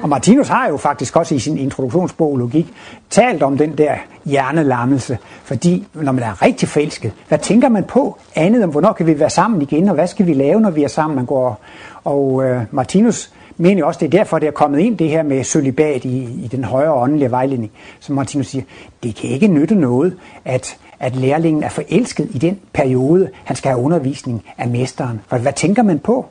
Og 0.02 0.08
Martinus 0.08 0.48
har 0.48 0.68
jo 0.68 0.76
faktisk 0.76 1.16
også 1.16 1.34
i 1.34 1.38
sin 1.38 1.58
introduktionsbog 1.58 2.36
Logik 2.36 2.72
talt 3.10 3.42
om 3.42 3.58
den 3.58 3.78
der 3.78 3.94
hjernelammelse, 4.24 5.18
fordi 5.44 5.86
når 5.94 6.12
man 6.12 6.24
er 6.24 6.42
rigtig 6.42 6.68
forelsket, 6.68 7.12
hvad 7.28 7.38
tænker 7.38 7.68
man 7.68 7.84
på 7.84 8.18
andet 8.34 8.64
om, 8.64 8.70
hvornår 8.70 8.92
kan 8.92 9.06
vi 9.06 9.20
være 9.20 9.30
sammen 9.30 9.62
igen, 9.62 9.88
og 9.88 9.94
hvad 9.94 10.06
skal 10.06 10.26
vi 10.26 10.34
lave, 10.34 10.60
når 10.60 10.70
vi 10.70 10.84
er 10.84 10.88
sammen, 10.88 11.16
man 11.16 11.26
går. 11.26 11.60
Og 12.04 12.44
øh, 12.44 12.62
Martinus 12.70 13.32
mener 13.56 13.84
også, 13.84 14.00
det 14.00 14.06
er 14.06 14.18
derfor, 14.18 14.38
det 14.38 14.46
er 14.46 14.50
kommet 14.50 14.78
ind 14.78 14.98
det 14.98 15.08
her 15.08 15.22
med 15.22 15.44
sølibat 15.44 16.04
i, 16.04 16.44
i 16.44 16.48
den 16.52 16.64
højere 16.64 16.92
åndelige 16.92 17.30
vejledning, 17.30 17.72
som 18.00 18.14
Martinus 18.14 18.46
siger, 18.46 18.64
det 19.02 19.14
kan 19.14 19.30
ikke 19.30 19.46
nytte 19.46 19.74
noget, 19.74 20.16
at 20.44 20.78
at 21.00 21.16
lærlingen 21.16 21.62
er 21.62 21.68
forelsket 21.68 22.28
i 22.34 22.38
den 22.38 22.60
periode, 22.72 23.30
han 23.44 23.56
skal 23.56 23.70
have 23.70 23.84
undervisning 23.84 24.44
af 24.58 24.68
mesteren. 24.68 25.20
For 25.26 25.38
hvad 25.38 25.52
tænker 25.52 25.82
man 25.82 25.98
på? 25.98 26.26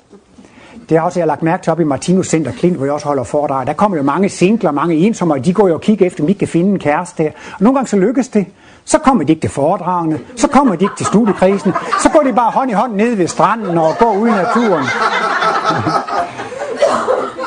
Det 0.89 0.97
har 0.97 1.05
også 1.05 1.19
jeg 1.19 1.27
lagt 1.27 1.43
mærke 1.43 1.63
til 1.63 1.71
op 1.71 1.79
i 1.79 1.83
Martinus 1.83 2.27
Center 2.27 2.51
Klint, 2.51 2.77
hvor 2.77 2.85
jeg 2.85 2.93
også 2.93 3.07
holder 3.07 3.23
foredrag. 3.23 3.67
Der 3.67 3.73
kommer 3.73 3.97
jo 3.97 4.03
mange 4.03 4.29
singler, 4.29 4.71
mange 4.71 4.95
ensomme, 4.95 5.33
og 5.33 5.45
de 5.45 5.53
går 5.53 5.67
jo 5.67 5.73
og 5.73 5.81
kigger 5.81 6.05
efter, 6.05 6.23
om 6.23 6.27
de 6.27 6.33
kan 6.33 6.47
finde 6.47 6.71
en 6.71 6.79
kæreste 6.79 7.23
der. 7.23 7.29
Og 7.29 7.57
nogle 7.59 7.75
gange 7.77 7.89
så 7.89 7.97
lykkes 7.97 8.27
det. 8.27 8.45
Så 8.85 8.97
kommer 8.97 9.23
de 9.23 9.31
ikke 9.31 9.41
til 9.41 9.49
foredragene, 9.49 10.19
så 10.35 10.47
kommer 10.47 10.75
de 10.75 10.85
ikke 10.85 10.95
til 10.97 11.05
studiekrisen, 11.05 11.73
så 12.01 12.09
går 12.09 12.19
de 12.21 12.33
bare 12.33 12.51
hånd 12.51 12.71
i 12.71 12.73
hånd 12.73 12.95
ned 12.95 13.15
ved 13.15 13.27
stranden 13.27 13.77
og 13.77 13.93
går 13.99 14.17
ud 14.17 14.27
i 14.27 14.31
naturen. 14.31 14.85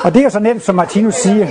og 0.04 0.14
det 0.14 0.20
er 0.20 0.24
jo 0.24 0.30
så 0.30 0.40
nemt, 0.40 0.62
som 0.62 0.74
Martinus 0.74 1.14
siger. 1.14 1.46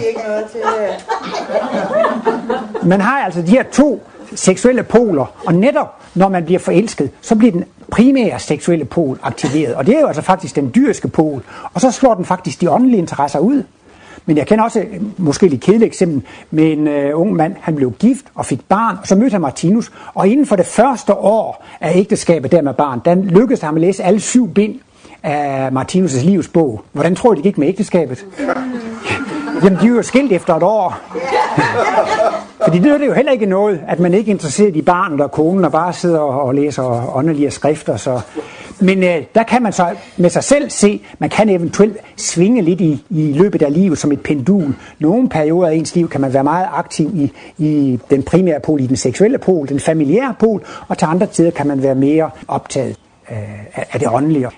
Man 2.83 3.01
har 3.01 3.19
altså 3.19 3.41
de 3.41 3.51
her 3.51 3.63
to 3.63 4.03
seksuelle 4.35 4.83
poler, 4.83 5.25
og 5.45 5.53
netop 5.53 6.01
når 6.15 6.29
man 6.29 6.45
bliver 6.45 6.59
forelsket, 6.59 7.09
så 7.21 7.35
bliver 7.35 7.51
den 7.51 7.65
primære 7.91 8.39
seksuelle 8.39 8.85
pol 8.85 9.19
aktiveret, 9.23 9.75
og 9.75 9.85
det 9.85 9.95
er 9.95 10.01
jo 10.01 10.07
altså 10.07 10.21
faktisk 10.21 10.55
den 10.55 10.71
dyriske 10.75 11.07
pol, 11.07 11.43
og 11.73 11.81
så 11.81 11.91
slår 11.91 12.13
den 12.13 12.25
faktisk 12.25 12.61
de 12.61 12.71
åndelige 12.71 12.99
interesser 12.99 13.39
ud. 13.39 13.63
Men 14.25 14.37
jeg 14.37 14.47
kender 14.47 14.63
også 14.63 14.85
måske 15.17 15.47
lidt 15.47 15.61
kedeligt 15.61 15.87
eksempel 15.87 16.21
med 16.51 16.71
en 16.71 16.87
øh, 16.87 17.19
ung 17.19 17.33
mand, 17.33 17.55
han 17.61 17.75
blev 17.75 17.91
gift 17.91 18.25
og 18.35 18.45
fik 18.45 18.59
barn, 18.69 18.97
og 19.01 19.07
så 19.07 19.15
mødte 19.15 19.31
han 19.31 19.41
Martinus, 19.41 19.91
og 20.13 20.27
inden 20.27 20.45
for 20.45 20.55
det 20.55 20.65
første 20.65 21.13
år 21.13 21.65
af 21.81 21.97
ægteskabet 21.97 22.51
der 22.51 22.61
med 22.61 22.73
barn, 22.73 23.01
den 23.05 23.23
lykkedes 23.23 23.61
ham 23.61 23.75
at 23.75 23.81
læse 23.81 24.03
alle 24.03 24.19
syv 24.19 24.53
bind 24.53 24.79
af 25.23 25.69
Martinus' 25.69 26.25
livsbog. 26.25 26.83
Hvordan 26.91 27.15
tror 27.15 27.33
I, 27.33 27.35
det 27.35 27.43
gik 27.43 27.57
med 27.57 27.67
ægteskabet? 27.67 28.25
Jamen, 29.63 29.79
de 29.79 29.85
er 29.85 29.89
jo 29.89 30.01
skilt 30.01 30.31
efter 30.31 30.55
et 30.55 30.63
år. 30.63 30.97
Fordi 32.63 32.79
det 32.79 32.91
er 32.91 32.97
det 32.97 33.05
jo 33.05 33.13
heller 33.13 33.31
ikke 33.31 33.45
noget, 33.45 33.81
at 33.87 33.99
man 33.99 34.13
ikke 34.13 34.31
er 34.31 34.33
interesseret 34.33 34.75
i 34.75 34.81
barnet 34.81 35.21
og 35.21 35.31
konen 35.31 35.65
og 35.65 35.71
bare 35.71 35.93
sidder 35.93 36.19
og 36.19 36.55
læser 36.55 37.15
åndelige 37.15 37.51
skrifter. 37.51 37.97
Så 37.97 38.21
Men 38.79 39.03
øh, 39.03 39.23
der 39.35 39.43
kan 39.43 39.63
man 39.63 39.73
så 39.73 39.95
med 40.17 40.29
sig 40.29 40.43
selv 40.43 40.69
se, 40.69 41.01
man 41.19 41.29
kan 41.29 41.49
eventuelt 41.49 41.97
svinge 42.17 42.61
lidt 42.61 42.81
i, 42.81 43.05
i 43.09 43.33
løbet 43.33 43.61
af 43.61 43.73
livet 43.73 43.97
som 43.97 44.11
et 44.11 44.21
pendul. 44.21 44.75
Nogle 44.99 45.29
perioder 45.29 45.67
af 45.67 45.73
ens 45.73 45.95
liv 45.95 46.09
kan 46.09 46.21
man 46.21 46.33
være 46.33 46.43
meget 46.43 46.67
aktiv 46.73 47.11
i, 47.13 47.31
i 47.57 47.99
den 48.09 48.23
primære 48.23 48.59
pol, 48.59 48.81
i 48.81 48.87
den 48.87 48.97
seksuelle 48.97 49.37
pol, 49.37 49.67
den 49.67 49.79
familiære 49.79 50.35
pol, 50.39 50.65
og 50.87 50.97
til 50.97 51.05
andre 51.05 51.25
tider 51.25 51.51
kan 51.51 51.67
man 51.67 51.83
være 51.83 51.95
mere 51.95 52.29
optaget 52.47 52.95
øh, 53.31 53.37
af 53.75 53.99
det 53.99 54.07
åndelige. 54.11 54.49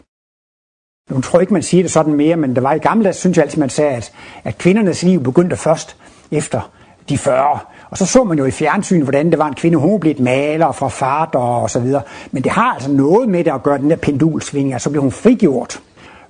Nu 1.09 1.21
tror 1.21 1.39
jeg 1.39 1.43
ikke, 1.43 1.53
man 1.53 1.63
siger 1.63 1.83
det 1.83 1.91
sådan 1.91 2.13
mere, 2.13 2.35
men 2.35 2.55
der 2.55 2.61
var 2.61 2.73
i 2.73 2.77
gamle 2.77 3.03
dage, 3.03 3.13
synes 3.13 3.37
jeg 3.37 3.43
altid, 3.43 3.59
man 3.59 3.69
sagde, 3.69 3.91
at, 3.91 4.11
at 4.43 4.57
kvindernes 4.57 5.03
liv 5.03 5.23
begyndte 5.23 5.55
først 5.55 5.97
efter 6.31 6.71
de 7.09 7.17
40. 7.17 7.59
Og 7.89 7.97
så 7.97 8.05
så 8.05 8.23
man 8.23 8.37
jo 8.37 8.45
i 8.45 8.51
fjernsyn, 8.51 9.01
hvordan 9.01 9.31
det 9.31 9.39
var 9.39 9.47
en 9.47 9.53
kvinde, 9.53 9.77
hun 9.77 9.99
blev 9.99 10.11
et 10.11 10.19
maler, 10.19 10.71
forfatter 10.71 11.39
og 11.39 11.69
så 11.69 11.79
videre. 11.79 12.01
Men 12.31 12.43
det 12.43 12.51
har 12.51 12.73
altså 12.73 12.91
noget 12.91 13.29
med 13.29 13.43
det 13.43 13.51
at 13.51 13.63
gøre 13.63 13.77
den 13.77 13.89
der 13.89 13.95
pendulsving, 13.95 14.73
altså, 14.73 14.83
så 14.83 14.89
bliver 14.89 15.01
hun 15.01 15.11
frigjort 15.11 15.81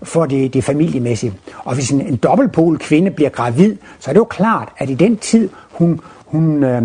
for 0.04 0.26
det, 0.26 0.54
det 0.54 0.64
familiemæssige. 0.64 1.34
Og 1.58 1.76
hvis 1.76 1.92
en, 1.92 2.02
en 2.02 2.16
dobbeltpol 2.16 2.78
kvinde 2.78 3.12
bliver 3.12 3.30
gravid, 3.30 3.76
så 4.00 4.12
er 4.12 4.14
det 4.14 4.20
jo 4.20 4.26
klart, 4.26 4.70
at 4.78 4.90
i 4.90 4.94
den 4.94 5.18
tid, 5.18 5.50
hun 5.72 6.00
hun 6.34 6.64
øh, 6.64 6.84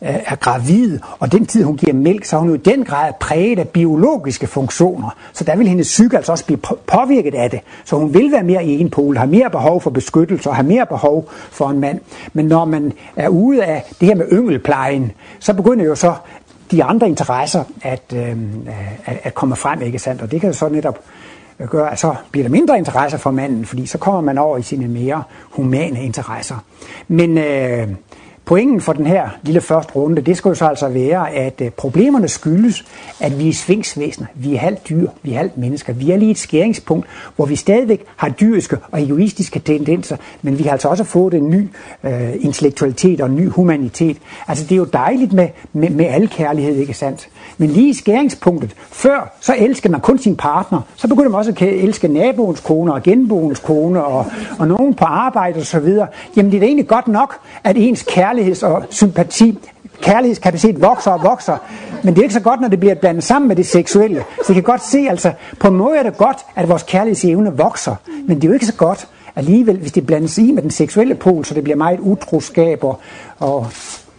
er 0.00 0.36
gravid, 0.36 0.98
og 1.18 1.32
den 1.32 1.46
tid 1.46 1.64
hun 1.64 1.76
giver 1.76 1.92
mælk, 1.92 2.24
så 2.24 2.36
er 2.36 2.40
hun 2.40 2.48
jo 2.48 2.54
i 2.54 2.58
den 2.58 2.84
grad 2.84 3.12
præget 3.20 3.58
af 3.58 3.68
biologiske 3.68 4.46
funktioner. 4.46 5.16
Så 5.32 5.44
der 5.44 5.56
vil 5.56 5.68
hendes 5.68 5.86
psyke 5.86 6.16
altså 6.16 6.32
også 6.32 6.46
blive 6.46 6.58
påvirket 6.86 7.34
af 7.34 7.50
det. 7.50 7.60
Så 7.84 7.96
hun 7.96 8.14
vil 8.14 8.32
være 8.32 8.42
mere 8.42 8.64
i 8.64 8.80
en 8.80 8.90
pol, 8.90 9.16
har 9.16 9.26
mere 9.26 9.50
behov 9.50 9.80
for 9.80 9.90
beskyttelse 9.90 10.50
og 10.50 10.56
har 10.56 10.62
mere 10.62 10.86
behov 10.86 11.28
for 11.50 11.68
en 11.68 11.80
mand. 11.80 12.00
Men 12.32 12.46
når 12.46 12.64
man 12.64 12.92
er 13.16 13.28
ude 13.28 13.64
af 13.64 13.84
det 14.00 14.08
her 14.08 14.14
med 14.14 14.26
yngelplejen, 14.32 15.12
så 15.38 15.54
begynder 15.54 15.84
jo 15.84 15.94
så 15.94 16.14
de 16.70 16.84
andre 16.84 17.08
interesser 17.08 17.64
at, 17.82 18.02
øh, 18.14 18.36
at, 19.06 19.18
at 19.22 19.34
komme 19.34 19.56
frem, 19.56 19.82
ikke 19.82 19.98
sandt? 19.98 20.22
Og 20.22 20.30
det 20.30 20.40
kan 20.40 20.54
så 20.54 20.68
netop 20.68 20.98
gøre, 21.66 21.92
at 21.92 21.98
så 21.98 22.14
bliver 22.30 22.44
der 22.44 22.50
mindre 22.50 22.78
interesse 22.78 23.18
for 23.18 23.30
manden, 23.30 23.64
fordi 23.64 23.86
så 23.86 23.98
kommer 23.98 24.20
man 24.20 24.38
over 24.38 24.58
i 24.58 24.62
sine 24.62 24.88
mere 24.88 25.22
humane 25.50 26.02
interesser. 26.02 26.56
Men 27.08 27.38
øh, 27.38 27.88
Pointen 28.48 28.80
for 28.80 28.92
den 28.92 29.06
her 29.06 29.28
lille 29.42 29.60
første 29.60 29.92
runde, 29.96 30.22
det 30.22 30.36
skulle 30.36 30.56
så 30.56 30.66
altså 30.66 30.88
være, 30.88 31.32
at 31.32 31.60
øh, 31.60 31.70
problemerne 31.70 32.28
skyldes, 32.28 32.84
at 33.20 33.38
vi 33.38 33.48
er 33.48 33.52
svingsvæsener. 33.52 34.26
Vi 34.34 34.54
er 34.54 34.58
halvt 34.58 34.88
dyr, 34.88 35.08
vi 35.22 35.32
er 35.32 35.36
halvt 35.36 35.58
mennesker. 35.58 35.92
Vi 35.92 36.10
er 36.10 36.16
lige 36.16 36.30
et 36.30 36.38
skæringspunkt, 36.38 37.06
hvor 37.36 37.46
vi 37.46 37.56
stadigvæk 37.56 38.04
har 38.16 38.28
dyriske 38.28 38.76
og 38.92 39.02
egoistiske 39.02 39.58
tendenser, 39.58 40.16
men 40.42 40.58
vi 40.58 40.62
har 40.62 40.70
altså 40.70 40.88
også 40.88 41.04
fået 41.04 41.34
en 41.34 41.50
ny 41.50 41.68
øh, 42.04 42.34
intellektualitet 42.40 43.20
og 43.20 43.28
en 43.28 43.36
ny 43.36 43.48
humanitet. 43.48 44.16
Altså 44.48 44.64
det 44.64 44.72
er 44.72 44.76
jo 44.76 44.84
dejligt 44.84 45.32
med, 45.32 45.48
med, 45.72 45.90
med 45.90 46.04
al 46.04 46.28
kærlighed, 46.28 46.76
ikke 46.76 46.94
sandt? 46.94 47.28
Men 47.58 47.70
lige 47.70 47.88
i 47.88 47.94
skæringspunktet, 47.94 48.74
før 48.90 49.36
så 49.40 49.54
elsker 49.58 49.90
man 49.90 50.00
kun 50.00 50.18
sin 50.18 50.36
partner, 50.36 50.80
så 50.96 51.08
begynder 51.08 51.30
man 51.30 51.38
også 51.38 51.50
at 51.50 51.62
elske 51.62 52.08
naboens 52.08 52.60
kone 52.60 52.94
og 52.94 53.02
genboens 53.02 53.60
kone 53.60 54.04
og, 54.04 54.26
og 54.58 54.68
nogen 54.68 54.94
på 54.94 55.04
arbejde 55.04 55.60
osv. 55.60 55.88
Jamen 56.36 56.52
det 56.52 56.56
er 56.56 56.60
da 56.60 56.66
egentlig 56.66 56.88
godt 56.88 57.08
nok, 57.08 57.34
at 57.64 57.76
ens 57.76 58.02
kærligheds- 58.38 58.66
og 58.66 58.84
sympati 58.90 59.58
kærlighedskapacitet 60.02 60.82
vokser 60.82 61.10
og 61.10 61.22
vokser, 61.22 61.56
men 62.04 62.14
det 62.14 62.18
er 62.18 62.22
ikke 62.22 62.34
så 62.34 62.40
godt, 62.40 62.60
når 62.60 62.68
det 62.68 62.80
bliver 62.80 62.94
blandet 62.94 63.24
sammen 63.24 63.48
med 63.48 63.56
det 63.56 63.66
seksuelle. 63.66 64.24
Så 64.46 64.52
I 64.52 64.54
kan 64.54 64.62
godt 64.62 64.84
se, 64.84 65.06
altså 65.10 65.32
på 65.60 65.68
en 65.68 65.76
måde 65.76 65.96
er 65.96 66.02
det 66.02 66.16
godt, 66.16 66.36
at 66.56 66.68
vores 66.68 66.82
kærlighedsevne 66.82 67.56
vokser, 67.56 67.94
men 68.26 68.36
det 68.36 68.44
er 68.44 68.48
jo 68.48 68.54
ikke 68.54 68.66
så 68.66 68.74
godt 68.74 69.08
alligevel, 69.36 69.76
hvis 69.78 69.92
det 69.92 70.06
blandes 70.06 70.38
i 70.38 70.52
med 70.52 70.62
den 70.62 70.70
seksuelle 70.70 71.14
pol, 71.14 71.44
så 71.44 71.54
det 71.54 71.64
bliver 71.64 71.76
meget 71.76 72.00
utroskab, 72.00 72.84
og, 72.84 73.00
og 73.38 73.66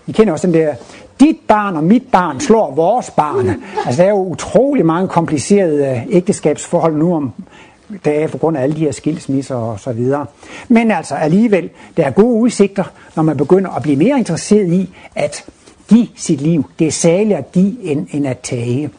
I 0.08 0.12
kender 0.12 0.34
også 0.34 0.47
den 0.47 0.53
der 0.53 0.73
dit 1.19 1.38
barn 1.47 1.75
og 1.75 1.84
mit 1.84 2.03
barn 2.12 2.39
slår 2.39 2.75
vores 2.75 3.12
barn. 3.12 3.49
Altså, 3.86 4.01
der 4.01 4.08
er 4.08 4.12
jo 4.12 4.23
utrolig 4.23 4.86
mange 4.86 5.08
komplicerede 5.08 5.88
øh, 5.88 6.15
ægteskabsforhold 6.15 6.95
nu 6.95 7.15
om 7.15 7.34
dage 8.06 8.28
på 8.28 8.38
grund 8.38 8.58
af 8.58 8.63
alle 8.63 8.75
de 8.75 8.80
her 8.80 8.91
skilsmisser 8.91 9.56
og 9.56 9.80
så 9.80 9.91
videre. 9.91 10.25
Men 10.67 10.91
altså 10.91 11.15
alligevel, 11.15 11.69
der 11.97 12.06
er 12.06 12.12
gode 12.12 12.36
udsigter, 12.36 12.84
når 13.15 13.23
man 13.23 13.38
begynder 13.38 13.69
at 13.69 13.82
blive 13.82 13.97
mere 13.97 14.17
interesseret 14.17 14.73
i 14.73 14.89
at 15.15 15.45
give 15.89 16.08
sit 16.15 16.41
liv. 16.41 16.69
Det 16.80 16.88
er 16.88 16.91
særligt 16.91 17.38
at 17.38 17.52
give 17.52 17.84
end, 17.84 18.08
end 18.12 18.28
at 18.28 18.39
tage. 18.39 18.89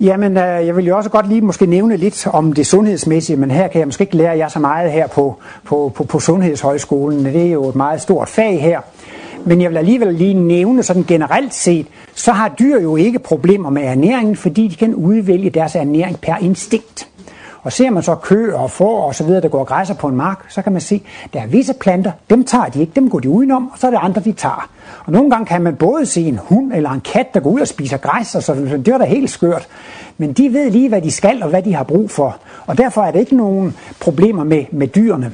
Jamen, 0.00 0.36
øh, 0.36 0.66
jeg 0.66 0.76
vil 0.76 0.86
jo 0.86 0.96
også 0.96 1.10
godt 1.10 1.28
lige 1.28 1.40
måske 1.40 1.66
nævne 1.66 1.96
lidt 1.96 2.26
om 2.26 2.52
det 2.52 2.66
sundhedsmæssige, 2.66 3.36
men 3.36 3.50
her 3.50 3.68
kan 3.68 3.78
jeg 3.78 3.88
måske 3.88 4.02
ikke 4.02 4.16
lære 4.16 4.38
jer 4.38 4.48
så 4.48 4.58
meget 4.58 4.92
her 4.92 5.06
på, 5.06 5.36
på, 5.64 5.92
på, 5.94 6.04
på 6.04 6.20
Sundhedshøjskolen. 6.20 7.24
Det 7.24 7.46
er 7.46 7.50
jo 7.50 7.68
et 7.68 7.74
meget 7.74 8.00
stort 8.00 8.28
fag 8.28 8.62
her. 8.62 8.80
Men 9.46 9.60
jeg 9.60 9.70
vil 9.70 9.76
alligevel 9.76 10.14
lige 10.14 10.34
nævne 10.34 10.82
sådan 10.82 11.04
generelt 11.08 11.54
set, 11.54 11.86
så 12.14 12.32
har 12.32 12.48
dyr 12.48 12.80
jo 12.80 12.96
ikke 12.96 13.18
problemer 13.18 13.70
med 13.70 13.82
ernæringen, 13.82 14.36
fordi 14.36 14.68
de 14.68 14.76
kan 14.76 14.94
udvælge 14.94 15.50
deres 15.50 15.76
ernæring 15.76 16.20
per 16.20 16.36
instinkt. 16.40 17.08
Og 17.62 17.72
ser 17.72 17.90
man 17.90 18.02
så 18.02 18.14
køer 18.14 18.58
og 18.58 18.70
får 18.70 19.02
og 19.02 19.14
så 19.14 19.24
videre, 19.24 19.40
der 19.40 19.48
går 19.48 19.64
græsser 19.64 19.94
på 19.94 20.08
en 20.08 20.16
mark, 20.16 20.44
så 20.48 20.62
kan 20.62 20.72
man 20.72 20.80
se, 20.80 21.02
at 21.24 21.32
der 21.32 21.40
er 21.40 21.46
visse 21.46 21.74
planter, 21.80 22.12
dem 22.30 22.44
tager 22.44 22.66
de 22.66 22.80
ikke, 22.80 22.92
dem 22.96 23.10
går 23.10 23.20
de 23.20 23.28
udenom, 23.28 23.68
og 23.72 23.78
så 23.78 23.86
er 23.86 23.90
der 23.90 23.98
andre, 23.98 24.20
de 24.20 24.32
tager. 24.32 24.68
Og 25.06 25.12
nogle 25.12 25.30
gange 25.30 25.46
kan 25.46 25.62
man 25.62 25.76
både 25.76 26.06
se 26.06 26.20
en 26.20 26.40
hund 26.42 26.72
eller 26.72 26.90
en 26.90 27.00
kat, 27.00 27.34
der 27.34 27.40
går 27.40 27.50
ud 27.50 27.60
og 27.60 27.68
spiser 27.68 27.96
græs, 27.96 28.34
og 28.34 28.42
så 28.42 28.54
det 28.54 28.88
er 28.88 28.98
da 28.98 29.04
helt 29.04 29.30
skørt. 29.30 29.68
Men 30.18 30.32
de 30.32 30.52
ved 30.52 30.70
lige, 30.70 30.88
hvad 30.88 31.02
de 31.02 31.10
skal 31.10 31.42
og 31.42 31.48
hvad 31.48 31.62
de 31.62 31.74
har 31.74 31.84
brug 31.84 32.10
for. 32.10 32.36
Og 32.66 32.78
derfor 32.78 33.02
er 33.02 33.10
der 33.10 33.20
ikke 33.20 33.36
nogen 33.36 33.76
problemer 34.00 34.44
med, 34.44 34.64
med 34.70 34.88
dyrene. 34.88 35.32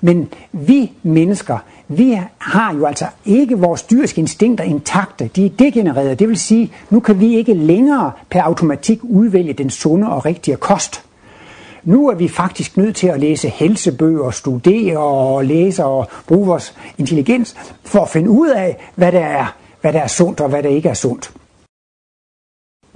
Men 0.00 0.28
vi 0.52 0.92
mennesker, 1.02 1.58
vi 1.88 2.20
har 2.38 2.74
jo 2.74 2.86
altså 2.86 3.06
ikke 3.24 3.58
vores 3.58 3.82
dyriske 3.82 4.20
instinkter 4.20 4.64
intakte. 4.64 5.30
De 5.36 5.46
er 5.46 5.50
degenererede. 5.50 6.14
Det 6.14 6.28
vil 6.28 6.38
sige, 6.38 6.72
nu 6.90 7.00
kan 7.00 7.20
vi 7.20 7.36
ikke 7.36 7.54
længere 7.54 8.12
per 8.30 8.42
automatik 8.42 8.98
udvælge 9.02 9.52
den 9.52 9.70
sunde 9.70 10.08
og 10.08 10.24
rigtige 10.24 10.56
kost. 10.56 11.04
Nu 11.84 12.08
er 12.08 12.14
vi 12.14 12.28
faktisk 12.28 12.76
nødt 12.76 12.96
til 12.96 13.06
at 13.06 13.20
læse 13.20 13.48
helsebøger, 13.48 14.30
studere 14.30 14.98
og 14.98 15.44
læse 15.44 15.84
og 15.84 16.08
bruge 16.26 16.46
vores 16.46 16.74
intelligens 16.98 17.56
for 17.84 18.00
at 18.00 18.08
finde 18.08 18.30
ud 18.30 18.48
af, 18.48 18.76
hvad 18.94 19.12
der 19.12 19.24
er, 19.24 19.56
hvad 19.80 19.92
der 19.92 20.00
er 20.00 20.06
sundt 20.06 20.40
og 20.40 20.48
hvad 20.48 20.62
der 20.62 20.68
ikke 20.68 20.88
er 20.88 20.94
sundt. 20.94 21.32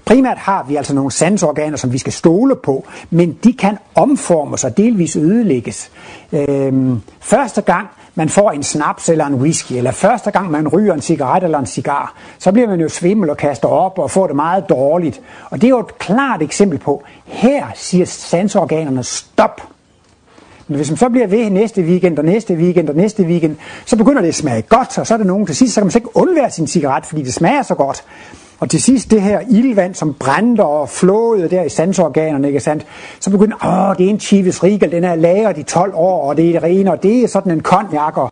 Primært 0.04 0.38
har 0.38 0.62
vi 0.68 0.76
altså 0.76 0.94
nogle 0.94 1.10
sansorganer, 1.10 1.76
som 1.76 1.92
vi 1.92 1.98
skal 1.98 2.12
stole 2.12 2.56
på, 2.56 2.86
men 3.10 3.38
de 3.44 3.52
kan 3.52 3.78
omformes 3.94 4.64
og 4.64 4.76
delvis 4.76 5.16
ødelægges. 5.16 5.90
Øhm, 6.32 7.00
første 7.20 7.60
gang 7.60 7.88
man 8.18 8.28
får 8.28 8.50
en 8.50 8.62
snaps 8.62 9.08
eller 9.08 9.26
en 9.26 9.34
whisky, 9.34 9.72
eller 9.72 9.90
første 9.90 10.30
gang 10.30 10.50
man 10.50 10.68
ryger 10.68 10.94
en 10.94 11.00
cigaret 11.00 11.42
eller 11.42 11.58
en 11.58 11.66
cigar, 11.66 12.14
så 12.38 12.52
bliver 12.52 12.68
man 12.68 12.80
jo 12.80 12.88
svimmel 12.88 13.30
og 13.30 13.36
kaster 13.36 13.68
op 13.68 13.98
og 13.98 14.10
får 14.10 14.26
det 14.26 14.36
meget 14.36 14.68
dårligt. 14.68 15.20
Og 15.50 15.60
det 15.60 15.66
er 15.66 15.70
jo 15.70 15.80
et 15.80 15.98
klart 15.98 16.42
eksempel 16.42 16.78
på, 16.78 17.02
her 17.24 17.66
siger 17.74 18.04
sansorganerne 18.04 19.04
stop. 19.04 19.62
Men 20.68 20.76
hvis 20.76 20.90
man 20.90 20.96
så 20.96 21.08
bliver 21.08 21.26
ved 21.26 21.50
næste 21.50 21.82
weekend 21.82 22.18
og 22.18 22.24
næste 22.24 22.54
weekend 22.54 22.88
og 22.88 22.94
næste 22.94 23.22
weekend, 23.22 23.56
så 23.86 23.96
begynder 23.96 24.20
det 24.20 24.28
at 24.28 24.34
smage 24.34 24.62
godt, 24.62 24.98
og 24.98 25.06
så 25.06 25.14
er 25.14 25.18
det 25.18 25.26
nogen 25.26 25.46
til 25.46 25.56
sidst, 25.56 25.74
så 25.74 25.80
kan 25.80 25.86
man 25.86 25.90
så 25.90 25.98
ikke 25.98 26.16
undvære 26.16 26.50
sin 26.50 26.66
cigaret, 26.66 27.06
fordi 27.06 27.22
det 27.22 27.34
smager 27.34 27.62
så 27.62 27.74
godt. 27.74 28.04
Og 28.60 28.70
til 28.70 28.82
sidst 28.82 29.10
det 29.10 29.22
her 29.22 29.40
ildvand, 29.50 29.94
som 29.94 30.14
brændte 30.14 30.64
og 30.64 30.88
flåede 30.88 31.48
der 31.48 31.62
i 31.62 31.68
sansorganerne, 31.68 32.46
ikke 32.46 32.60
sandt? 32.60 32.86
Så 33.20 33.30
begyndte, 33.30 33.56
åh, 33.66 33.96
det 33.98 34.06
er 34.06 34.10
en 34.10 34.20
Chivas 34.20 34.64
Regal, 34.64 34.92
den 34.92 35.04
er 35.04 35.14
lagret 35.14 35.58
i 35.58 35.62
12 35.62 35.94
år, 35.94 36.28
og 36.28 36.36
det 36.36 36.56
er 36.56 36.62
rene, 36.62 36.92
og 36.92 37.02
det 37.02 37.22
er 37.22 37.28
sådan 37.28 37.52
en 37.52 37.60
konjakker. 37.60 38.28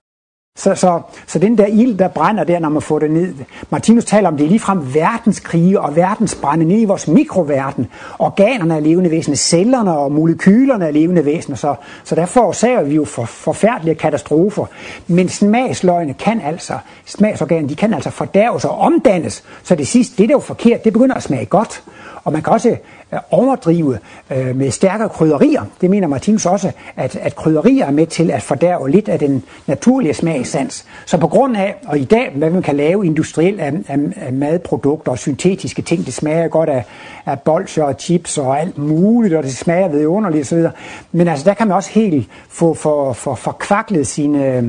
Så, 0.58 0.74
så, 0.74 1.00
så 1.26 1.38
den 1.38 1.58
der 1.58 1.66
ild, 1.66 1.98
der 1.98 2.08
brænder 2.08 2.44
der, 2.44 2.58
når 2.58 2.68
man 2.68 2.82
får 2.82 2.98
det 2.98 3.10
ned. 3.10 3.34
Martinus 3.70 4.04
taler 4.04 4.28
om, 4.28 4.36
det 4.36 4.44
er 4.44 4.48
ligefrem 4.48 4.94
verdenskrige 4.94 5.80
og 5.80 5.96
verdensbrænde 5.96 6.64
ned 6.64 6.80
i 6.80 6.84
vores 6.84 7.08
mikroverden. 7.08 7.86
Organerne 8.18 8.76
er 8.76 8.80
levende 8.80 9.10
væsener, 9.10 9.36
cellerne 9.36 9.96
og 9.98 10.12
molekylerne 10.12 10.86
er 10.86 10.90
levende 10.90 11.24
væsener, 11.24 11.56
så, 11.56 11.74
så 12.04 12.14
der 12.14 12.26
forårsager 12.26 12.82
vi 12.82 12.94
jo 12.94 13.04
for, 13.04 13.24
forfærdelige 13.24 13.94
katastrofer. 13.94 14.66
Men 15.06 15.28
smagsløgene 15.28 16.14
kan 16.14 16.40
altså, 16.40 16.78
smagsorganerne, 17.04 17.68
de 17.68 17.76
kan 17.76 17.94
altså 17.94 18.10
fordærves 18.10 18.64
og 18.64 18.78
omdannes, 18.78 19.44
så 19.62 19.74
det 19.74 19.88
sidste, 19.88 20.16
det 20.16 20.28
der 20.28 20.34
er 20.34 20.38
jo 20.38 20.40
forkert, 20.40 20.84
det 20.84 20.92
begynder 20.92 21.14
at 21.14 21.22
smage 21.22 21.46
godt. 21.46 21.82
Og 22.24 22.32
man 22.32 22.42
kan 22.42 22.52
også 22.52 22.76
øh, 23.12 23.18
overdrive 23.30 23.98
øh, 24.30 24.56
med 24.56 24.70
stærkere 24.70 25.08
krydderier. 25.08 25.62
Det 25.80 25.90
mener 25.90 26.08
Martinus 26.08 26.46
også, 26.46 26.72
at, 26.96 27.16
at 27.16 27.36
krydderier 27.36 27.86
er 27.86 27.90
med 27.90 28.06
til 28.06 28.30
at 28.30 28.42
fordærve 28.42 28.90
lidt 28.90 29.08
af 29.08 29.18
den 29.18 29.42
naturlige 29.66 30.14
smagsans. 30.14 30.86
Så 31.06 31.18
på 31.18 31.28
grund 31.28 31.56
af, 31.56 31.74
og 31.86 31.98
i 31.98 32.04
dag, 32.04 32.32
hvad 32.34 32.50
man 32.50 32.62
kan 32.62 32.76
lave 32.76 33.06
industrielt 33.06 33.60
af, 33.60 33.72
af, 33.88 33.98
af 34.16 34.32
madprodukter 34.32 35.12
og 35.12 35.18
syntetiske 35.18 35.82
ting, 35.82 36.06
det 36.06 36.14
smager 36.14 36.48
godt 36.48 36.68
af, 36.68 36.84
af 37.26 37.40
bolcher 37.40 37.84
og 37.84 37.94
chips 37.98 38.38
og 38.38 38.60
alt 38.60 38.78
muligt, 38.78 39.34
og 39.34 39.42
det 39.42 39.56
smager 39.56 39.88
vidunderligt 39.88 40.42
osv. 40.42 40.66
Men 41.12 41.28
altså, 41.28 41.44
der 41.44 41.54
kan 41.54 41.68
man 41.68 41.76
også 41.76 41.90
helt 41.90 42.28
få 42.48 42.74
for, 42.74 43.12
for, 43.12 43.34
for 43.34 43.52
kvaklet 43.52 44.06
sine 44.06 44.46
øh, 44.46 44.64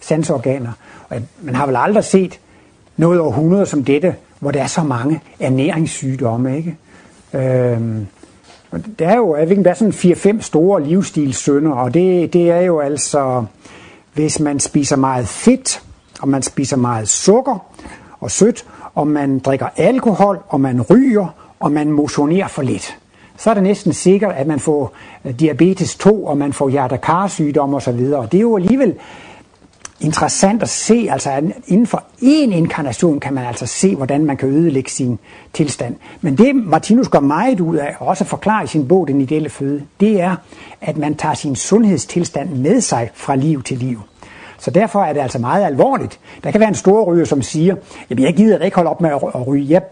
sansorganer. 0.00 0.72
Og 1.08 1.16
man 1.42 1.54
har 1.54 1.66
vel 1.66 1.76
aldrig 1.76 2.04
set 2.04 2.40
noget 2.96 3.20
århundrede 3.20 3.66
som 3.66 3.84
dette, 3.84 4.14
hvor 4.40 4.50
der 4.50 4.62
er 4.62 4.66
så 4.66 4.82
mange 4.82 5.20
ernæringssygdomme, 5.40 6.56
ikke? 6.56 6.76
Øhm, 7.34 8.06
der 8.98 9.08
er 9.08 9.16
jo, 9.16 9.36
jeg 9.36 9.42
ved 9.42 9.50
ikke, 9.50 9.64
der 9.64 9.70
er 9.70 9.74
sådan 9.74 10.38
4-5 10.38 10.42
store 10.42 10.82
livsstilssynder, 10.82 11.72
og 11.72 11.94
det, 11.94 12.32
det 12.32 12.50
er 12.50 12.60
jo 12.60 12.80
altså, 12.80 13.44
hvis 14.14 14.40
man 14.40 14.60
spiser 14.60 14.96
meget 14.96 15.28
fedt, 15.28 15.82
og 16.20 16.28
man 16.28 16.42
spiser 16.42 16.76
meget 16.76 17.08
sukker 17.08 17.58
og 18.20 18.30
sødt, 18.30 18.64
og 18.94 19.06
man 19.06 19.38
drikker 19.38 19.66
alkohol, 19.76 20.38
og 20.48 20.60
man 20.60 20.82
ryger, 20.82 21.26
og 21.60 21.72
man 21.72 21.92
motionerer 21.92 22.48
for 22.48 22.62
lidt, 22.62 22.98
så 23.36 23.50
er 23.50 23.54
det 23.54 23.62
næsten 23.62 23.92
sikkert, 23.92 24.34
at 24.34 24.46
man 24.46 24.60
får 24.60 24.92
diabetes 25.40 25.96
2, 25.96 26.24
og 26.24 26.38
man 26.38 26.52
får 26.52 26.68
hjertekarsygdom 26.68 27.74
osv. 27.74 28.12
Og 28.14 28.32
det 28.32 28.38
er 28.38 28.42
jo 28.42 28.56
alligevel 28.56 28.94
interessant 30.00 30.62
at 30.62 30.68
se, 30.68 31.08
altså 31.10 31.30
at 31.30 31.44
inden 31.66 31.86
for 31.86 32.04
én 32.22 32.54
inkarnation 32.54 33.20
kan 33.20 33.34
man 33.34 33.44
altså 33.44 33.66
se, 33.66 33.96
hvordan 33.96 34.24
man 34.24 34.36
kan 34.36 34.48
ødelægge 34.48 34.90
sin 34.90 35.18
tilstand. 35.52 35.96
Men 36.20 36.38
det 36.38 36.56
Martinus 36.56 37.08
går 37.08 37.20
meget 37.20 37.60
ud 37.60 37.76
af, 37.76 37.94
og 37.98 38.06
også 38.06 38.24
forklarer 38.24 38.64
i 38.64 38.66
sin 38.66 38.88
bog 38.88 39.08
Den 39.08 39.20
ideelle 39.20 39.50
føde, 39.50 39.82
det 40.00 40.20
er, 40.20 40.36
at 40.80 40.96
man 40.96 41.14
tager 41.14 41.34
sin 41.34 41.56
sundhedstilstand 41.56 42.50
med 42.50 42.80
sig 42.80 43.10
fra 43.14 43.36
liv 43.36 43.62
til 43.62 43.78
liv. 43.78 44.00
Så 44.58 44.70
derfor 44.70 45.02
er 45.02 45.12
det 45.12 45.20
altså 45.20 45.38
meget 45.38 45.64
alvorligt. 45.64 46.18
Der 46.44 46.50
kan 46.50 46.60
være 46.60 46.68
en 46.68 46.74
stor 46.74 47.04
ryger, 47.04 47.24
som 47.24 47.42
siger, 47.42 47.76
jamen 48.10 48.24
jeg 48.24 48.34
gider 48.34 48.58
ikke 48.58 48.74
holde 48.74 48.90
op 48.90 49.00
med 49.00 49.10
at 49.10 49.46
ryge. 49.46 49.66
Jeg 49.68 49.82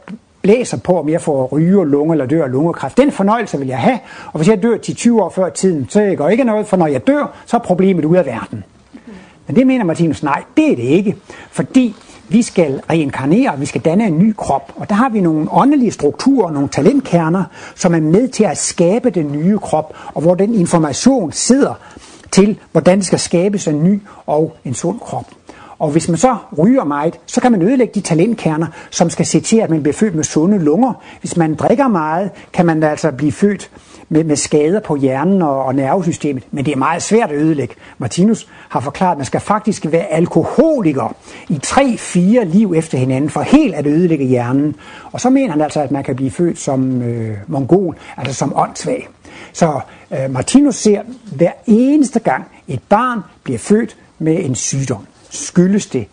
blæser 0.43 0.77
på, 0.79 0.99
om 0.99 1.09
jeg 1.09 1.21
får 1.21 1.47
ryge 1.53 1.87
lunge 1.87 2.15
eller 2.15 2.27
dør 2.27 2.45
af 2.45 2.51
lungekræft. 2.51 2.97
Den 2.97 3.13
fornøjelse 3.13 3.59
vil 3.59 3.69
jeg 3.69 3.79
have, 3.79 3.99
og 4.33 4.39
hvis 4.39 4.49
jeg 4.49 4.63
dør 4.63 4.77
til 4.77 4.97
20 4.97 5.23
år 5.23 5.29
før 5.29 5.49
tiden, 5.49 5.87
så 5.89 6.15
går 6.17 6.29
ikke 6.29 6.45
noget, 6.45 6.67
for 6.67 6.77
når 6.77 6.87
jeg 6.87 7.07
dør, 7.07 7.37
så 7.47 7.57
er 7.57 7.61
problemet 7.61 8.05
ude 8.05 8.19
af 8.19 8.27
verden. 8.27 8.65
Men 9.47 9.57
det 9.57 9.67
mener 9.67 9.85
Martinus, 9.85 10.23
nej, 10.23 10.43
det 10.57 10.73
er 10.73 10.77
det 10.77 10.83
ikke. 10.83 11.17
Fordi 11.51 11.95
vi 12.29 12.43
skal 12.43 12.81
reinkarnere, 12.91 13.59
vi 13.59 13.67
skal 13.67 13.81
danne 13.81 14.07
en 14.07 14.19
ny 14.19 14.35
krop. 14.37 14.73
Og 14.77 14.89
der 14.89 14.95
har 14.95 15.09
vi 15.09 15.21
nogle 15.21 15.49
åndelige 15.51 15.91
strukturer, 15.91 16.53
nogle 16.53 16.69
talentkerner, 16.69 17.45
som 17.75 17.95
er 17.95 18.01
med 18.01 18.29
til 18.29 18.45
at 18.45 18.59
skabe 18.59 19.11
den 19.11 19.33
nye 19.33 19.59
krop, 19.59 19.97
og 20.15 20.23
hvor 20.23 20.35
den 20.35 20.55
information 20.55 21.33
sidder 21.33 21.75
til, 22.33 22.59
hvordan 22.73 22.99
det 22.99 23.07
skal 23.07 23.19
skabes 23.19 23.69
en 23.69 23.85
ny 23.85 24.03
og 24.27 24.57
en 24.65 24.75
sund 24.75 25.01
krop. 25.01 25.27
Og 25.79 25.91
hvis 25.91 26.09
man 26.09 26.19
så 26.19 26.37
ryger 26.59 26.85
meget, 26.85 27.21
så 27.27 27.41
kan 27.41 27.53
man 27.53 27.63
ødelægge 27.63 27.95
de 27.95 28.01
talentkerner, 28.01 28.67
som 28.91 29.11
skal 29.11 29.27
se 29.27 29.41
til, 29.41 29.57
at 29.57 29.71
man 29.71 29.83
bliver 29.83 29.95
født 29.95 30.15
med 30.15 30.25
sunde 30.25 30.59
lunger. 30.59 30.93
Hvis 31.21 31.37
man 31.37 31.55
drikker 31.55 31.89
meget, 31.89 32.31
kan 32.53 32.67
man 32.67 32.83
altså 32.83 33.13
blive 33.13 33.33
født 33.33 33.71
med, 34.09 34.25
med 34.25 34.37
skader 34.37 34.81
på 34.81 34.97
hjernen 34.97 35.43
og, 35.43 35.65
og 35.65 35.75
nervesystemet. 35.75 36.43
Men 36.51 36.65
det 36.65 36.73
er 36.73 36.77
meget 36.77 37.03
svært 37.03 37.31
at 37.31 37.37
ødelægge. 37.37 37.75
Martinus 37.99 38.49
har 38.69 38.81
forklaret, 38.81 39.13
at 39.13 39.19
man 39.19 39.27
skal 39.27 39.41
faktisk 39.41 39.87
være 39.91 40.07
alkoholiker 40.07 41.17
i 41.49 41.59
tre-fire 41.63 42.45
liv 42.45 42.75
efter 42.77 42.99
hinanden, 42.99 43.31
for 43.31 43.41
helt 43.41 43.75
at 43.75 43.87
ødelægge 43.87 44.25
hjernen. 44.25 44.77
Og 45.13 45.21
så 45.21 45.31
mener 45.31 45.51
han 45.51 45.61
altså, 45.61 45.81
at 45.81 45.91
man 45.91 46.05
kan 46.05 46.17
blive 46.17 46.31
født 46.31 46.59
som 46.59 47.03
øh, 47.03 47.37
mongol, 47.47 47.97
altså 48.17 48.35
som 48.35 48.53
åndssvag. 48.57 49.09
Så 49.53 49.81
øh, 50.11 50.31
Martinus 50.31 50.77
ser 50.77 51.03
hver 51.33 51.53
eneste 51.67 52.19
gang 52.19 52.45
et 52.69 52.81
barn 52.89 53.21
bliver 53.43 53.59
født 53.59 53.97
med 54.19 54.45
en 54.45 54.55
sygdom 54.55 55.07
skyldes 55.35 55.87
det 55.87 56.07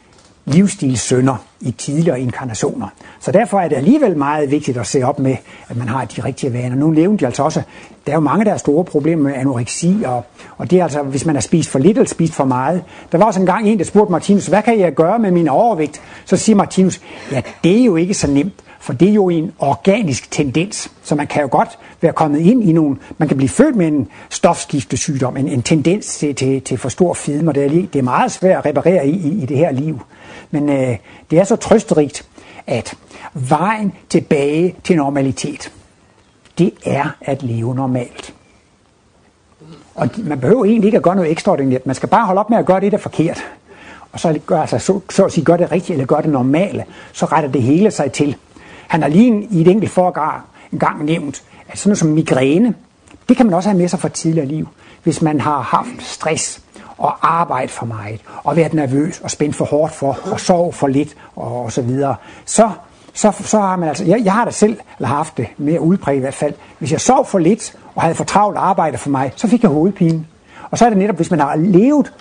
livsstilssønder 0.46 1.36
i 1.62 1.72
tidligere 1.72 2.22
inkarnationer. 2.22 2.88
Så 3.20 3.32
derfor 3.32 3.60
er 3.60 3.68
det 3.68 3.76
alligevel 3.76 4.18
meget 4.18 4.52
vigtigt 4.52 4.78
at 4.78 4.88
se 4.88 5.04
op 5.04 5.20
med, 5.20 5.36
at 5.70 5.78
man 5.78 5.90
har 5.90 6.06
de 6.06 6.24
rigtige 6.24 6.54
vaner. 6.54 6.76
Nu 6.76 6.92
nævnte 6.92 7.22
de 7.22 7.26
altså 7.26 7.44
også, 7.44 7.62
der 8.06 8.12
er 8.12 8.16
jo 8.16 8.22
mange, 8.22 8.46
der 8.46 8.52
har 8.52 8.58
store 8.58 8.84
problemer 8.84 9.24
med 9.24 9.34
anoreksi, 9.34 9.98
og, 10.06 10.26
og 10.58 10.72
det 10.72 10.80
er 10.80 10.84
altså, 10.84 11.04
hvis 11.04 11.26
man 11.26 11.36
har 11.36 11.42
spist 11.42 11.70
for 11.70 11.80
lidt 11.80 11.98
eller 11.98 12.10
spist 12.10 12.34
for 12.34 12.46
meget. 12.46 12.84
Der 13.12 13.18
var 13.18 13.26
også 13.26 13.40
engang 13.40 13.68
en, 13.68 13.78
der 13.78 13.86
spurgte 13.86 14.12
Martinus, 14.12 14.48
hvad 14.48 14.62
kan 14.62 14.80
jeg 14.80 14.94
gøre 14.94 15.20
med 15.20 15.32
min 15.32 15.48
overvægt? 15.48 16.02
Så 16.26 16.38
siger 16.38 16.56
Martinus, 16.56 17.02
ja, 17.32 17.42
det 17.64 17.82
er 17.82 17.86
jo 17.86 17.96
ikke 17.96 18.14
så 18.14 18.28
nemt. 18.28 18.54
For 18.82 18.94
det 18.94 19.10
er 19.10 19.14
jo 19.14 19.30
en 19.30 19.52
organisk 19.60 20.32
tendens, 20.32 20.92
så 21.04 21.16
man 21.16 21.28
kan 21.28 21.42
jo 21.42 21.48
godt 21.52 21.80
være 22.02 22.14
kommet 22.14 22.40
ind 22.40 22.64
i 22.64 22.72
nogle, 22.72 22.98
man 23.18 23.28
kan 23.28 23.38
blive 23.38 23.50
født 23.50 23.76
med 23.76 23.88
en 23.88 24.08
stofskiftesygdom, 24.30 25.38
en, 25.38 25.48
en 25.48 25.62
tendens 25.62 26.18
til, 26.18 26.36
til, 26.36 26.62
til 26.62 26.78
for 26.78 26.90
stor 26.90 27.14
fedme, 27.14 27.52
og 27.52 27.56
det 27.56 27.66
er, 27.66 27.70
det 27.70 27.96
er 27.96 28.02
meget 28.02 28.32
svært 28.32 28.58
at 28.58 28.66
reparere 28.66 29.08
i, 29.08 29.12
i, 29.12 29.44
i 29.44 29.46
det 29.46 29.58
her 29.58 29.72
liv. 29.72 30.00
Men 30.52 30.70
øh, 30.70 30.98
det 31.32 31.40
er 31.40 31.44
så 31.44 31.56
trøsterigt, 31.56 32.28
at 32.68 32.94
vejen 33.34 33.94
tilbage 34.10 34.76
til 34.84 34.96
normalitet, 34.96 35.72
det 36.58 36.74
er 36.86 37.10
at 37.22 37.44
leve 37.44 37.76
normalt. 37.76 38.34
Og 39.96 40.10
man 40.18 40.40
behøver 40.40 40.66
egentlig 40.66 40.88
ikke 40.88 40.98
at 40.98 41.04
gøre 41.04 41.16
noget 41.16 41.32
ekstraordinært. 41.32 41.86
Man 41.86 41.96
skal 41.96 42.10
bare 42.10 42.26
holde 42.26 42.40
op 42.40 42.50
med 42.50 42.58
at 42.58 42.66
gøre 42.66 42.80
det, 42.80 42.92
der 42.92 42.98
er 42.98 43.02
forkert. 43.02 43.44
Og 44.12 44.20
så, 44.20 44.40
gør, 44.46 44.62
altså, 44.62 44.80
så, 44.80 45.00
så 45.10 45.26
at 45.26 45.32
sige, 45.32 45.46
gør 45.46 45.58
det 45.58 45.72
rigtigt 45.72 45.92
eller 45.92 46.06
gør 46.06 46.22
det 46.22 46.32
normale. 46.32 46.86
Så 47.14 47.26
retter 47.26 47.52
det 47.52 47.62
hele 47.62 47.92
sig 47.92 48.12
til. 48.12 48.36
Han 48.88 49.02
har 49.02 49.10
lige 49.10 49.48
i 49.52 49.62
et 49.62 49.68
enkelt 49.68 49.92
forgar 49.92 50.46
en 50.72 50.80
gang 50.80 51.06
nævnt, 51.06 51.44
at 51.68 51.78
sådan 51.78 51.90
noget 51.90 51.98
som 51.98 52.10
migræne, 52.10 52.74
det 53.30 53.38
kan 53.38 53.46
man 53.46 53.56
også 53.56 53.70
have 53.70 53.78
med 53.78 53.88
sig 53.88 54.00
fra 54.00 54.10
tidligere 54.10 54.48
liv. 54.48 54.68
Hvis 55.04 55.22
man 55.22 55.42
har 55.42 55.62
haft 55.62 56.04
stress 56.04 56.62
og 57.02 57.38
arbejde 57.38 57.68
for 57.68 57.86
meget, 57.86 58.22
og 58.44 58.56
være 58.56 58.76
nervøs 58.76 59.20
og 59.20 59.32
spændt 59.32 59.56
for 59.56 59.66
hårdt 59.66 59.94
for, 59.94 60.20
og 60.32 60.40
sove 60.40 60.74
for 60.74 60.88
lidt, 60.88 61.16
og, 61.36 61.64
og 61.64 61.72
så 61.72 61.82
videre, 61.82 62.16
så, 62.46 62.70
så, 63.14 63.32
så 63.32 63.60
har 63.60 63.76
man 63.76 63.90
altså, 63.90 64.06
jeg, 64.06 64.22
jeg 64.24 64.34
har 64.34 64.46
det 64.46 64.54
selv, 64.54 64.78
eller 64.98 65.08
har 65.08 65.16
haft 65.16 65.38
det 65.38 65.48
mere 65.58 65.82
udpræget 65.82 66.18
i 66.18 66.22
hvert 66.22 66.34
fald, 66.34 66.54
hvis 66.80 66.92
jeg 66.92 67.02
sov 67.02 67.26
for 67.26 67.40
lidt, 67.40 67.76
og 67.96 68.02
havde 68.02 68.16
for 68.16 68.24
travlt 68.24 68.58
arbejde 68.58 68.98
for 68.98 69.10
mig, 69.10 69.34
så 69.36 69.48
fik 69.48 69.64
jeg 69.64 69.72
hovedpine. 69.72 70.26
Og 70.72 70.78
så 70.78 70.86
er 70.86 70.90
det 70.90 70.98
netop, 70.98 71.16
hvis 71.16 71.32
man 71.32 71.40
har 71.40 71.56
levet 71.56 72.14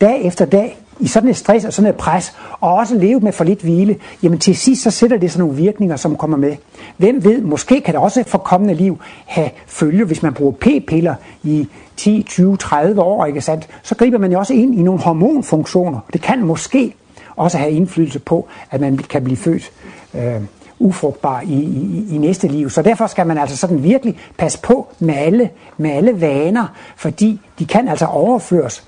dag 0.00 0.22
efter 0.22 0.44
dag 0.44 0.83
i 1.00 1.06
sådan 1.06 1.30
et 1.30 1.36
stress 1.36 1.64
og 1.64 1.72
sådan 1.72 1.90
et 1.90 1.96
pres, 1.96 2.32
og 2.60 2.74
også 2.74 2.94
leve 2.94 3.20
med 3.20 3.32
for 3.32 3.44
lidt 3.44 3.60
hvile, 3.60 3.96
jamen 4.22 4.38
til 4.38 4.56
sidst 4.56 4.82
så 4.82 4.90
sætter 4.90 5.16
det 5.16 5.30
sådan 5.32 5.46
nogle 5.46 5.62
virkninger, 5.62 5.96
som 5.96 6.16
kommer 6.16 6.36
med. 6.36 6.56
Hvem 6.96 7.24
ved, 7.24 7.40
måske 7.40 7.80
kan 7.80 7.94
det 7.94 8.02
også 8.02 8.24
for 8.26 8.38
kommende 8.38 8.74
liv 8.74 8.98
have 9.26 9.50
følge, 9.66 10.04
hvis 10.04 10.22
man 10.22 10.34
bruger 10.34 10.52
p-piller 10.52 11.14
i 11.42 11.68
10, 11.96 12.22
20, 12.28 12.56
30 12.56 13.02
år, 13.02 13.26
ikke 13.26 13.40
sandt? 13.40 13.68
Så 13.82 13.94
griber 13.94 14.18
man 14.18 14.32
jo 14.32 14.38
også 14.38 14.54
ind 14.54 14.74
i 14.74 14.82
nogle 14.82 15.00
hormonfunktioner. 15.00 16.00
Det 16.12 16.22
kan 16.22 16.44
måske 16.44 16.94
også 17.36 17.58
have 17.58 17.70
indflydelse 17.70 18.18
på, 18.18 18.48
at 18.70 18.80
man 18.80 18.96
kan 18.96 19.24
blive 19.24 19.36
født 19.36 19.72
øh, 20.14 20.40
ufrugtbar 20.78 21.40
i, 21.40 21.54
i, 21.54 22.14
i 22.14 22.18
næste 22.18 22.48
liv. 22.48 22.70
Så 22.70 22.82
derfor 22.82 23.06
skal 23.06 23.26
man 23.26 23.38
altså 23.38 23.56
sådan 23.56 23.82
virkelig 23.82 24.18
passe 24.38 24.58
på 24.62 24.88
med 24.98 25.14
alle, 25.14 25.50
med 25.76 25.90
alle 25.90 26.20
vaner, 26.20 26.66
fordi 26.96 27.40
de 27.58 27.66
kan 27.66 27.88
altså 27.88 28.06
overføres 28.06 28.84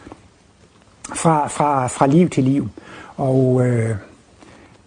fra, 1.14 1.48
fra, 1.48 1.86
fra 1.86 2.06
liv 2.06 2.28
til 2.28 2.44
liv. 2.44 2.68
Og 3.16 3.66
øh, 3.66 3.96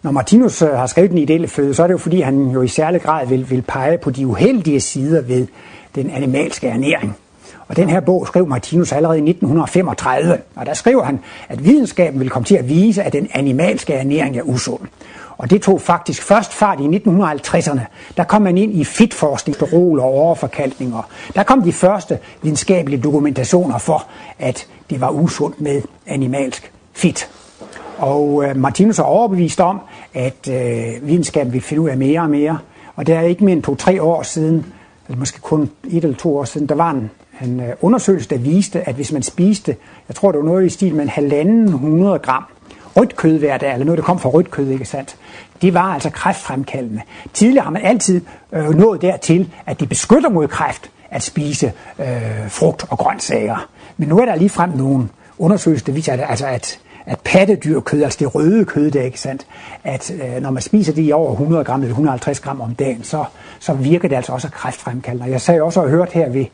når 0.03 0.11
Martinus 0.11 0.61
øh, 0.61 0.70
har 0.70 0.88
skrevet 0.88 1.09
den 1.09 1.17
ideelle 1.17 1.47
føde, 1.47 1.74
så 1.74 1.84
er 1.84 1.88
det 1.88 1.93
jo 1.93 1.97
fordi, 1.97 2.22
han 2.22 2.49
jo 2.49 2.61
i 2.61 2.67
særlig 2.67 3.01
grad 3.01 3.28
vil, 3.28 3.49
vil 3.49 3.61
pege 3.61 3.97
på 3.97 4.09
de 4.09 4.28
uheldige 4.28 4.80
sider 4.80 5.22
ved 5.22 5.47
den 5.95 6.09
animalske 6.09 6.67
ernæring. 6.67 7.17
Og 7.67 7.76
den 7.76 7.89
her 7.89 7.99
bog 7.99 8.28
skrev 8.28 8.47
Martinus 8.47 8.91
allerede 8.91 9.17
i 9.17 9.30
1935, 9.30 10.38
og 10.55 10.65
der 10.65 10.74
skriver 10.74 11.03
han, 11.03 11.20
at 11.49 11.65
videnskaben 11.65 12.20
vil 12.20 12.30
komme 12.30 12.45
til 12.45 12.55
at 12.55 12.70
vise, 12.70 13.03
at 13.03 13.13
den 13.13 13.28
animalske 13.34 13.93
ernæring 13.93 14.38
er 14.38 14.41
usund. 14.41 14.82
Og 15.39 15.49
det 15.49 15.61
tog 15.61 15.81
faktisk 15.81 16.23
først 16.23 16.53
fart 16.53 16.79
i 16.79 16.83
1950'erne. 16.83 17.81
Der 18.17 18.23
kom 18.23 18.41
man 18.41 18.57
ind 18.57 18.73
i 18.73 18.83
fedtforskning, 18.83 19.55
sterol 19.55 19.99
og 19.99 20.05
overforkalkninger. 20.05 21.09
Der 21.35 21.43
kom 21.43 21.61
de 21.63 21.73
første 21.73 22.19
videnskabelige 22.41 23.01
dokumentationer 23.01 23.77
for, 23.77 24.07
at 24.39 24.67
det 24.89 25.01
var 25.01 25.09
usundt 25.09 25.61
med 25.61 25.81
animalsk 26.07 26.71
fedt. 26.93 27.29
Og 27.97 28.45
øh, 28.45 28.57
Martinus 28.57 28.99
er 28.99 29.03
overbevist 29.03 29.59
om, 29.59 29.79
at 30.13 30.47
øh, 30.49 31.07
videnskaben 31.07 31.53
vil 31.53 31.61
finde 31.61 31.81
ud 31.81 31.89
af 31.89 31.97
mere 31.97 32.21
og 32.21 32.29
mere. 32.29 32.59
Og 32.95 33.07
det 33.07 33.15
er 33.15 33.21
ikke 33.21 33.43
mere 33.43 33.53
end 33.53 33.63
to-tre 33.63 34.01
år 34.01 34.23
siden, 34.23 34.65
eller 35.07 35.19
måske 35.19 35.41
kun 35.41 35.69
et 35.89 36.03
eller 36.03 36.17
to 36.17 36.37
år 36.37 36.43
siden, 36.43 36.69
der 36.69 36.75
var 36.75 36.91
en, 36.91 37.11
en 37.41 37.59
øh, 37.59 37.69
undersøgelse, 37.81 38.29
der 38.29 38.37
viste, 38.37 38.89
at 38.89 38.95
hvis 38.95 39.11
man 39.11 39.23
spiste, 39.23 39.75
jeg 40.07 40.15
tror 40.15 40.31
det 40.31 40.39
var 40.39 40.45
noget 40.45 40.65
i 40.65 40.69
stil 40.69 40.95
med 40.95 41.03
en 41.03 41.09
halvanden 41.09 41.71
hundrede 41.71 42.19
gram 42.19 42.43
rødt 43.00 43.16
kød 43.16 43.39
hver 43.39 43.58
dag, 43.58 43.74
eller 43.74 43.86
noget, 43.86 43.97
der 43.97 44.04
kom 44.04 44.20
fra 44.20 44.30
rødt 44.30 44.52
kød, 44.52 44.70
ikke 44.70 44.86
sandt? 44.86 45.16
Det 45.62 45.74
var 45.74 45.93
altså 45.93 46.10
kræftfremkaldende. 46.10 47.02
Tidligere 47.34 47.64
har 47.64 47.72
man 47.72 47.82
altid 47.82 48.22
øh, 48.54 48.70
nået 48.70 49.02
dertil, 49.02 49.52
at 49.66 49.80
det 49.80 49.89
beskytter 49.89 50.30
mod 50.30 50.47
kræft 50.47 50.91
at 51.12 51.24
spise 51.24 51.74
øh, 52.00 52.06
frugt 52.50 52.86
og 52.89 52.97
grøntsager. 52.97 53.70
Men 53.97 54.10
nu 54.10 54.20
er 54.20 54.26
der 54.26 54.36
lige 54.36 54.50
frem 54.50 54.70
nogle 54.70 55.08
undersøgelser, 55.38 55.86
der 55.86 55.93
viser, 55.93 56.14
at, 56.14 56.20
altså 56.30 56.47
at, 56.47 56.80
at 57.06 57.20
pattedyrkød, 57.20 58.04
altså 58.04 58.18
det 58.20 58.36
røde 58.36 58.66
kød, 58.66 58.91
det 58.91 59.02
er 59.02 59.06
ikke 59.06 59.20
sandt, 59.20 59.47
at 59.84 60.12
øh, 60.12 60.41
når 60.41 60.52
man 60.52 60.62
spiser 60.62 60.93
det 60.93 61.08
i 61.08 61.12
over 61.12 61.32
100 61.32 61.64
gram 61.64 61.82
eller 61.82 61.91
150 61.91 62.39
gram 62.39 62.62
om 62.62 62.76
dagen, 62.76 63.04
så, 63.04 63.24
så 63.60 63.74
virker 63.74 64.08
det 64.08 64.16
altså 64.16 64.32
også 64.32 64.50
kræftfremkaldende. 64.50 65.32
Jeg 65.32 65.41
sagde 65.41 65.62
også 65.62 65.82
og 65.82 65.89
hørt 65.89 66.12
her 66.12 66.30
ved, 66.30 66.45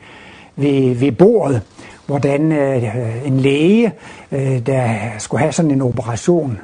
ved, 0.56 0.94
ved 0.94 1.12
bordet, 1.12 1.62
hvordan 2.06 2.52
øh, 2.52 3.26
en 3.26 3.40
læge, 3.40 3.92
øh, 4.32 4.66
der 4.66 4.88
skulle 5.18 5.40
have 5.40 5.52
sådan 5.52 5.70
en 5.70 5.82
operation, 5.82 6.58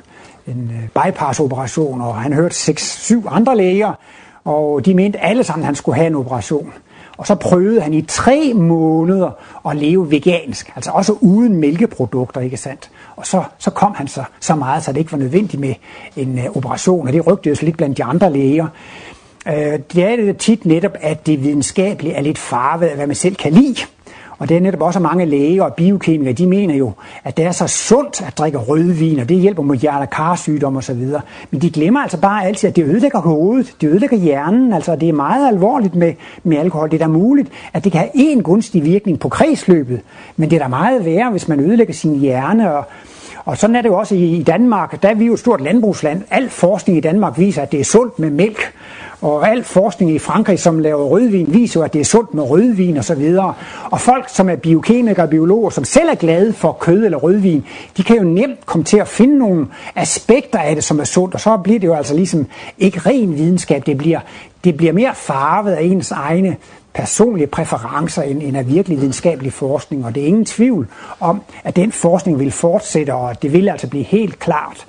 en 0.47 0.72
øh, 0.74 1.03
bypass-operation, 1.03 2.01
og 2.01 2.14
han 2.14 2.32
hørte 2.32 2.55
seks, 2.55 3.03
syv 3.05 3.24
andre 3.28 3.57
læger, 3.57 3.93
og 4.45 4.86
de 4.86 4.95
mente 4.95 5.20
alle 5.20 5.45
sammen, 5.45 5.62
at 5.62 5.66
han 5.66 5.74
skulle 5.74 5.97
have 5.97 6.07
en 6.07 6.14
operation. 6.14 6.72
Og 7.16 7.26
så 7.26 7.34
prøvede 7.34 7.80
han 7.80 7.95
i 7.95 8.03
tre 8.03 8.53
måneder 8.55 9.30
at 9.68 9.76
leve 9.76 10.11
vegansk, 10.11 10.72
altså 10.76 10.90
også 10.90 11.12
uden 11.20 11.57
mælkeprodukter, 11.57 12.40
ikke 12.40 12.57
sandt? 12.57 12.90
Og 13.16 13.26
så, 13.26 13.43
så 13.59 13.70
kom 13.70 13.95
han 13.95 14.09
så, 14.09 14.24
så 14.40 14.55
meget, 14.55 14.84
så 14.84 14.93
det 14.93 14.99
ikke 14.99 15.12
var 15.12 15.18
nødvendigt 15.18 15.61
med 15.61 15.74
en 16.16 16.38
øh, 16.38 16.57
operation, 16.57 17.07
og 17.07 17.12
det 17.12 17.26
rygtede 17.26 17.57
sig 17.57 17.64
lidt 17.64 17.76
blandt 17.76 17.99
de 17.99 18.05
andre 18.05 18.32
læger. 18.32 18.66
Øh, 19.49 19.78
det 19.93 20.05
er 20.05 20.16
det 20.16 20.36
tit 20.36 20.64
netop, 20.64 20.93
at 21.01 21.26
det 21.26 21.45
videnskabelige 21.45 22.14
er 22.14 22.22
lidt 22.22 22.38
farvet 22.38 22.86
af, 22.86 22.97
hvad 22.97 23.07
man 23.07 23.16
selv 23.16 23.36
kan 23.36 23.53
lide. 23.53 23.80
Og 24.39 24.49
det 24.49 24.57
er 24.57 24.61
netop 24.61 24.83
også 24.83 25.01
mange 25.01 25.24
læger 25.26 25.62
og 25.62 25.74
biokemikere, 25.74 26.33
de 26.33 26.47
mener 26.47 26.74
jo, 26.74 26.93
at 27.24 27.37
det 27.37 27.45
er 27.45 27.53
så 27.53 27.66
sundt 27.66 28.22
at 28.26 28.39
drikke 28.39 28.59
rødvin, 28.59 29.18
og 29.18 29.28
det 29.28 29.37
hjælper 29.37 29.62
mod 29.62 29.76
hjerte- 29.76 30.64
osv. 30.64 31.07
Men 31.51 31.62
de 31.62 31.70
glemmer 31.70 32.01
altså 32.01 32.20
bare 32.20 32.45
altid, 32.45 32.68
at 32.68 32.76
det 32.76 32.85
ødelægger 32.85 33.20
hovedet, 33.20 33.74
det 33.80 33.89
ødelægger 33.89 34.16
hjernen, 34.16 34.72
altså 34.72 34.97
det 34.97 35.09
er 35.09 35.12
meget 35.12 35.49
alvorligt 35.49 35.95
med, 35.95 36.12
med 36.45 36.57
alkohol. 36.57 36.91
Det 36.91 37.03
er 37.03 37.07
da 37.07 37.12
muligt, 37.12 37.49
at 37.72 37.85
det 37.85 37.93
kan 37.93 38.01
have 38.01 38.11
en 38.14 38.43
gunstig 38.43 38.85
virkning 38.85 39.20
på 39.20 39.28
kredsløbet, 39.28 40.01
men 40.37 40.51
det 40.51 40.57
er 40.57 40.62
da 40.62 40.68
meget 40.68 41.05
værre, 41.05 41.30
hvis 41.30 41.49
man 41.49 41.61
ødelægger 41.61 41.95
sin 41.95 42.18
hjerne 42.18 42.74
og, 42.74 42.85
og 43.45 43.59
sådan 43.59 43.76
er 43.76 43.82
det 43.82 43.88
jo 43.88 43.99
også 43.99 44.14
i 44.14 44.43
Danmark. 44.47 45.03
Der 45.03 45.09
er 45.09 45.14
vi 45.14 45.26
jo 45.26 45.32
et 45.32 45.38
stort 45.38 45.61
landbrugsland. 45.61 46.22
Al 46.30 46.51
forskning 46.51 46.99
i 46.99 47.01
Danmark 47.01 47.38
viser, 47.38 47.62
at 47.62 47.72
det 47.72 47.80
er 47.80 47.84
sundt 47.84 48.18
med 48.18 48.30
mælk. 48.30 48.72
Og 49.20 49.49
al 49.49 49.64
forskning 49.64 50.11
i 50.11 50.18
Frankrig, 50.18 50.59
som 50.59 50.78
laver 50.78 51.05
rødvin, 51.05 51.55
viser 51.55 51.80
jo, 51.80 51.84
at 51.84 51.93
det 51.93 52.01
er 52.01 52.05
sundt 52.05 52.34
med 52.34 52.43
rødvin 52.43 52.97
og 52.97 53.05
så 53.05 53.14
videre. 53.14 53.55
Og 53.90 54.01
folk, 54.01 54.28
som 54.28 54.49
er 54.49 54.57
biokemikere 54.57 55.26
og 55.26 55.30
biologer, 55.30 55.70
som 55.70 55.84
selv 55.84 56.09
er 56.09 56.14
glade 56.14 56.53
for 56.53 56.72
kød 56.72 57.05
eller 57.05 57.18
rødvin, 57.18 57.64
de 57.97 58.03
kan 58.03 58.16
jo 58.16 58.22
nemt 58.22 58.66
komme 58.66 58.84
til 58.84 58.99
at 58.99 59.09
finde 59.09 59.38
nogle 59.38 59.66
aspekter 59.95 60.59
af 60.59 60.74
det, 60.74 60.84
som 60.84 61.01
er 61.01 61.05
sundt. 61.05 61.34
Og 61.34 61.40
så 61.40 61.57
bliver 61.57 61.78
det 61.80 61.86
jo 61.86 61.95
altså 61.95 62.14
ligesom 62.14 62.47
ikke 62.78 62.99
ren 62.99 63.34
videnskab. 63.34 63.86
Det 63.86 63.99
bliver, 63.99 64.20
det 64.64 64.76
bliver 64.76 64.93
mere 64.93 65.14
farvet 65.14 65.72
af 65.72 65.82
ens 65.82 66.11
egne 66.11 66.57
personlige 66.95 67.47
præferencer 67.47 68.22
end, 68.22 68.43
end 68.43 68.57
af 68.57 68.68
virkelig 68.68 68.99
videnskabelig 69.01 69.53
forskning. 69.53 70.05
Og 70.05 70.14
det 70.14 70.22
er 70.22 70.26
ingen 70.26 70.45
tvivl 70.45 70.88
om, 71.20 71.43
at 71.64 71.76
den 71.76 71.93
forskning 71.93 72.38
vil 72.38 72.51
fortsætte, 72.51 73.14
og 73.14 73.43
det 73.43 73.53
vil 73.53 73.68
altså 73.68 73.88
blive 73.88 74.05
helt 74.05 74.38
klart, 74.38 74.86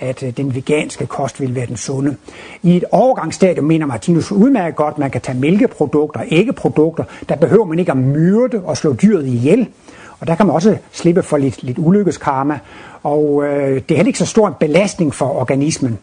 at 0.00 0.22
øh, 0.22 0.36
den 0.36 0.54
veganske 0.54 1.06
kost 1.06 1.40
vil 1.40 1.54
være 1.54 1.66
den 1.66 1.76
sunde. 1.76 2.16
I 2.62 2.76
et 2.76 2.84
overgangsstadium 2.90 3.64
mener 3.64 3.86
Martinus 3.86 4.32
udmærket 4.32 4.76
godt, 4.76 4.92
at 4.94 4.98
man 4.98 5.10
kan 5.10 5.20
tage 5.20 5.38
mælkeprodukter, 5.38 6.20
æggeprodukter, 6.30 7.04
der 7.28 7.36
behøver 7.36 7.64
man 7.64 7.78
ikke 7.78 7.92
at 7.92 7.98
myrde 7.98 8.62
og 8.64 8.76
slå 8.76 8.92
dyret 8.92 9.26
ihjel. 9.26 9.68
Og 10.20 10.26
der 10.26 10.34
kan 10.34 10.46
man 10.46 10.54
også 10.54 10.76
slippe 10.92 11.22
for 11.22 11.36
lidt, 11.36 11.62
lidt 11.62 11.78
ulykkeskarma. 11.78 12.58
Og 13.02 13.44
øh, 13.44 13.74
det 13.74 13.90
er 13.90 13.96
heller 13.96 14.06
ikke 14.06 14.18
så 14.18 14.26
stor 14.26 14.48
en 14.48 14.54
belastning 14.60 15.14
for 15.14 15.40
organismen 15.40 15.98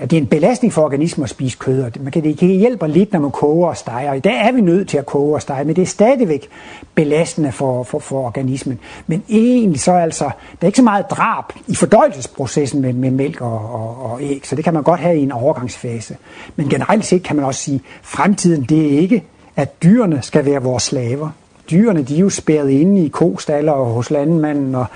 det 0.00 0.12
er 0.12 0.16
en 0.20 0.26
belastning 0.26 0.72
for 0.72 0.82
organismen 0.82 1.24
at 1.24 1.30
spise 1.30 1.58
kød, 1.58 1.82
og 1.82 1.92
man 2.00 2.12
kan, 2.12 2.24
det 2.24 2.38
kan 2.38 2.48
hjælpe 2.48 2.88
lidt, 2.88 3.12
når 3.12 3.20
man 3.20 3.30
koger 3.30 3.68
og 3.68 3.76
steger. 3.76 4.12
I 4.12 4.20
dag 4.20 4.48
er 4.48 4.52
vi 4.52 4.60
nødt 4.60 4.88
til 4.88 4.98
at 4.98 5.06
koge 5.06 5.34
og 5.34 5.42
stege, 5.42 5.64
men 5.64 5.76
det 5.76 5.82
er 5.82 5.86
stadigvæk 5.86 6.48
belastende 6.94 7.52
for, 7.52 7.82
for, 7.82 7.98
for 7.98 8.24
organismen. 8.26 8.78
Men 9.06 9.22
egentlig 9.28 9.80
så 9.80 9.92
altså, 9.92 10.24
der 10.24 10.30
er 10.60 10.66
ikke 10.66 10.76
så 10.76 10.82
meget 10.82 11.10
drab 11.10 11.44
i 11.66 11.74
fordøjelsesprocessen 11.74 12.82
med, 12.82 12.92
med 12.92 13.10
mælk 13.10 13.40
og, 13.40 13.52
og, 13.52 14.10
og 14.10 14.22
æg, 14.22 14.40
så 14.44 14.56
det 14.56 14.64
kan 14.64 14.74
man 14.74 14.82
godt 14.82 15.00
have 15.00 15.18
i 15.18 15.22
en 15.22 15.32
overgangsfase. 15.32 16.16
Men 16.56 16.68
generelt 16.68 17.04
set 17.04 17.22
kan 17.22 17.36
man 17.36 17.44
også 17.44 17.60
sige, 17.60 17.76
at 17.76 18.00
fremtiden 18.02 18.62
det 18.62 18.94
er 18.94 18.98
ikke, 18.98 19.24
at 19.56 19.82
dyrene 19.82 20.22
skal 20.22 20.44
være 20.44 20.62
vores 20.62 20.82
slaver. 20.82 21.30
Dyrene 21.70 22.02
de 22.02 22.14
er 22.14 22.20
jo 22.20 22.30
spærret 22.30 22.70
inde 22.70 23.04
i 23.04 23.08
kostaller 23.08 23.72
og 23.72 23.86
hos 23.86 24.10
landmanden, 24.10 24.74
og, 24.74 24.86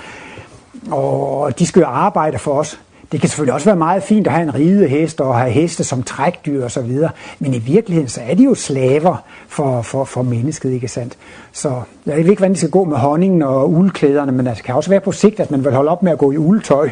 og 0.90 1.58
de 1.58 1.66
skal 1.66 1.80
jo 1.80 1.86
arbejde 1.86 2.38
for 2.38 2.52
os. 2.52 2.80
Det 3.14 3.20
kan 3.20 3.28
selvfølgelig 3.30 3.54
også 3.54 3.66
være 3.66 3.76
meget 3.76 4.02
fint 4.02 4.26
at 4.26 4.32
have 4.32 4.42
en 4.42 4.54
ride 4.54 4.88
hest 4.88 5.20
og 5.20 5.38
have 5.38 5.50
heste 5.50 5.84
som 5.84 6.02
trækdyr 6.02 6.64
osv., 6.64 6.98
men 7.38 7.54
i 7.54 7.58
virkeligheden 7.58 8.08
så 8.08 8.20
er 8.20 8.34
de 8.34 8.44
jo 8.44 8.54
slaver 8.54 9.16
for, 9.48 9.82
for, 9.82 10.04
for 10.04 10.22
mennesket, 10.22 10.72
ikke 10.72 10.88
sandt? 10.88 11.16
Så 11.52 11.82
jeg 12.06 12.16
ved 12.16 12.24
ikke, 12.24 12.34
hvordan 12.34 12.50
det 12.50 12.58
skal 12.58 12.70
gå 12.70 12.84
med 12.84 12.96
honningen 12.96 13.42
og 13.42 13.70
uldklæderne, 13.70 14.32
men 14.32 14.46
altså, 14.46 14.60
det 14.60 14.66
kan 14.66 14.74
også 14.74 14.90
være 14.90 15.00
på 15.00 15.12
sigt, 15.12 15.40
at 15.40 15.50
man 15.50 15.64
vil 15.64 15.72
holde 15.74 15.90
op 15.90 16.02
med 16.02 16.12
at 16.12 16.18
gå 16.18 16.32
i 16.32 16.36
uldtøj 16.36 16.90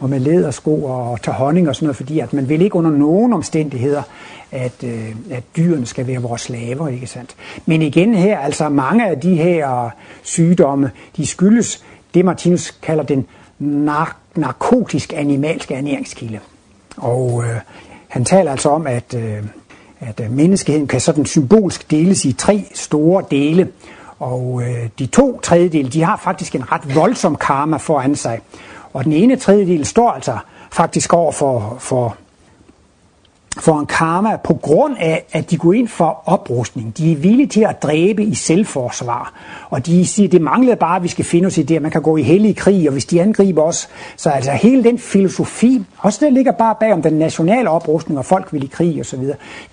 og 0.00 0.10
med 0.10 0.20
lædersko 0.20 0.84
og 0.84 1.22
tage 1.22 1.34
honning 1.34 1.68
og 1.68 1.76
sådan 1.76 1.86
noget, 1.86 1.96
fordi 1.96 2.18
at 2.18 2.32
man 2.32 2.48
vil 2.48 2.62
ikke 2.62 2.76
under 2.76 2.90
nogen 2.90 3.32
omstændigheder, 3.32 4.02
at, 4.52 4.84
øh, 4.84 5.14
at 5.30 5.42
dyrene 5.56 5.86
skal 5.86 6.06
være 6.06 6.22
vores 6.22 6.40
slaver, 6.40 6.88
ikke 6.88 7.06
sandt? 7.06 7.34
Men 7.66 7.82
igen 7.82 8.14
her, 8.14 8.38
altså 8.38 8.68
mange 8.68 9.08
af 9.08 9.20
de 9.20 9.34
her 9.34 9.90
sygdomme, 10.22 10.90
de 11.16 11.26
skyldes 11.26 11.84
det, 12.14 12.24
Martinus 12.24 12.70
kalder 12.82 13.04
den 13.04 13.26
nar- 13.60 14.16
narkotisk 14.34 15.12
animalsk 15.16 15.70
ernæringskilde. 15.70 16.38
Og 16.96 17.44
øh, 17.44 17.60
han 18.08 18.24
taler 18.24 18.50
altså 18.50 18.68
om, 18.68 18.86
at, 18.86 19.14
øh, 19.14 19.42
at 20.00 20.20
øh, 20.20 20.30
menneskeheden 20.30 20.86
kan 20.86 21.00
sådan 21.00 21.26
symbolsk 21.26 21.90
deles 21.90 22.24
i 22.24 22.32
tre 22.32 22.64
store 22.74 23.24
dele. 23.30 23.68
Og 24.18 24.62
øh, 24.62 24.88
de 24.98 25.06
to 25.06 25.40
tredjedele, 25.40 25.88
de 25.88 26.02
har 26.02 26.16
faktisk 26.16 26.54
en 26.54 26.72
ret 26.72 26.94
voldsom 26.96 27.36
karma 27.36 27.76
foran 27.76 28.16
sig. 28.16 28.40
Og 28.92 29.04
den 29.04 29.12
ene 29.12 29.36
tredjedel 29.36 29.86
står 29.86 30.10
altså 30.10 30.38
faktisk 30.72 31.12
over 31.12 31.32
for, 31.32 31.76
for 31.78 32.16
for 33.58 33.80
en 33.80 33.86
karma 33.86 34.36
på 34.36 34.54
grund 34.54 34.96
af, 34.98 35.24
at 35.32 35.50
de 35.50 35.56
går 35.56 35.72
ind 35.72 35.88
for 35.88 36.22
oprustning. 36.26 36.98
De 36.98 37.12
er 37.12 37.16
villige 37.16 37.46
til 37.46 37.60
at 37.60 37.82
dræbe 37.82 38.24
i 38.24 38.34
selvforsvar. 38.34 39.32
Og 39.70 39.86
de 39.86 40.06
siger, 40.06 40.28
det 40.28 40.40
manglede 40.40 40.76
bare, 40.76 40.96
at 40.96 41.02
vi 41.02 41.08
skal 41.08 41.24
finde 41.24 41.46
os 41.46 41.58
i 41.58 41.62
det, 41.62 41.76
at 41.76 41.82
man 41.82 41.90
kan 41.90 42.02
gå 42.02 42.16
i 42.16 42.22
hellig 42.22 42.56
krig, 42.56 42.88
og 42.88 42.92
hvis 42.92 43.04
de 43.04 43.22
angriber 43.22 43.62
os. 43.62 43.88
Så 44.16 44.30
altså 44.30 44.50
hele 44.50 44.84
den 44.84 44.98
filosofi, 44.98 45.84
også 45.98 46.24
der 46.24 46.30
ligger 46.30 46.52
bare 46.52 46.74
bag 46.80 46.92
om 46.92 47.02
den 47.02 47.12
nationale 47.12 47.70
oprustning, 47.70 48.18
og 48.18 48.24
folk 48.24 48.52
vil 48.52 48.64
i 48.64 48.70
krig 48.72 49.00
osv., 49.00 49.24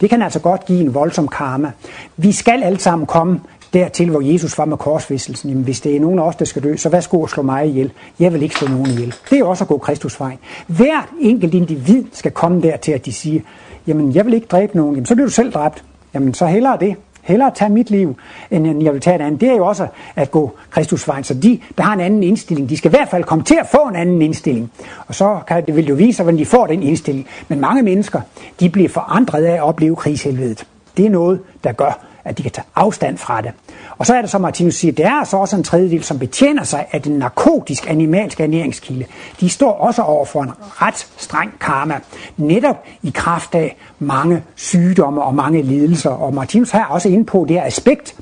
det 0.01 0.09
kan 0.09 0.21
altså 0.21 0.39
godt 0.39 0.65
give 0.65 0.81
en 0.81 0.93
voldsom 0.93 1.27
karma. 1.27 1.71
Vi 2.17 2.31
skal 2.31 2.63
alle 2.63 2.79
sammen 2.79 3.05
komme 3.05 3.39
dertil, 3.73 4.09
hvor 4.09 4.21
Jesus 4.21 4.57
var 4.57 4.65
med 4.65 4.77
korsfæstelsen. 4.77 5.49
Jamen, 5.49 5.63
hvis 5.63 5.81
det 5.81 5.95
er 5.95 5.99
nogen 5.99 6.19
af 6.19 6.23
os, 6.23 6.35
der 6.35 6.45
skal 6.45 6.63
dø, 6.63 6.75
så 6.75 6.89
værsgo 6.89 7.23
at 7.23 7.29
slå 7.29 7.43
mig 7.43 7.67
ihjel. 7.67 7.91
Jeg 8.19 8.33
vil 8.33 8.43
ikke 8.43 8.55
slå 8.55 8.67
nogen 8.67 8.87
ihjel. 8.87 9.15
Det 9.29 9.39
er 9.39 9.43
også 9.43 9.63
at 9.63 9.67
gå 9.67 9.77
Kristusvejen. 9.77 10.37
Hvert 10.67 11.09
enkelt 11.21 11.53
individ 11.53 12.03
skal 12.13 12.31
komme 12.31 12.61
dertil, 12.61 12.91
at 12.91 13.05
de 13.05 13.13
siger, 13.13 13.41
jamen 13.87 14.15
jeg 14.15 14.25
vil 14.25 14.33
ikke 14.33 14.47
dræbe 14.47 14.77
nogen, 14.77 14.95
jamen 14.95 15.05
så 15.05 15.15
bliver 15.15 15.27
du 15.27 15.33
selv 15.33 15.51
dræbt. 15.51 15.83
Jamen 16.13 16.33
så 16.33 16.45
hellere 16.45 16.77
det. 16.79 16.95
Hellere 17.21 17.51
tage 17.55 17.69
mit 17.69 17.89
liv, 17.89 18.15
end 18.51 18.83
jeg 18.83 18.93
vil 18.93 19.01
tage 19.01 19.15
et 19.15 19.21
andet. 19.21 19.41
Det 19.41 19.49
er 19.49 19.55
jo 19.55 19.65
også 19.65 19.87
at 20.15 20.31
gå 20.31 20.57
Kristusvejen. 20.69 21.23
Så 21.23 21.33
de, 21.33 21.59
der 21.77 21.83
har 21.83 21.93
en 21.93 21.99
anden 21.99 22.23
indstilling, 22.23 22.69
de 22.69 22.77
skal 22.77 22.89
i 22.89 22.95
hvert 22.95 23.09
fald 23.09 23.23
komme 23.23 23.43
til 23.43 23.57
at 23.59 23.67
få 23.71 23.77
en 23.77 23.95
anden 23.95 24.21
indstilling. 24.21 24.71
Og 25.07 25.15
så 25.15 25.39
kan 25.47 25.65
det 25.65 25.75
vil 25.75 25.87
jo 25.87 25.95
vise, 25.95 26.23
hvordan 26.23 26.39
de 26.39 26.45
får 26.45 26.67
den 26.67 26.83
indstilling. 26.83 27.27
Men 27.47 27.59
mange 27.59 27.83
mennesker, 27.83 28.21
de 28.59 28.69
bliver 28.69 28.89
forandret 28.89 29.43
af 29.43 29.53
at 29.53 29.61
opleve 29.61 29.95
krigshelvedet. 29.95 30.67
Det 30.97 31.05
er 31.05 31.09
noget, 31.09 31.39
der 31.63 31.71
gør, 31.71 32.06
at 32.27 32.37
de 32.37 32.43
kan 32.43 32.51
tage 32.51 32.65
afstand 32.75 33.17
fra 33.17 33.41
det. 33.41 33.51
Og 33.97 34.05
så 34.05 34.15
er 34.15 34.21
det, 34.21 34.29
som 34.29 34.41
Martinus 34.41 34.75
siger, 34.75 34.91
der 34.91 35.09
er 35.09 35.23
så 35.23 35.37
også 35.37 35.55
en 35.55 35.63
tredjedel, 35.63 36.03
som 36.03 36.19
betjener 36.19 36.63
sig 36.63 36.85
af 36.91 37.01
den 37.01 37.11
narkotisk 37.11 37.89
animalske 37.89 38.43
ernæringskilde. 38.43 39.05
De 39.39 39.49
står 39.49 39.71
også 39.71 40.01
over 40.01 40.25
for 40.25 40.43
en 40.43 40.51
ret 40.59 41.07
streng 41.17 41.59
karma, 41.59 41.99
netop 42.37 42.85
i 43.03 43.09
kraft 43.09 43.55
af 43.55 43.77
mange 43.99 44.43
sygdomme 44.55 45.21
og 45.21 45.35
mange 45.35 45.61
lidelser. 45.61 46.09
Og 46.09 46.33
Martinus 46.33 46.71
har 46.71 46.85
også 46.85 47.09
inde 47.09 47.25
på 47.25 47.45
det 47.47 47.55
her 47.55 47.65
aspekt, 47.65 48.15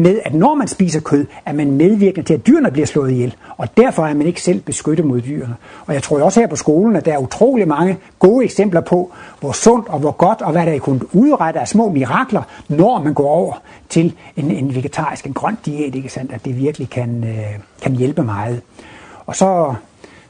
med, 0.00 0.20
at 0.24 0.34
når 0.34 0.54
man 0.54 0.68
spiser 0.68 1.00
kød, 1.00 1.26
er 1.46 1.52
man 1.52 1.72
medvirkende 1.72 2.26
til, 2.26 2.34
at 2.34 2.46
dyrene 2.46 2.70
bliver 2.70 2.86
slået 2.86 3.10
ihjel. 3.10 3.34
Og 3.56 3.76
derfor 3.76 4.06
er 4.06 4.14
man 4.14 4.26
ikke 4.26 4.42
selv 4.42 4.60
beskyttet 4.60 5.06
mod 5.06 5.20
dyrene. 5.20 5.56
Og 5.86 5.94
jeg 5.94 6.02
tror 6.02 6.22
også 6.22 6.40
her 6.40 6.46
på 6.46 6.56
skolen, 6.56 6.96
at 6.96 7.04
der 7.04 7.12
er 7.12 7.18
utrolig 7.18 7.68
mange 7.68 7.98
gode 8.18 8.44
eksempler 8.44 8.80
på, 8.80 9.12
hvor 9.40 9.52
sundt 9.52 9.88
og 9.88 9.98
hvor 9.98 10.10
godt, 10.10 10.42
og 10.42 10.52
hvad 10.52 10.66
der 10.66 10.72
er 10.72 10.78
kunnet 10.78 11.02
udrette 11.12 11.60
af 11.60 11.68
små 11.68 11.88
mirakler, 11.90 12.42
når 12.68 13.02
man 13.02 13.14
går 13.14 13.28
over 13.28 13.54
til 13.88 14.14
en, 14.36 14.50
en 14.50 14.74
vegetarisk, 14.74 15.26
en 15.26 15.32
grøn 15.32 15.58
diæt, 15.66 15.94
ikke 15.94 16.08
sandt? 16.08 16.32
at 16.32 16.44
det 16.44 16.56
virkelig 16.56 16.90
kan, 16.90 17.24
øh, 17.24 17.58
kan 17.82 17.92
hjælpe 17.92 18.22
meget. 18.22 18.60
Og 19.26 19.36
så 19.36 19.74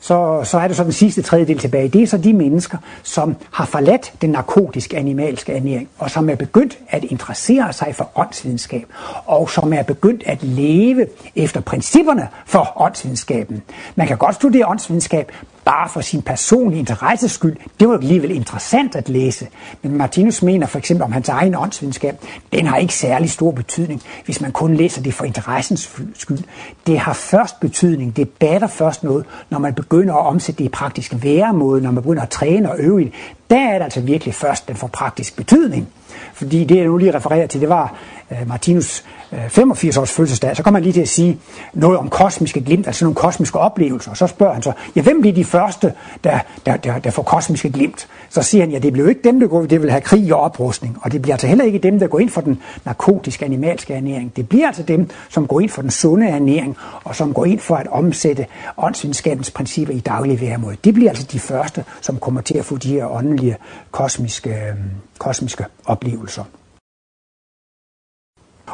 så, 0.00 0.40
så 0.44 0.58
er 0.58 0.68
det 0.68 0.76
så 0.76 0.84
den 0.84 0.92
sidste 0.92 1.22
tredjedel 1.22 1.58
tilbage. 1.58 1.88
Det 1.88 2.02
er 2.02 2.06
så 2.06 2.16
de 2.16 2.32
mennesker, 2.32 2.78
som 3.02 3.36
har 3.50 3.64
forladt 3.64 4.12
den 4.22 4.30
narkotiske 4.30 4.96
animalske 4.96 5.52
ernæring, 5.52 5.88
og 5.98 6.10
som 6.10 6.30
er 6.30 6.34
begyndt 6.34 6.78
at 6.88 7.04
interessere 7.04 7.72
sig 7.72 7.94
for 7.94 8.10
åndsvidenskab, 8.14 8.86
og 9.26 9.50
som 9.50 9.72
er 9.72 9.82
begyndt 9.82 10.22
at 10.26 10.42
leve 10.42 11.06
efter 11.36 11.60
principperne 11.60 12.28
for 12.46 12.72
åndsvidenskaben. 12.76 13.62
Man 13.94 14.06
kan 14.06 14.18
godt 14.18 14.34
studere 14.34 14.66
åndsvidenskab, 14.66 15.32
bare 15.70 15.88
for 15.88 16.00
sin 16.00 16.22
personlige 16.22 16.78
interesses 16.78 17.32
skyld, 17.32 17.56
det 17.80 17.88
var 17.88 17.94
alligevel 17.94 18.30
interessant 18.30 18.96
at 18.96 19.08
læse. 19.08 19.46
Men 19.82 19.96
Martinus 19.96 20.42
mener 20.42 20.66
for 20.66 20.78
eksempel 20.78 21.04
om 21.04 21.12
hans 21.12 21.28
egen 21.28 21.54
åndsvidenskab, 21.54 22.16
den 22.52 22.66
har 22.66 22.76
ikke 22.76 22.94
særlig 22.94 23.30
stor 23.30 23.50
betydning, 23.50 24.02
hvis 24.24 24.40
man 24.40 24.52
kun 24.52 24.74
læser 24.74 25.02
det 25.02 25.14
for 25.14 25.24
interessens 25.24 26.00
skyld. 26.14 26.38
Det 26.86 26.98
har 26.98 27.12
først 27.12 27.60
betydning, 27.60 28.16
det 28.16 28.28
batter 28.28 28.66
først 28.66 29.04
noget, 29.04 29.24
når 29.50 29.58
man 29.58 29.74
begynder 29.74 30.14
at 30.14 30.26
omsætte 30.26 30.58
det 30.58 30.64
i 30.64 30.68
praktisk 30.68 31.14
væremåde, 31.22 31.82
når 31.82 31.90
man 31.90 32.02
begynder 32.02 32.22
at 32.22 32.30
træne 32.30 32.70
og 32.70 32.76
øve 32.78 33.02
i 33.02 33.04
det. 33.04 33.12
Der 33.50 33.68
er 33.68 33.72
det 33.72 33.84
altså 33.84 34.00
virkelig 34.00 34.34
først, 34.34 34.68
den 34.68 34.76
får 34.76 34.86
praktisk 34.86 35.36
betydning. 35.36 35.88
Fordi 36.32 36.64
det, 36.64 36.76
jeg 36.76 36.84
nu 36.84 36.96
lige 36.96 37.14
refererer 37.14 37.46
til, 37.46 37.60
det 37.60 37.68
var 37.68 37.94
uh, 38.30 38.48
Martinus 38.48 39.04
øh, 39.32 39.48
85 39.48 39.96
års 39.96 40.10
fødselsdag, 40.10 40.56
så 40.56 40.62
kommer 40.62 40.78
han 40.78 40.82
lige 40.84 40.92
til 40.92 41.00
at 41.00 41.08
sige 41.08 41.38
noget 41.74 41.98
om 41.98 42.08
kosmiske 42.08 42.60
glimt, 42.60 42.86
altså 42.86 43.04
nogle 43.04 43.14
kosmiske 43.14 43.58
oplevelser. 43.58 44.10
Og 44.10 44.16
så 44.16 44.26
spørger 44.26 44.52
han 44.52 44.62
så, 44.62 44.72
ja, 44.96 45.02
hvem 45.02 45.20
bliver 45.20 45.34
de 45.34 45.44
første, 45.44 45.92
der, 46.24 46.38
der, 46.66 46.76
der, 46.76 46.98
der 46.98 47.10
får 47.10 47.22
kosmiske 47.22 47.70
glimt? 47.70 48.08
Så 48.30 48.42
siger 48.42 48.62
han, 48.62 48.70
ja, 48.70 48.78
det 48.78 48.92
bliver 48.92 49.04
jo 49.04 49.08
ikke 49.08 49.22
dem, 49.24 49.40
der 49.40 49.46
går, 49.46 49.62
det 49.62 49.82
vil 49.82 49.90
have 49.90 50.00
krig 50.00 50.34
og 50.34 50.40
oprustning. 50.40 50.98
Og 51.02 51.12
det 51.12 51.22
bliver 51.22 51.34
altså 51.34 51.46
heller 51.46 51.64
ikke 51.64 51.78
dem, 51.78 51.98
der 51.98 52.06
går 52.06 52.18
ind 52.18 52.30
for 52.30 52.40
den 52.40 52.62
narkotiske 52.84 53.44
animalske 53.44 53.94
ernæring. 53.94 54.36
Det 54.36 54.48
bliver 54.48 54.66
altså 54.66 54.82
dem, 54.82 55.08
som 55.28 55.46
går 55.46 55.60
ind 55.60 55.70
for 55.70 55.82
den 55.82 55.90
sunde 55.90 56.26
ernæring, 56.28 56.76
og 57.04 57.16
som 57.16 57.34
går 57.34 57.44
ind 57.44 57.60
for 57.60 57.76
at 57.76 57.86
omsætte 57.86 58.46
åndsvidenskabens 58.78 59.50
principper 59.50 59.94
i 59.94 60.00
daglig 60.00 60.40
væremåde. 60.40 60.76
Det 60.84 60.94
bliver 60.94 61.10
altså 61.10 61.26
de 61.32 61.38
første, 61.38 61.84
som 62.00 62.16
kommer 62.16 62.40
til 62.40 62.58
at 62.58 62.64
få 62.64 62.76
de 62.76 62.88
her 62.88 63.06
åndelige 63.06 63.56
kosmiske, 63.90 64.50
øh, 64.50 64.76
kosmiske 65.18 65.64
oplevelser. 65.84 66.44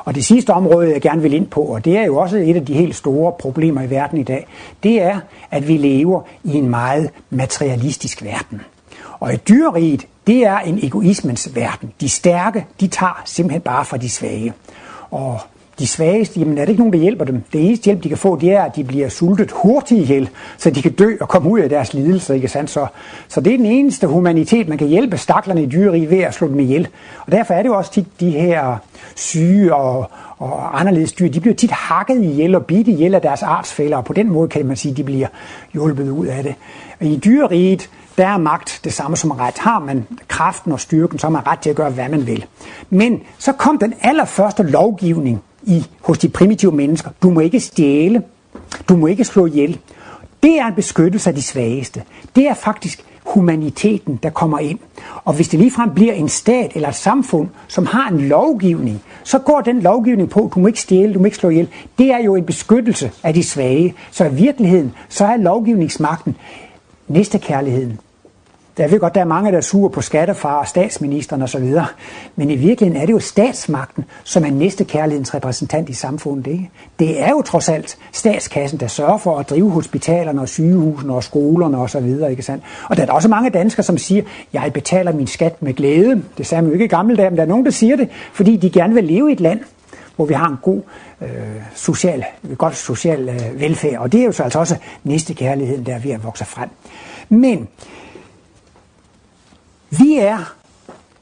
Og 0.07 0.15
det 0.15 0.25
sidste 0.25 0.51
område, 0.51 0.93
jeg 0.93 1.01
gerne 1.01 1.23
vil 1.23 1.33
ind 1.33 1.47
på, 1.47 1.61
og 1.61 1.85
det 1.85 1.99
er 1.99 2.05
jo 2.05 2.17
også 2.17 2.37
et 2.37 2.57
af 2.57 2.67
de 2.67 2.75
helt 2.75 2.97
store 2.97 3.33
problemer 3.33 3.83
i 3.83 3.91
verden 3.91 4.19
i 4.19 4.23
dag, 4.23 4.47
det 4.83 5.03
er, 5.03 5.21
at 5.51 5.69
vi 5.69 5.77
lever 5.77 6.23
i 6.45 6.55
en 6.55 6.69
meget 6.69 7.11
materialistisk 7.31 8.23
verden. 8.23 8.61
Og 9.21 9.35
et 9.35 9.49
dyreriget, 9.49 10.07
det 10.27 10.47
er 10.47 10.59
en 10.59 10.79
egoismens 10.83 11.55
verden. 11.55 11.93
De 12.01 12.09
stærke, 12.09 12.67
de 12.81 12.87
tager 12.87 13.23
simpelthen 13.25 13.61
bare 13.61 13.85
fra 13.85 13.97
de 13.97 14.11
svage. 14.11 14.53
Og 15.11 15.41
de 15.79 15.87
svageste, 15.87 16.41
jamen 16.41 16.59
er 16.59 16.63
det 16.63 16.69
ikke 16.69 16.81
nogen, 16.81 16.93
der 16.93 16.99
hjælper 16.99 17.25
dem? 17.25 17.43
Det 17.53 17.67
eneste 17.67 17.85
hjælp, 17.85 18.03
de 18.03 18.09
kan 18.09 18.19
få, 18.19 18.37
det 18.37 18.53
er, 18.53 18.63
at 18.63 18.77
de 18.77 18.85
bliver 18.85 19.09
sultet 19.09 19.51
hurtigt 19.53 20.01
ihjel, 20.01 20.29
så 20.59 20.71
de 20.71 20.83
kan 20.83 20.93
dø 20.93 21.17
og 21.21 21.29
komme 21.29 21.51
ud 21.51 21.59
af 21.61 21.69
deres 21.69 21.95
lidelse, 21.95 22.35
ikke 22.35 22.49
sandt? 22.49 22.71
Så, 22.71 22.87
så 23.29 23.41
det 23.41 23.53
er 23.53 23.57
den 23.57 23.67
eneste 23.67 24.07
humanitet, 24.07 24.69
man 24.69 24.79
kan 24.79 24.87
hjælpe 24.87 25.17
staklerne 25.17 25.63
i 25.63 25.67
dyreri 25.67 26.11
ved 26.11 26.19
at 26.19 26.35
slå 26.35 26.49
dem 26.49 26.61
ihjel. 26.61 26.89
Og 27.27 27.33
derfor 27.33 27.55
er 27.55 27.63
det 27.63 27.69
jo 27.69 27.77
også 27.77 27.93
tit 27.93 28.07
de 28.21 28.31
her 28.31 28.77
syge 29.15 29.75
og, 29.75 30.11
og 30.39 30.81
anderledes 30.81 31.13
dyr, 31.13 31.29
de 31.29 31.41
bliver 31.41 31.55
tit 31.55 31.71
hakket 31.71 32.23
ihjel 32.25 32.55
og 32.55 32.67
bidt 32.67 32.89
ihjel 32.89 33.15
af 33.15 33.23
deres 33.23 33.43
artsfælder, 33.43 33.97
og 33.97 34.05
på 34.05 34.13
den 34.13 34.31
måde 34.31 34.49
kan 34.49 34.67
man 34.67 34.77
sige, 34.77 34.93
at 34.93 34.97
de 34.97 35.05
bliver 35.05 35.29
hjulpet 35.73 36.11
ud 36.11 36.27
af 36.27 36.43
det. 36.43 36.55
Og 37.01 37.07
I 37.07 37.17
dyreriet, 37.17 37.91
der 38.19 38.27
er 38.27 38.39
magt 38.39 38.81
det 38.85 38.93
samme 38.93 39.17
som 39.17 39.31
ret. 39.31 39.59
Har 39.59 39.79
man 39.79 40.07
kraften 40.29 40.73
og 40.73 40.81
styrken, 40.81 41.19
så 41.19 41.27
har 41.27 41.33
man 41.33 41.47
ret 41.47 41.59
til 41.59 41.71
at 41.71 41.77
gøre, 41.77 41.91
hvad 41.91 42.09
man 42.09 42.27
vil. 42.27 42.45
Men 42.91 43.23
så 43.39 43.53
kom 43.53 43.79
den 43.79 43.95
allerførste 44.01 44.63
lovgivning 44.63 45.43
i, 45.63 45.87
hos 46.01 46.19
de 46.19 46.29
primitive 46.29 46.73
mennesker. 46.73 47.11
Du 47.23 47.31
må 47.31 47.41
ikke 47.41 47.61
stjæle. 47.61 48.23
Du 48.89 48.97
må 48.97 49.07
ikke 49.07 49.25
slå 49.25 49.47
ihjel. 49.47 49.79
Det 50.43 50.59
er 50.59 50.67
en 50.67 50.75
beskyttelse 50.75 51.31
af 51.31 51.35
de 51.35 51.43
svageste. 51.43 52.03
Det 52.37 52.49
er 52.49 52.55
faktisk 52.55 53.05
humaniteten, 53.25 54.19
der 54.23 54.31
kommer 54.31 54.59
ind. 54.59 54.79
Og 55.25 55.35
hvis 55.35 55.49
det 55.49 55.59
ligefrem 55.59 55.91
bliver 55.95 56.13
en 56.13 56.29
stat 56.29 56.73
eller 56.75 56.89
et 56.89 56.95
samfund, 56.95 57.49
som 57.69 57.87
har 57.87 58.09
en 58.09 58.21
lovgivning, 58.21 59.03
så 59.25 59.39
går 59.39 59.61
den 59.61 59.81
lovgivning 59.81 60.31
på, 60.31 60.51
du 60.55 60.61
må 60.61 60.67
ikke 60.67 60.81
stjæle, 60.81 61.15
du 61.15 61.19
må 61.19 61.25
ikke 61.25 61.37
slå 61.37 61.49
ihjel. 61.49 61.69
Det 61.99 62.11
er 62.11 62.19
jo 62.19 62.37
en 62.37 62.45
beskyttelse 62.45 63.11
af 63.23 63.35
de 63.35 63.43
svage. 63.43 63.95
Så 64.11 64.25
i 64.25 64.35
virkeligheden, 64.35 64.93
så 65.09 65.25
er 65.25 65.37
lovgivningsmagten 65.37 66.37
næstekærligheden. 67.09 68.01
Jeg 68.79 68.91
ved 68.91 69.01
godt, 69.01 69.15
der 69.15 69.21
er 69.21 69.25
mange, 69.25 69.51
der 69.51 69.57
er 69.57 69.61
sure 69.61 69.91
på 69.91 70.01
skattefar 70.01 70.59
og 70.59 70.69
statsministeren 70.69 71.43
osv., 71.43 71.75
men 72.37 72.51
i 72.51 72.57
virkeligheden 72.57 73.03
er 73.03 73.07
det 73.07 73.13
jo 73.13 73.19
statsmagten, 73.19 74.05
som 74.25 74.45
er 74.45 74.51
næste 74.51 74.85
kærlighedens 74.85 75.35
repræsentant 75.35 75.89
i 75.89 75.93
samfundet. 75.93 76.47
Ikke? 76.47 76.71
Det 76.99 77.23
er 77.23 77.31
jo 77.31 77.43
trods 77.43 77.69
alt 77.69 77.99
statskassen, 78.13 78.81
der 78.81 78.87
sørger 78.87 79.19
for 79.19 79.39
at 79.39 79.51
drive 79.51 79.71
hospitalerne 79.71 80.41
og 80.41 80.49
sygehusene 80.49 81.15
og 81.15 81.25
skolerne 81.25 81.79
osv. 81.79 82.17
Ikke 82.31 82.43
sandt? 82.43 82.65
Og 82.89 82.97
der 82.97 83.07
er 83.07 83.13
også 83.13 83.29
mange 83.29 83.51
danskere, 83.51 83.83
som 83.83 83.99
siger, 83.99 84.23
jeg 84.53 84.73
betaler 84.73 85.13
min 85.13 85.27
skat 85.27 85.63
med 85.63 85.75
glæde. 85.75 86.23
Det 86.39 86.47
sagde 86.47 86.63
man 86.63 86.69
jo 86.69 86.73
ikke 86.73 86.85
i 86.85 86.89
gamle 86.89 87.17
dage, 87.17 87.31
men 87.31 87.37
der 87.37 87.43
er 87.43 87.49
nogen, 87.49 87.65
der 87.65 87.71
siger 87.71 87.97
det, 87.97 88.09
fordi 88.33 88.57
de 88.57 88.71
gerne 88.71 88.95
vil 88.95 89.05
leve 89.05 89.31
i 89.31 89.33
et 89.33 89.41
land, 89.41 89.61
hvor 90.17 90.25
vi 90.25 90.35
har 90.35 90.49
en 90.49 90.59
god 90.63 90.81
øh, 91.23 91.29
social, 91.75 92.25
godt 92.59 92.77
social 92.77 93.29
øh, 93.29 93.61
velfærd. 93.61 93.99
Og 93.99 94.13
det 94.13 94.21
er 94.21 94.25
jo 94.25 94.33
så 94.33 94.43
altså 94.43 94.59
også 94.59 94.77
næste 95.05 95.35
kærligheden, 95.35 95.87
der 95.87 95.95
er 95.95 95.99
ved 95.99 96.11
at 96.11 96.25
vokse 96.25 96.45
frem. 96.45 96.69
Men 97.29 97.69
vi 99.99 100.19
er 100.19 100.55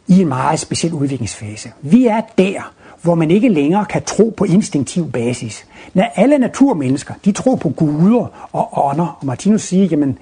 i 0.09 0.21
en 0.21 0.29
meget 0.29 0.61
speciel 0.61 0.93
udviklingsfase. 0.93 1.73
Vi 1.83 2.07
er 2.07 2.21
der, 2.39 2.73
hvor 3.03 3.15
man 3.15 3.31
ikke 3.31 3.49
længere 3.49 3.85
kan 3.85 4.03
tro 4.03 4.35
på 4.37 4.45
instinktiv 4.45 5.13
basis. 5.13 5.67
Når 5.95 6.13
alle 6.15 6.39
naturmennesker, 6.39 7.15
de 7.25 7.33
tror 7.33 7.57
på 7.57 7.69
guder 7.69 8.49
og 8.53 8.87
ånder, 8.87 9.19
og 9.21 9.27
Martinus 9.27 9.63
siger, 9.63 9.85
jamen, 9.85 10.19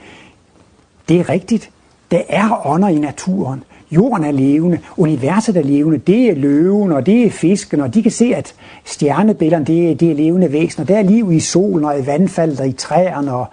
det 1.08 1.20
er 1.20 1.28
rigtigt. 1.28 1.70
Der 2.10 2.20
er 2.28 2.66
ånder 2.66 2.88
i 2.88 2.98
naturen. 2.98 3.64
Jorden 3.90 4.24
er 4.26 4.30
levende, 4.30 4.78
universet 4.96 5.56
er 5.56 5.62
levende, 5.62 5.98
det 5.98 6.30
er 6.30 6.34
løven, 6.34 6.92
og 6.92 7.06
det 7.06 7.26
er 7.26 7.30
fisken, 7.30 7.80
og 7.80 7.94
de 7.94 8.02
kan 8.02 8.12
se, 8.12 8.34
at 8.34 8.54
stjernebillederne, 8.84 9.64
det 9.64 9.90
er, 9.90 9.94
det 9.94 10.10
er 10.10 10.14
levende 10.14 10.52
væsener. 10.52 10.86
Der 10.86 10.98
er 10.98 11.02
liv 11.02 11.32
i 11.32 11.40
solen, 11.40 11.84
og 11.84 11.98
i 11.98 12.06
vandfaldet, 12.06 12.60
og 12.60 12.68
i 12.68 12.72
træerne, 12.72 13.32
og 13.32 13.46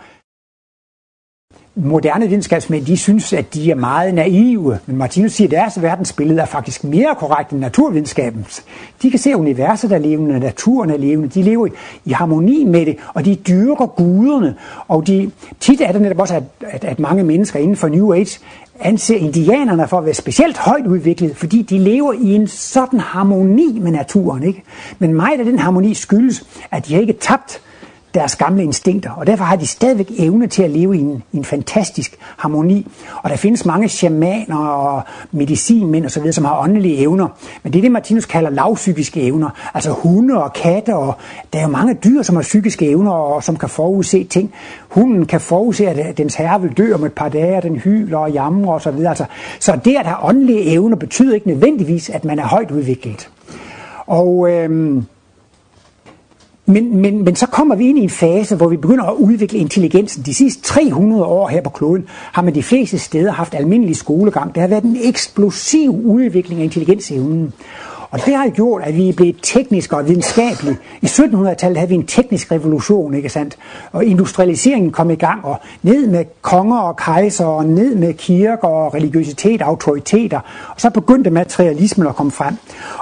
moderne 1.83 2.27
videnskabsmænd, 2.27 2.85
de 2.85 2.97
synes, 2.97 3.33
at 3.33 3.53
de 3.53 3.71
er 3.71 3.75
meget 3.75 4.13
naive. 4.13 4.79
Men 4.85 4.97
Martinus 4.97 5.31
siger, 5.31 5.47
at 5.47 5.51
deres 5.51 5.81
verdensbillede 5.81 6.41
er 6.41 6.45
faktisk 6.45 6.83
mere 6.83 7.15
korrekt 7.17 7.51
end 7.51 7.59
naturvidenskabens. 7.59 8.63
De 9.01 9.09
kan 9.09 9.19
se, 9.19 9.29
at 9.29 9.35
universet 9.35 9.91
er 9.91 9.97
levende, 9.97 10.39
naturen 10.39 10.89
er 10.89 10.97
levende, 10.97 11.29
de 11.29 11.41
lever 11.43 11.67
i, 11.67 11.69
i 12.05 12.11
harmoni 12.11 12.63
med 12.63 12.85
det, 12.85 12.97
og 13.13 13.25
de 13.25 13.35
dyrker 13.35 13.85
guderne. 13.85 14.55
Og 14.87 15.07
de, 15.07 15.31
tit 15.59 15.81
er 15.81 15.91
det 15.91 16.01
netop 16.01 16.19
også, 16.19 16.35
at, 16.35 16.43
at, 16.61 16.83
at 16.83 16.99
mange 16.99 17.23
mennesker 17.23 17.59
inden 17.59 17.75
for 17.75 17.87
New 17.87 18.13
Age 18.13 18.39
anser 18.79 19.15
indianerne 19.15 19.87
for 19.87 19.97
at 19.97 20.05
være 20.05 20.13
specielt 20.13 20.57
højt 20.57 20.87
udviklet, 20.87 21.35
fordi 21.35 21.61
de 21.61 21.77
lever 21.77 22.13
i 22.13 22.35
en 22.35 22.47
sådan 22.47 22.99
harmoni 22.99 23.79
med 23.79 23.91
naturen. 23.91 24.43
Ikke? 24.43 24.63
Men 24.99 25.13
meget 25.13 25.39
af 25.39 25.45
den 25.45 25.59
harmoni 25.59 25.93
skyldes, 25.93 26.43
at 26.71 26.87
de 26.87 26.93
har 26.93 27.01
ikke 27.01 27.13
tabt 27.13 27.61
deres 28.13 28.35
gamle 28.35 28.63
instinkter, 28.63 29.11
og 29.11 29.27
derfor 29.27 29.43
har 29.43 29.55
de 29.55 29.67
stadigvæk 29.67 30.11
evne 30.17 30.47
til 30.47 30.63
at 30.63 30.69
leve 30.69 30.97
i 30.97 30.99
en, 30.99 31.23
i 31.31 31.37
en 31.37 31.45
fantastisk 31.45 32.17
harmoni. 32.37 32.87
Og 33.23 33.29
der 33.29 33.35
findes 33.35 33.65
mange 33.65 33.89
shamaner 33.89 34.57
og 34.57 35.01
medicinmænd 35.31 36.05
osv., 36.05 36.31
som 36.31 36.45
har 36.45 36.63
åndelige 36.63 36.97
evner. 36.97 37.27
Men 37.63 37.73
det 37.73 37.79
er 37.79 37.81
det, 37.81 37.91
Martinus 37.91 38.25
kalder 38.25 38.49
lavpsykiske 38.49 39.21
evner. 39.21 39.49
Altså 39.73 39.91
hunde 39.91 40.43
og 40.43 40.53
katte, 40.53 40.95
og 40.95 41.13
der 41.53 41.59
er 41.59 41.63
jo 41.63 41.69
mange 41.69 41.93
dyr, 41.93 42.21
som 42.21 42.35
har 42.35 42.43
psykiske 42.43 42.89
evner, 42.89 43.11
og 43.11 43.43
som 43.43 43.57
kan 43.57 43.69
forudse 43.69 44.23
ting. 44.23 44.53
Hunden 44.89 45.25
kan 45.25 45.41
forudse, 45.41 45.87
at 45.87 46.17
dens 46.17 46.35
herre 46.35 46.61
vil 46.61 46.77
dø 46.77 46.93
om 46.93 47.03
et 47.03 47.13
par 47.13 47.29
dage, 47.29 47.57
og 47.57 47.63
den 47.63 47.75
hyler 47.75 48.17
og 48.17 48.31
jamrer 48.31 48.73
osv. 48.73 49.05
Altså, 49.05 49.25
så 49.59 49.79
det 49.85 49.95
at 49.95 50.05
have 50.05 50.23
åndelige 50.23 50.63
evner 50.63 50.95
betyder 50.95 51.35
ikke 51.35 51.47
nødvendigvis, 51.47 52.09
at 52.09 52.25
man 52.25 52.39
er 52.39 52.45
højt 52.45 52.71
udviklet. 52.71 53.29
Og 54.07 54.51
øhm, 54.51 55.05
men, 56.69 56.97
men, 56.97 57.23
men 57.23 57.35
så 57.35 57.47
kommer 57.47 57.75
vi 57.75 57.89
ind 57.89 57.97
i 57.97 58.03
en 58.03 58.09
fase, 58.09 58.55
hvor 58.55 58.67
vi 58.67 58.77
begynder 58.77 59.03
at 59.03 59.13
udvikle 59.13 59.59
intelligensen. 59.59 60.23
De 60.23 60.33
sidste 60.33 60.61
300 60.61 61.25
år 61.25 61.47
her 61.47 61.61
på 61.61 61.69
kloden 61.69 62.05
har 62.09 62.41
man 62.41 62.55
de 62.55 62.63
fleste 62.63 62.97
steder 62.97 63.31
haft 63.31 63.55
almindelig 63.55 63.95
skolegang. 63.95 64.55
Det 64.55 64.61
har 64.61 64.67
været 64.67 64.83
en 64.83 64.97
eksplosiv 65.03 66.01
udvikling 66.05 66.59
af 66.61 66.63
intelligensevnen. 66.63 67.53
Og 68.11 68.25
det 68.25 68.35
har 68.35 68.49
gjort, 68.49 68.81
at 68.83 68.95
vi 68.95 69.09
er 69.09 69.13
blevet 69.13 69.35
tekniske 69.41 69.97
og 69.97 70.07
videnskabelige. 70.07 70.77
I 71.01 71.05
1700-tallet 71.05 71.77
havde 71.77 71.89
vi 71.89 71.95
en 71.95 72.07
teknisk 72.07 72.51
revolution, 72.51 73.13
ikke 73.13 73.29
sandt? 73.29 73.57
Og 73.91 74.05
industrialiseringen 74.05 74.91
kom 74.91 75.09
i 75.11 75.15
gang, 75.15 75.45
og 75.45 75.59
ned 75.83 76.07
med 76.07 76.25
konger 76.41 76.77
og 76.77 76.97
kejser, 76.97 77.45
og 77.45 77.65
ned 77.65 77.95
med 77.95 78.13
kirker 78.13 78.67
og 78.67 78.93
religiøsitet 78.93 79.61
og 79.61 79.67
autoriteter. 79.67 80.39
Og 80.69 80.81
så 80.81 80.89
begyndte 80.89 81.29
materialismen 81.29 82.07
at 82.07 82.15
komme 82.15 82.31
frem. 82.31 82.55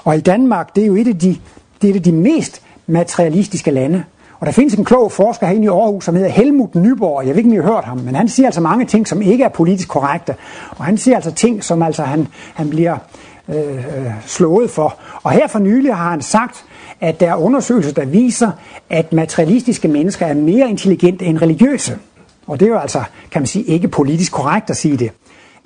Og 0.04 0.18
i 0.18 0.20
Danmark, 0.20 0.76
det 0.76 0.84
er 0.84 0.88
jo 0.88 0.96
et 0.96 1.08
af 1.08 1.18
de, 1.18 1.38
det 1.82 1.88
er 1.88 1.92
et 1.92 1.98
af 1.98 2.04
de 2.04 2.12
mest 2.12 2.62
materialistiske 2.88 3.72
lande. 3.72 4.04
Og 4.40 4.48
der 4.48 4.54
findes 4.54 4.74
en 4.74 4.86
klog 4.86 5.12
forsker 5.12 5.48
herinde 5.48 5.66
i 5.66 5.70
Aarhus, 5.70 6.06
som 6.06 6.16
hedder 6.16 6.30
Helmut 6.30 6.76
Nyborg. 6.76 7.28
Jeg 7.28 7.36
ved 7.36 7.38
ikke, 7.38 7.48
om 7.50 7.54
I 7.54 7.56
har 7.56 7.74
hørt 7.74 7.86
ham, 7.86 7.98
men 7.98 8.16
han 8.16 8.30
siger 8.30 8.48
altså 8.48 8.62
mange 8.62 8.86
ting, 8.86 9.08
som 9.08 9.22
ikke 9.22 9.44
er 9.44 9.50
politisk 9.50 9.88
korrekte. 9.88 10.36
Og 10.72 10.86
han 10.86 10.98
siger 10.98 11.16
altså 11.16 11.32
ting, 11.32 11.64
som 11.64 11.82
altså 11.82 12.04
han, 12.04 12.28
han 12.54 12.70
bliver 12.70 12.98
øh, 13.50 13.76
øh 13.76 14.12
slået 14.26 14.70
for. 14.70 14.96
Og 15.24 15.32
her 15.32 15.48
for 15.48 15.60
nylig 15.60 15.96
har 15.96 16.10
han 16.10 16.22
sagt, 16.22 16.66
at 17.02 17.20
der 17.20 17.32
er 17.32 17.36
undersøgelser, 17.36 17.94
der 17.94 18.06
viser, 18.06 18.52
at 18.90 19.14
materialistiske 19.14 19.88
mennesker 19.88 20.26
er 20.26 20.34
mere 20.34 20.70
intelligente 20.70 21.26
end 21.26 21.42
religiøse. 21.42 21.98
Og 22.48 22.60
det 22.60 22.66
er 22.66 22.70
jo 22.70 22.78
altså, 22.78 23.04
kan 23.32 23.42
man 23.42 23.48
sige, 23.48 23.66
ikke 23.66 23.88
politisk 23.88 24.32
korrekt 24.32 24.70
at 24.70 24.78
sige 24.78 24.98
det. 24.98 25.12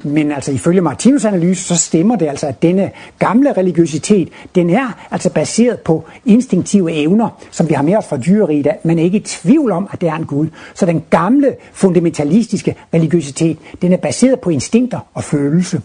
Men 0.04 0.32
altså 0.32 0.52
ifølge 0.52 0.82
Martinus 0.82 1.26
analyse, 1.26 1.64
så 1.64 1.76
stemmer 1.76 2.16
det 2.16 2.28
altså, 2.28 2.48
at 2.48 2.62
denne 2.62 2.92
gamle 3.20 3.54
religiøsitet, 3.54 4.30
den 4.56 4.70
er 4.70 5.08
altså 5.12 5.30
baseret 5.30 5.80
på 5.80 6.06
instinktive 6.26 6.92
evner, 6.92 7.30
som 7.52 7.70
vi 7.70 7.74
har 7.74 7.84
med 7.84 7.96
os 7.96 8.08
fra 8.08 8.18
dyreriget, 8.18 8.68
men 8.84 9.00
ikke 9.00 9.18
i 9.18 9.22
tvivl 9.22 9.72
om, 9.72 9.88
at 9.92 10.02
det 10.02 10.10
er 10.10 10.16
en 10.16 10.26
Gud. 10.26 10.48
Så 10.74 10.86
den 10.86 11.04
gamle 11.10 11.56
fundamentalistiske 11.74 12.76
religiøsitet, 12.94 13.58
den 13.82 13.94
er 13.94 13.98
baseret 13.98 14.40
på 14.40 14.50
instinkter 14.50 15.00
og 15.14 15.24
følelse. 15.24 15.82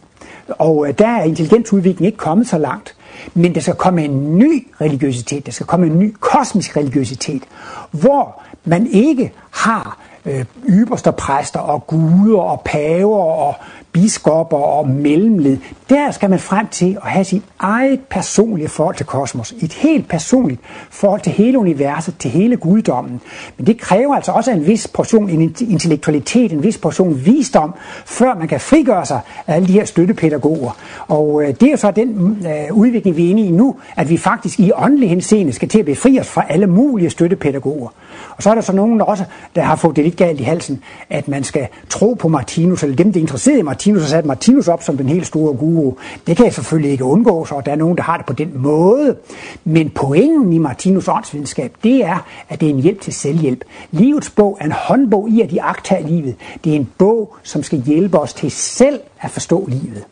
Og 0.49 0.89
øh, 0.89 0.95
der 0.99 1.09
er 1.09 1.23
intelligensudviklingen 1.23 2.07
ikke 2.07 2.19
kommet 2.19 2.49
så 2.49 2.59
langt. 2.59 2.95
Men 3.35 3.55
der 3.55 3.61
skal 3.61 3.75
komme 3.75 4.05
en 4.05 4.39
ny 4.39 4.69
religiøsitet, 4.81 5.47
der 5.47 5.53
skal 5.53 5.67
komme 5.67 5.87
en 5.87 5.99
ny 5.99 6.15
kosmisk 6.21 6.77
religiøsitet, 6.77 7.43
hvor 7.91 8.43
man 8.65 8.87
ikke 8.87 9.33
har 9.51 9.99
øh, 10.25 10.45
ypperste 10.69 11.13
præster 11.13 11.61
og 11.61 11.87
guder 11.87 12.39
og 12.39 12.61
paver 12.65 13.19
og 13.19 13.55
biskopper 13.97 14.57
og 14.57 14.89
mellemled. 14.89 15.59
Der 15.91 16.11
skal 16.11 16.31
man 16.31 16.39
frem 16.39 16.67
til 16.69 16.99
at 17.05 17.11
have 17.11 17.25
sit 17.25 17.43
eget 17.59 18.01
personlige 18.11 18.69
forhold 18.69 18.97
til 18.97 19.07
kosmos. 19.07 19.55
Et 19.63 19.73
helt 19.73 20.09
personligt 20.09 20.61
forhold 20.91 21.21
til 21.21 21.33
hele 21.33 21.59
universet, 21.59 22.15
til 22.19 22.31
hele 22.31 22.57
guddommen. 22.57 23.21
Men 23.57 23.67
det 23.67 23.79
kræver 23.79 24.15
altså 24.15 24.33
også 24.33 24.51
en 24.51 24.67
vis 24.67 24.89
portion 24.89 25.31
en 25.31 25.55
intellektualitet, 25.61 26.53
en 26.53 26.63
vis 26.63 26.79
portion 26.79 27.25
visdom, 27.25 27.75
før 28.05 28.35
man 28.35 28.49
kan 28.49 28.61
frigøre 28.61 29.07
sig 29.07 29.21
af 29.47 29.55
alle 29.55 29.69
de 29.69 29.73
her 29.73 29.85
støttepædagoger. 29.85 30.77
Og 31.09 31.43
øh, 31.43 31.49
det 31.49 31.63
er 31.63 31.71
jo 31.71 31.77
så 31.77 31.91
den 31.91 32.39
øh, 32.47 32.77
udvikling, 32.77 33.17
vi 33.17 33.27
er 33.27 33.31
inde 33.31 33.43
i 33.43 33.51
nu, 33.51 33.77
at 33.97 34.11
vi 34.11 34.17
faktisk 34.17 34.61
i 34.61 34.73
åndelig 34.75 35.09
henseende 35.09 35.53
skal 35.53 35.69
til 35.69 35.79
at 35.79 35.85
befri 35.85 36.21
os 36.21 36.29
fra 36.29 36.45
alle 36.49 36.67
mulige 36.67 37.11
støttepædagoger. 37.11 37.89
Og 38.37 38.43
så 38.43 38.51
er 38.51 38.55
der 38.55 38.63
så 38.63 38.73
nogen 38.73 38.99
der 38.99 39.05
også, 39.05 39.25
der 39.55 39.63
har 39.63 39.77
fået 39.77 39.97
det 39.97 40.05
lidt 40.05 40.17
galt 40.17 40.41
i 40.41 40.43
halsen, 40.43 40.83
at 41.11 41.29
man 41.29 41.45
skal 41.45 41.67
tro 41.89 42.15
på 42.15 42.29
Martinus, 42.29 42.83
eller 42.83 42.97
dem, 42.97 43.13
der 43.13 43.21
er 43.21 43.23
interesseret 43.23 43.59
i 43.59 43.63
Martinus, 43.63 43.86
Martinus 43.87 44.03
har 44.03 44.18
sat 44.18 44.26
Martinus 44.26 44.68
op 44.68 44.82
som 44.82 44.97
den 44.97 45.09
helt 45.09 45.26
store 45.26 45.55
guru. 45.55 45.95
Det 46.26 46.37
kan 46.37 46.45
jeg 46.45 46.55
selvfølgelig 46.55 46.91
ikke 46.91 47.05
undgå, 47.05 47.45
så 47.45 47.62
der 47.66 47.72
er 47.72 47.76
nogen, 47.76 47.97
der 47.97 48.03
har 48.03 48.16
det 48.16 48.26
på 48.26 48.32
den 48.32 48.53
måde. 48.55 49.16
Men 49.64 49.91
pointen 49.91 50.53
i 50.53 50.59
Martinus 50.59 51.09
åndsvidenskab, 51.09 51.76
det 51.84 52.05
er, 52.05 52.26
at 52.49 52.61
det 52.61 52.66
er 52.66 52.70
en 52.70 52.80
hjælp 52.80 53.01
til 53.01 53.12
selvhjælp. 53.12 53.64
Livets 53.91 54.30
bog 54.30 54.57
er 54.61 54.64
en 54.64 54.72
håndbog 54.72 55.28
i 55.28 55.41
at 55.41 55.53
iagtage 55.53 56.07
livet. 56.07 56.34
Det 56.64 56.72
er 56.72 56.76
en 56.76 56.91
bog, 56.99 57.37
som 57.43 57.62
skal 57.62 57.82
hjælpe 57.82 58.18
os 58.18 58.32
til 58.32 58.51
selv 58.51 59.01
at 59.20 59.30
forstå 59.30 59.66
livet. 59.68 60.05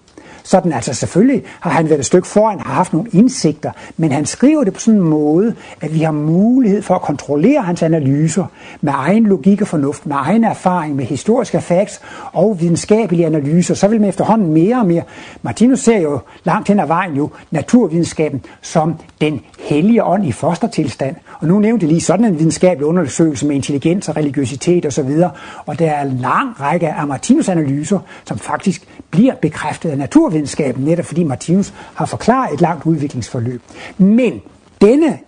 Sådan 0.47 0.73
altså 0.73 0.95
selvfølgelig 0.95 1.43
har 1.61 1.71
han 1.71 1.89
været 1.89 1.99
et 1.99 2.07
stykke 2.07 2.29
foran, 2.29 2.61
har 2.61 2.75
haft 2.75 2.93
nogle 2.93 3.11
indsigter, 3.13 3.71
men 3.97 4.13
han 4.13 4.27
skriver 4.27 4.65
det 4.65 4.73
på 4.73 4.81
sådan 4.81 5.01
en 5.01 5.07
måde, 5.09 5.55
at 5.81 5.95
vi 5.95 5.99
har 5.99 6.13
mulighed 6.13 6.83
for 6.83 6.95
at 6.95 7.03
kontrollere 7.03 7.63
hans 7.63 7.83
analyser 7.83 8.45
med 8.81 8.93
egen 8.97 9.27
logik 9.27 9.61
og 9.61 9.69
fornuft, 9.69 10.07
med 10.07 10.17
egen 10.19 10.45
erfaring, 10.45 10.97
med 10.97 11.05
historiske 11.05 11.61
facts 11.61 12.01
og 12.33 12.61
videnskabelige 12.61 13.27
analyser. 13.27 13.75
Så 13.75 13.89
vil 13.89 14.01
man 14.01 14.09
efterhånden 14.09 14.53
mere 14.53 14.77
og 14.77 14.87
mere. 14.87 15.03
Martinus 15.43 15.81
ser 15.81 15.99
jo 15.99 16.19
langt 16.45 16.69
hen 16.69 16.81
ad 16.81 16.87
vejen 16.87 17.15
jo 17.15 17.31
naturvidenskaben 17.51 18.43
som 18.63 18.95
den 19.21 19.41
hellige 19.59 20.05
ånd 20.05 20.27
i 20.27 20.33
fostertilstand. 20.33 21.17
Og 21.41 21.49
nu 21.49 21.59
nævnte 21.59 21.85
jeg 21.85 21.89
lige 21.93 22.01
sådan 22.01 22.25
en 22.25 22.39
videnskabelig 22.39 22.87
undersøgelse 22.87 23.47
med 23.47 23.57
intelligens 23.57 24.09
og 24.09 24.17
religiøsitet 24.17 24.87
osv. 24.87 25.01
Og, 25.01 25.31
og 25.67 25.79
der 25.79 25.91
er 25.91 26.03
en 26.03 26.19
lang 26.19 26.61
række 26.61 26.89
af 26.89 27.07
Martinus 27.07 27.49
analyser, 27.49 27.99
som 28.25 28.39
faktisk 28.39 28.89
bliver 29.11 29.35
bekræftet 29.35 29.91
af 29.91 29.99
naturvidenskaben, 29.99 30.34
netop 30.77 31.05
fordi 31.05 31.23
Martinus 31.23 31.75
har 31.95 32.07
forklaret 32.07 32.55
et 32.55 32.61
langt 32.61 32.87
udviklingsforløb. 32.87 33.63
Men 33.99 34.43
denne 34.81 35.19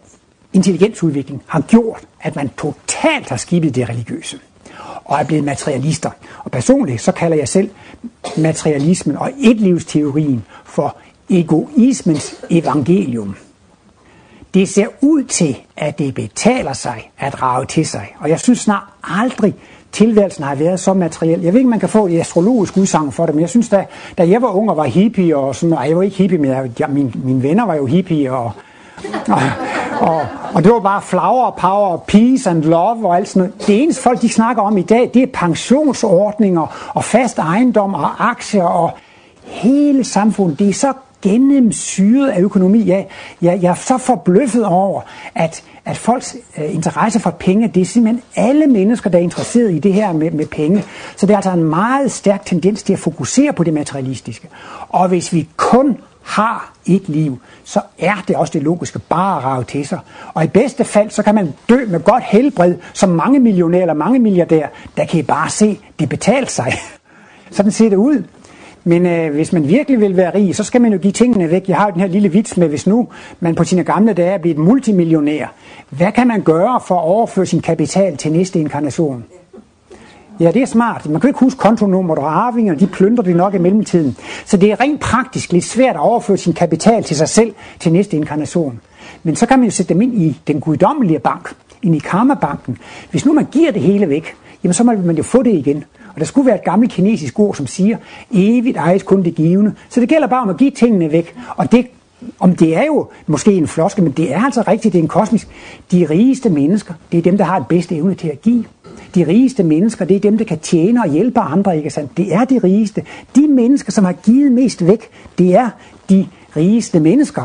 intelligensudvikling 0.52 1.42
har 1.46 1.60
gjort, 1.60 2.00
at 2.20 2.36
man 2.36 2.50
totalt 2.58 3.28
har 3.28 3.36
skibet 3.36 3.74
det 3.74 3.88
religiøse 3.88 4.38
og 5.04 5.20
er 5.20 5.24
blevet 5.24 5.44
materialister. 5.44 6.10
Og 6.38 6.50
personligt 6.50 7.02
så 7.02 7.12
kalder 7.12 7.36
jeg 7.36 7.48
selv 7.48 7.70
materialismen 8.36 9.16
og 9.16 9.32
etlivsteorien 9.38 10.44
for 10.64 10.96
egoismens 11.30 12.34
evangelium. 12.50 13.36
Det 14.54 14.68
ser 14.68 14.86
ud 15.00 15.24
til, 15.24 15.56
at 15.76 15.98
det 15.98 16.14
betaler 16.14 16.72
sig 16.72 17.10
at 17.18 17.42
rage 17.42 17.66
til 17.66 17.86
sig. 17.86 18.14
Og 18.18 18.28
jeg 18.28 18.40
synes 18.40 18.58
snart 18.58 18.82
aldrig, 19.04 19.54
tilværelsen 19.96 20.44
har 20.44 20.54
været 20.54 20.80
så 20.80 20.94
materiel. 20.94 21.40
Jeg 21.40 21.52
ved 21.52 21.60
ikke, 21.60 21.70
man 21.70 21.80
kan 21.80 21.88
få 21.88 22.06
et 22.06 22.20
astrologisk 22.20 22.76
udsagn 22.76 23.12
for 23.12 23.26
det, 23.26 23.34
men 23.34 23.40
jeg 23.40 23.48
synes, 23.48 23.68
da, 23.68 23.84
da 24.18 24.28
jeg 24.28 24.42
var 24.42 24.48
ung 24.48 24.70
og 24.70 24.76
var 24.76 24.84
hippie, 24.84 25.36
og 25.36 25.54
sådan, 25.54 25.78
og 25.78 25.88
jeg 25.88 25.96
var 25.96 26.02
ikke 26.02 26.16
hippie, 26.16 26.38
men 26.38 26.50
jeg, 26.50 26.70
ja, 26.80 26.86
mine, 26.86 27.12
mine 27.14 27.42
venner 27.42 27.66
var 27.66 27.74
jo 27.74 27.86
hippie, 27.86 28.32
og, 28.32 28.52
og, 29.28 29.42
og, 30.00 30.20
og 30.54 30.64
det 30.64 30.72
var 30.72 30.80
bare 30.80 31.02
flower 31.02 31.50
power, 31.50 31.96
peace 31.96 32.50
and 32.50 32.62
love 32.62 33.06
og 33.08 33.16
alt 33.16 33.28
sådan 33.28 33.40
noget. 33.40 33.66
Det 33.66 33.82
eneste 33.82 34.02
folk, 34.02 34.22
de 34.22 34.28
snakker 34.28 34.62
om 34.62 34.78
i 34.78 34.82
dag, 34.82 35.10
det 35.14 35.22
er 35.22 35.26
pensionsordninger 35.34 36.90
og 36.94 37.04
fast 37.04 37.38
ejendom 37.38 37.94
og 37.94 38.30
aktier 38.30 38.64
og 38.64 38.90
hele 39.42 40.04
samfundet. 40.04 40.58
Det 40.58 40.68
er 40.68 40.72
så 40.72 40.92
gennemsyret 41.28 42.28
af 42.28 42.40
økonomi. 42.40 42.88
Jeg, 42.88 43.06
jeg, 43.42 43.58
jeg 43.62 43.70
er 43.70 43.74
så 43.74 43.98
forbløffet 43.98 44.64
over, 44.64 45.02
at, 45.34 45.64
at 45.84 45.96
folks 45.96 46.36
øh, 46.58 46.74
interesse 46.74 47.20
for 47.20 47.30
penge, 47.30 47.68
det 47.74 47.80
er 47.80 47.84
simpelthen 47.84 48.22
alle 48.36 48.66
mennesker, 48.66 49.10
der 49.10 49.18
er 49.18 49.22
interesseret 49.22 49.72
i 49.72 49.78
det 49.78 49.92
her 49.92 50.12
med, 50.12 50.30
med 50.30 50.46
penge. 50.46 50.84
Så 51.16 51.26
det 51.26 51.32
er 51.32 51.36
altså 51.36 51.50
en 51.50 51.64
meget 51.64 52.12
stærk 52.12 52.46
tendens 52.46 52.82
til 52.82 52.92
at 52.92 52.98
fokusere 52.98 53.52
på 53.52 53.64
det 53.64 53.74
materialistiske. 53.74 54.48
Og 54.88 55.08
hvis 55.08 55.32
vi 55.32 55.48
kun 55.56 55.96
har 56.22 56.72
et 56.86 57.08
liv, 57.08 57.38
så 57.64 57.80
er 57.98 58.24
det 58.28 58.36
også 58.36 58.52
det 58.52 58.62
logiske 58.62 58.98
bare 58.98 59.38
at 59.38 59.44
rave 59.44 59.64
til 59.64 59.86
sig. 59.86 59.98
Og 60.34 60.44
i 60.44 60.46
bedste 60.46 60.84
fald, 60.84 61.10
så 61.10 61.22
kan 61.22 61.34
man 61.34 61.54
dø 61.68 61.86
med 61.88 62.00
godt 62.00 62.22
helbred, 62.26 62.74
som 62.92 63.08
mange 63.08 63.38
millionærer 63.38 63.82
eller 63.82 63.94
mange 63.94 64.18
milliardærer, 64.18 64.68
der 64.96 65.04
kan 65.04 65.20
I 65.20 65.22
bare 65.22 65.50
se, 65.50 65.80
det 65.98 66.08
betalt 66.08 66.50
sig. 66.50 66.72
Sådan 67.50 67.72
ser 67.72 67.88
det 67.88 67.96
ud. 67.96 68.24
Men 68.88 69.06
øh, 69.06 69.34
hvis 69.34 69.52
man 69.52 69.68
virkelig 69.68 70.00
vil 70.00 70.16
være 70.16 70.34
rig, 70.34 70.56
så 70.56 70.64
skal 70.64 70.80
man 70.80 70.92
jo 70.92 70.98
give 70.98 71.12
tingene 71.12 71.50
væk. 71.50 71.68
Jeg 71.68 71.76
har 71.76 71.86
jo 71.86 71.92
den 71.92 72.00
her 72.00 72.08
lille 72.08 72.28
vits 72.28 72.56
med, 72.56 72.68
hvis 72.68 72.86
nu 72.86 73.08
man 73.40 73.54
på 73.54 73.64
sine 73.64 73.84
gamle 73.84 74.12
dage 74.12 74.30
er 74.30 74.38
blevet 74.38 74.58
multimillionær, 74.58 75.46
hvad 75.90 76.12
kan 76.12 76.26
man 76.26 76.42
gøre 76.42 76.80
for 76.86 76.94
at 76.94 77.04
overføre 77.04 77.46
sin 77.46 77.60
kapital 77.60 78.16
til 78.16 78.32
næste 78.32 78.60
inkarnation? 78.60 79.24
Ja, 80.40 80.50
det 80.50 80.62
er 80.62 80.66
smart. 80.66 81.08
Man 81.08 81.20
kan 81.20 81.28
ikke 81.28 81.40
huske 81.40 81.58
kontonummer 81.58 82.16
og 82.16 82.46
arvinger, 82.46 82.74
de 82.74 82.86
plønder 82.86 83.22
det 83.22 83.36
nok 83.36 83.54
i 83.54 83.58
mellemtiden. 83.58 84.16
Så 84.44 84.56
det 84.56 84.72
er 84.72 84.80
rent 84.80 85.00
praktisk 85.00 85.52
lidt 85.52 85.64
svært 85.64 85.96
at 85.96 86.00
overføre 86.00 86.36
sin 86.36 86.52
kapital 86.52 87.02
til 87.02 87.16
sig 87.16 87.28
selv 87.28 87.54
til 87.80 87.92
næste 87.92 88.16
inkarnation. 88.16 88.80
Men 89.22 89.36
så 89.36 89.46
kan 89.46 89.58
man 89.58 89.64
jo 89.64 89.70
sætte 89.70 89.94
dem 89.94 90.02
ind 90.02 90.22
i 90.22 90.40
den 90.46 90.60
guddommelige 90.60 91.18
bank, 91.18 91.54
ind 91.82 91.96
i 91.96 91.98
karmabanken. 91.98 92.78
Hvis 93.10 93.26
nu 93.26 93.32
man 93.32 93.46
giver 93.52 93.72
det 93.72 93.82
hele 93.82 94.08
væk, 94.08 94.36
jamen 94.64 94.74
så 94.74 94.84
må 94.84 94.92
man 94.92 95.16
jo 95.16 95.22
få 95.22 95.42
det 95.42 95.52
igen. 95.52 95.84
Og 96.14 96.20
der 96.20 96.26
skulle 96.26 96.46
være 96.46 96.56
et 96.56 96.64
gammelt 96.64 96.92
kinesisk 96.92 97.38
ord, 97.38 97.54
som 97.54 97.66
siger, 97.66 97.96
evigt 98.32 98.76
ejes 98.76 99.02
kun 99.02 99.22
det 99.22 99.34
givende. 99.34 99.72
Så 99.88 100.00
det 100.00 100.08
gælder 100.08 100.26
bare 100.26 100.42
om 100.42 100.48
at 100.48 100.56
give 100.56 100.70
tingene 100.70 101.12
væk. 101.12 101.34
Og 101.56 101.72
det, 101.72 101.86
om 102.38 102.56
det 102.56 102.76
er 102.76 102.84
jo 102.84 103.08
måske 103.26 103.52
en 103.52 103.66
floske, 103.66 104.02
men 104.02 104.12
det 104.12 104.34
er 104.34 104.44
altså 104.44 104.62
rigtigt, 104.68 104.92
det 104.92 104.98
er 104.98 105.02
en 105.02 105.08
kosmisk. 105.08 105.48
De 105.92 106.06
rigeste 106.10 106.50
mennesker, 106.50 106.94
det 107.12 107.18
er 107.18 107.22
dem, 107.22 107.38
der 107.38 107.44
har 107.44 107.58
det 107.58 107.68
bedste 107.68 107.96
evne 107.96 108.14
til 108.14 108.28
at 108.28 108.42
give. 108.42 108.64
De 109.14 109.26
rigeste 109.26 109.62
mennesker, 109.62 110.04
det 110.04 110.16
er 110.16 110.20
dem, 110.20 110.38
der 110.38 110.44
kan 110.44 110.58
tjene 110.58 111.00
og 111.00 111.10
hjælpe 111.10 111.40
andre, 111.40 111.76
ikke 111.76 111.90
sandt? 111.90 112.16
Det 112.16 112.34
er 112.34 112.44
de 112.44 112.58
rigeste. 112.64 113.02
De 113.36 113.48
mennesker, 113.48 113.92
som 113.92 114.04
har 114.04 114.12
givet 114.12 114.52
mest 114.52 114.86
væk, 114.86 115.08
det 115.38 115.54
er 115.54 115.70
de 116.10 116.26
rigeste 116.56 117.00
mennesker. 117.00 117.44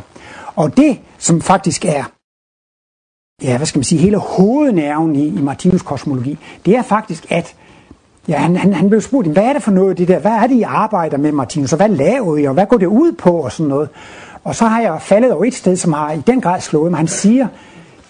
Og 0.55 0.77
det, 0.77 0.97
som 1.17 1.41
faktisk 1.41 1.85
er 1.85 2.03
ja, 3.43 3.57
hvad 3.57 3.67
skal 3.67 3.79
man 3.79 3.83
sige, 3.83 4.01
hele 4.01 4.17
hovednerven 4.17 5.15
i, 5.15 5.27
i 5.27 5.41
Martinus 5.41 5.81
kosmologi, 5.81 6.37
det 6.65 6.75
er 6.75 6.81
faktisk, 6.81 7.25
at 7.29 7.55
Ja, 8.27 8.37
han, 8.37 8.55
han, 8.55 8.73
han 8.73 8.89
blev 8.89 9.01
spurgt, 9.01 9.27
hvad 9.27 9.43
er 9.43 9.53
det 9.53 9.63
for 9.63 9.71
noget, 9.71 9.97
det 9.97 10.07
der? 10.07 10.19
Hvad 10.19 10.31
er 10.31 10.47
det, 10.47 10.55
I 10.55 10.61
arbejder 10.61 11.17
med, 11.17 11.31
Martinus? 11.31 11.73
Og 11.73 11.77
hvad 11.77 11.89
laver 11.89 12.37
I, 12.37 12.45
og 12.45 12.53
hvad 12.53 12.65
går 12.65 12.77
det 12.77 12.85
ud 12.85 13.11
på, 13.11 13.31
og 13.31 13.51
sådan 13.51 13.69
noget? 13.69 13.89
Og 14.43 14.55
så 14.55 14.65
har 14.65 14.81
jeg 14.81 15.01
faldet 15.01 15.33
over 15.33 15.45
et 15.45 15.53
sted, 15.53 15.75
som 15.75 15.93
har 15.93 16.11
i 16.11 16.21
den 16.27 16.41
grad 16.41 16.61
slået 16.61 16.91
mig. 16.91 16.97
Han 16.97 17.07
siger, 17.07 17.47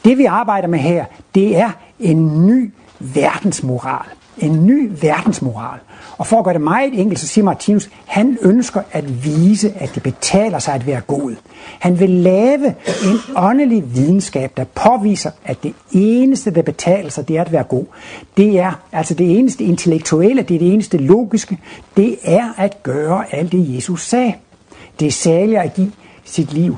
det 0.05 0.17
vi 0.17 0.25
arbejder 0.25 0.67
med 0.67 0.79
her, 0.79 1.05
det 1.36 1.57
er 1.57 1.69
en 1.99 2.47
ny 2.47 2.73
verdensmoral. 2.99 4.05
En 4.41 4.65
ny 4.65 4.91
verdensmoral. 5.01 5.79
Og 6.17 6.27
for 6.27 6.37
at 6.37 6.43
gøre 6.43 6.53
det 6.53 6.61
meget 6.61 6.99
enkelt, 6.99 7.19
så 7.19 7.27
siger 7.27 7.45
Martinus, 7.45 7.89
han 8.05 8.37
ønsker 8.41 8.81
at 8.91 9.25
vise, 9.25 9.73
at 9.75 9.91
det 9.95 10.03
betaler 10.03 10.59
sig 10.59 10.73
at 10.73 10.87
være 10.87 11.01
god. 11.01 11.35
Han 11.79 11.99
vil 11.99 12.09
lave 12.09 12.67
en 13.03 13.17
åndelig 13.35 13.95
videnskab, 13.95 14.51
der 14.57 14.63
påviser, 14.63 15.31
at 15.45 15.63
det 15.63 15.73
eneste, 15.91 16.51
der 16.51 16.61
betaler 16.61 17.09
sig, 17.09 17.27
det 17.27 17.37
er 17.37 17.41
at 17.41 17.51
være 17.51 17.63
god. 17.63 17.85
Det 18.37 18.59
er 18.59 18.71
altså 18.91 19.13
det 19.13 19.39
eneste 19.39 19.63
intellektuelle, 19.63 20.41
det 20.41 20.55
er 20.55 20.59
det 20.59 20.73
eneste 20.73 20.97
logiske, 20.97 21.57
det 21.97 22.17
er 22.23 22.53
at 22.57 22.83
gøre 22.83 23.35
alt 23.35 23.51
det, 23.51 23.75
Jesus 23.75 24.07
sagde. 24.07 24.33
Det 24.99 25.07
er 25.07 25.11
særligt 25.11 25.59
at 25.59 25.73
give 25.73 25.91
sit 26.23 26.53
liv. 26.53 26.77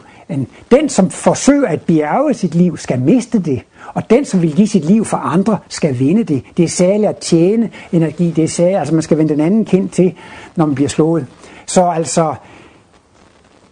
Den, 0.72 0.90
som 0.90 1.10
forsøger 1.10 1.68
at 1.68 1.82
bjerge 1.82 2.34
sit 2.34 2.56
liv, 2.56 2.78
skal 2.78 3.00
miste 3.00 3.40
det. 3.40 3.62
Og 3.94 4.10
den, 4.10 4.26
som 4.26 4.42
vil 4.42 4.56
give 4.56 4.68
sit 4.68 4.86
liv 4.86 5.06
for 5.06 5.18
andre, 5.18 5.58
skal 5.70 6.00
vinde 6.00 6.24
det. 6.24 6.44
Det 6.58 6.64
er 6.64 6.70
særligt 6.70 7.10
at 7.10 7.18
tjene 7.18 7.70
energi. 7.92 8.32
Det 8.32 8.44
er 8.44 8.48
særligt, 8.48 8.80
altså 8.80 8.94
man 8.94 9.04
skal 9.04 9.18
vende 9.18 9.34
den 9.34 9.42
anden 9.42 9.66
kind 9.66 9.90
til, 9.90 10.14
når 10.56 10.66
man 10.66 10.76
bliver 10.76 10.90
slået. 10.90 11.26
Så 11.66 11.86
altså, 11.90 12.36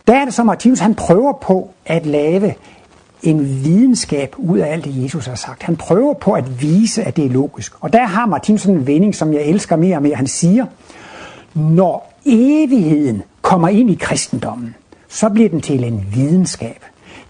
der 0.08 0.14
er 0.14 0.26
det 0.26 0.34
som 0.34 0.46
Martinus 0.46 0.80
han 0.80 0.96
prøver 0.96 1.34
på 1.34 1.70
at 1.86 2.06
lave 2.06 2.54
en 3.24 3.64
videnskab 3.64 4.36
ud 4.38 4.60
af 4.60 4.72
alt 4.72 4.86
det, 4.86 5.04
Jesus 5.04 5.26
har 5.26 5.36
sagt. 5.36 5.64
Han 5.64 5.76
prøver 5.76 6.14
på 6.14 6.34
at 6.34 6.62
vise, 6.62 7.04
at 7.04 7.16
det 7.16 7.26
er 7.26 7.30
logisk. 7.30 7.74
Og 7.80 7.94
der 7.94 8.06
har 8.06 8.26
Martinus 8.26 8.62
sådan 8.62 8.76
en 8.76 8.88
vending, 8.88 9.16
som 9.16 9.34
jeg 9.34 9.42
elsker 9.42 9.76
mere 9.76 9.96
og 9.96 10.04
mere. 10.04 10.16
Han 10.16 10.28
siger, 10.28 10.66
når 11.54 12.14
evigheden 12.26 13.24
kommer 13.42 13.68
ind 13.68 13.90
i 13.92 13.96
kristendommen, 13.96 14.76
så 15.12 15.30
bliver 15.30 15.50
den 15.50 15.62
til 15.62 15.84
en 15.84 16.06
videnskab. 16.14 16.86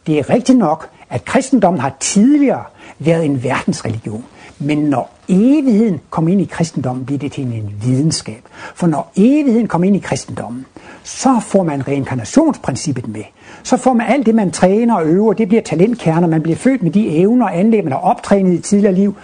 Det 0.07 0.19
er 0.19 0.29
rigtigt 0.29 0.57
nok, 0.57 0.89
at 1.09 1.25
kristendommen 1.25 1.81
har 1.81 1.95
tidligere 1.99 2.63
været 2.99 3.25
en 3.25 3.43
verdensreligion. 3.43 4.25
Men 4.59 4.77
når 4.77 5.13
evigheden 5.29 5.99
kom 6.09 6.27
ind 6.27 6.41
i 6.41 6.45
kristendommen, 6.45 7.05
bliver 7.05 7.19
det 7.19 7.31
til 7.31 7.43
en 7.43 7.75
videnskab. 7.81 8.41
For 8.75 8.87
når 8.87 9.11
evigheden 9.15 9.67
kom 9.67 9.83
ind 9.83 9.95
i 9.95 9.99
kristendommen, 9.99 10.65
så 11.03 11.39
får 11.41 11.63
man 11.63 11.87
reinkarnationsprincippet 11.87 13.07
med. 13.07 13.23
Så 13.63 13.77
får 13.77 13.93
man 13.93 14.07
alt 14.07 14.25
det, 14.25 14.35
man 14.35 14.51
træner 14.51 14.95
og 14.95 15.05
øver, 15.05 15.33
det 15.33 15.47
bliver 15.47 15.63
talentkerner. 15.63 16.27
Man 16.27 16.41
bliver 16.41 16.55
født 16.55 16.83
med 16.83 16.91
de 16.91 17.09
evner 17.09 17.45
og 17.45 17.57
anlæg, 17.57 17.83
man 17.83 17.93
har 17.93 17.99
optrænet 17.99 18.53
i 18.53 18.61
tidligere 18.61 18.93
liv. 18.93 19.15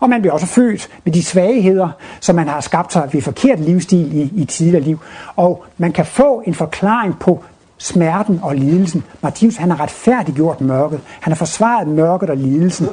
Og 0.00 0.10
man 0.10 0.20
bliver 0.20 0.34
også 0.34 0.46
født 0.46 0.88
med 1.04 1.12
de 1.12 1.24
svagheder, 1.24 1.88
som 2.20 2.36
man 2.36 2.48
har 2.48 2.60
skabt 2.60 2.92
sig 2.92 3.08
ved 3.12 3.22
forkert 3.22 3.60
livsstil 3.60 4.16
i, 4.16 4.30
i 4.36 4.44
tidligere 4.44 4.84
liv. 4.84 5.00
Og 5.36 5.64
man 5.78 5.92
kan 5.92 6.06
få 6.06 6.42
en 6.46 6.54
forklaring 6.54 7.18
på 7.18 7.44
smerten 7.78 8.40
og 8.42 8.54
lidelsen. 8.54 9.04
Martinus 9.22 9.56
han 9.56 9.70
har 9.70 9.80
retfærdiggjort 9.80 10.60
mørket. 10.60 11.00
Han 11.20 11.32
har 11.32 11.36
forsvaret 11.36 11.88
mørket 11.88 12.30
og 12.30 12.36
lidelsen. 12.36 12.86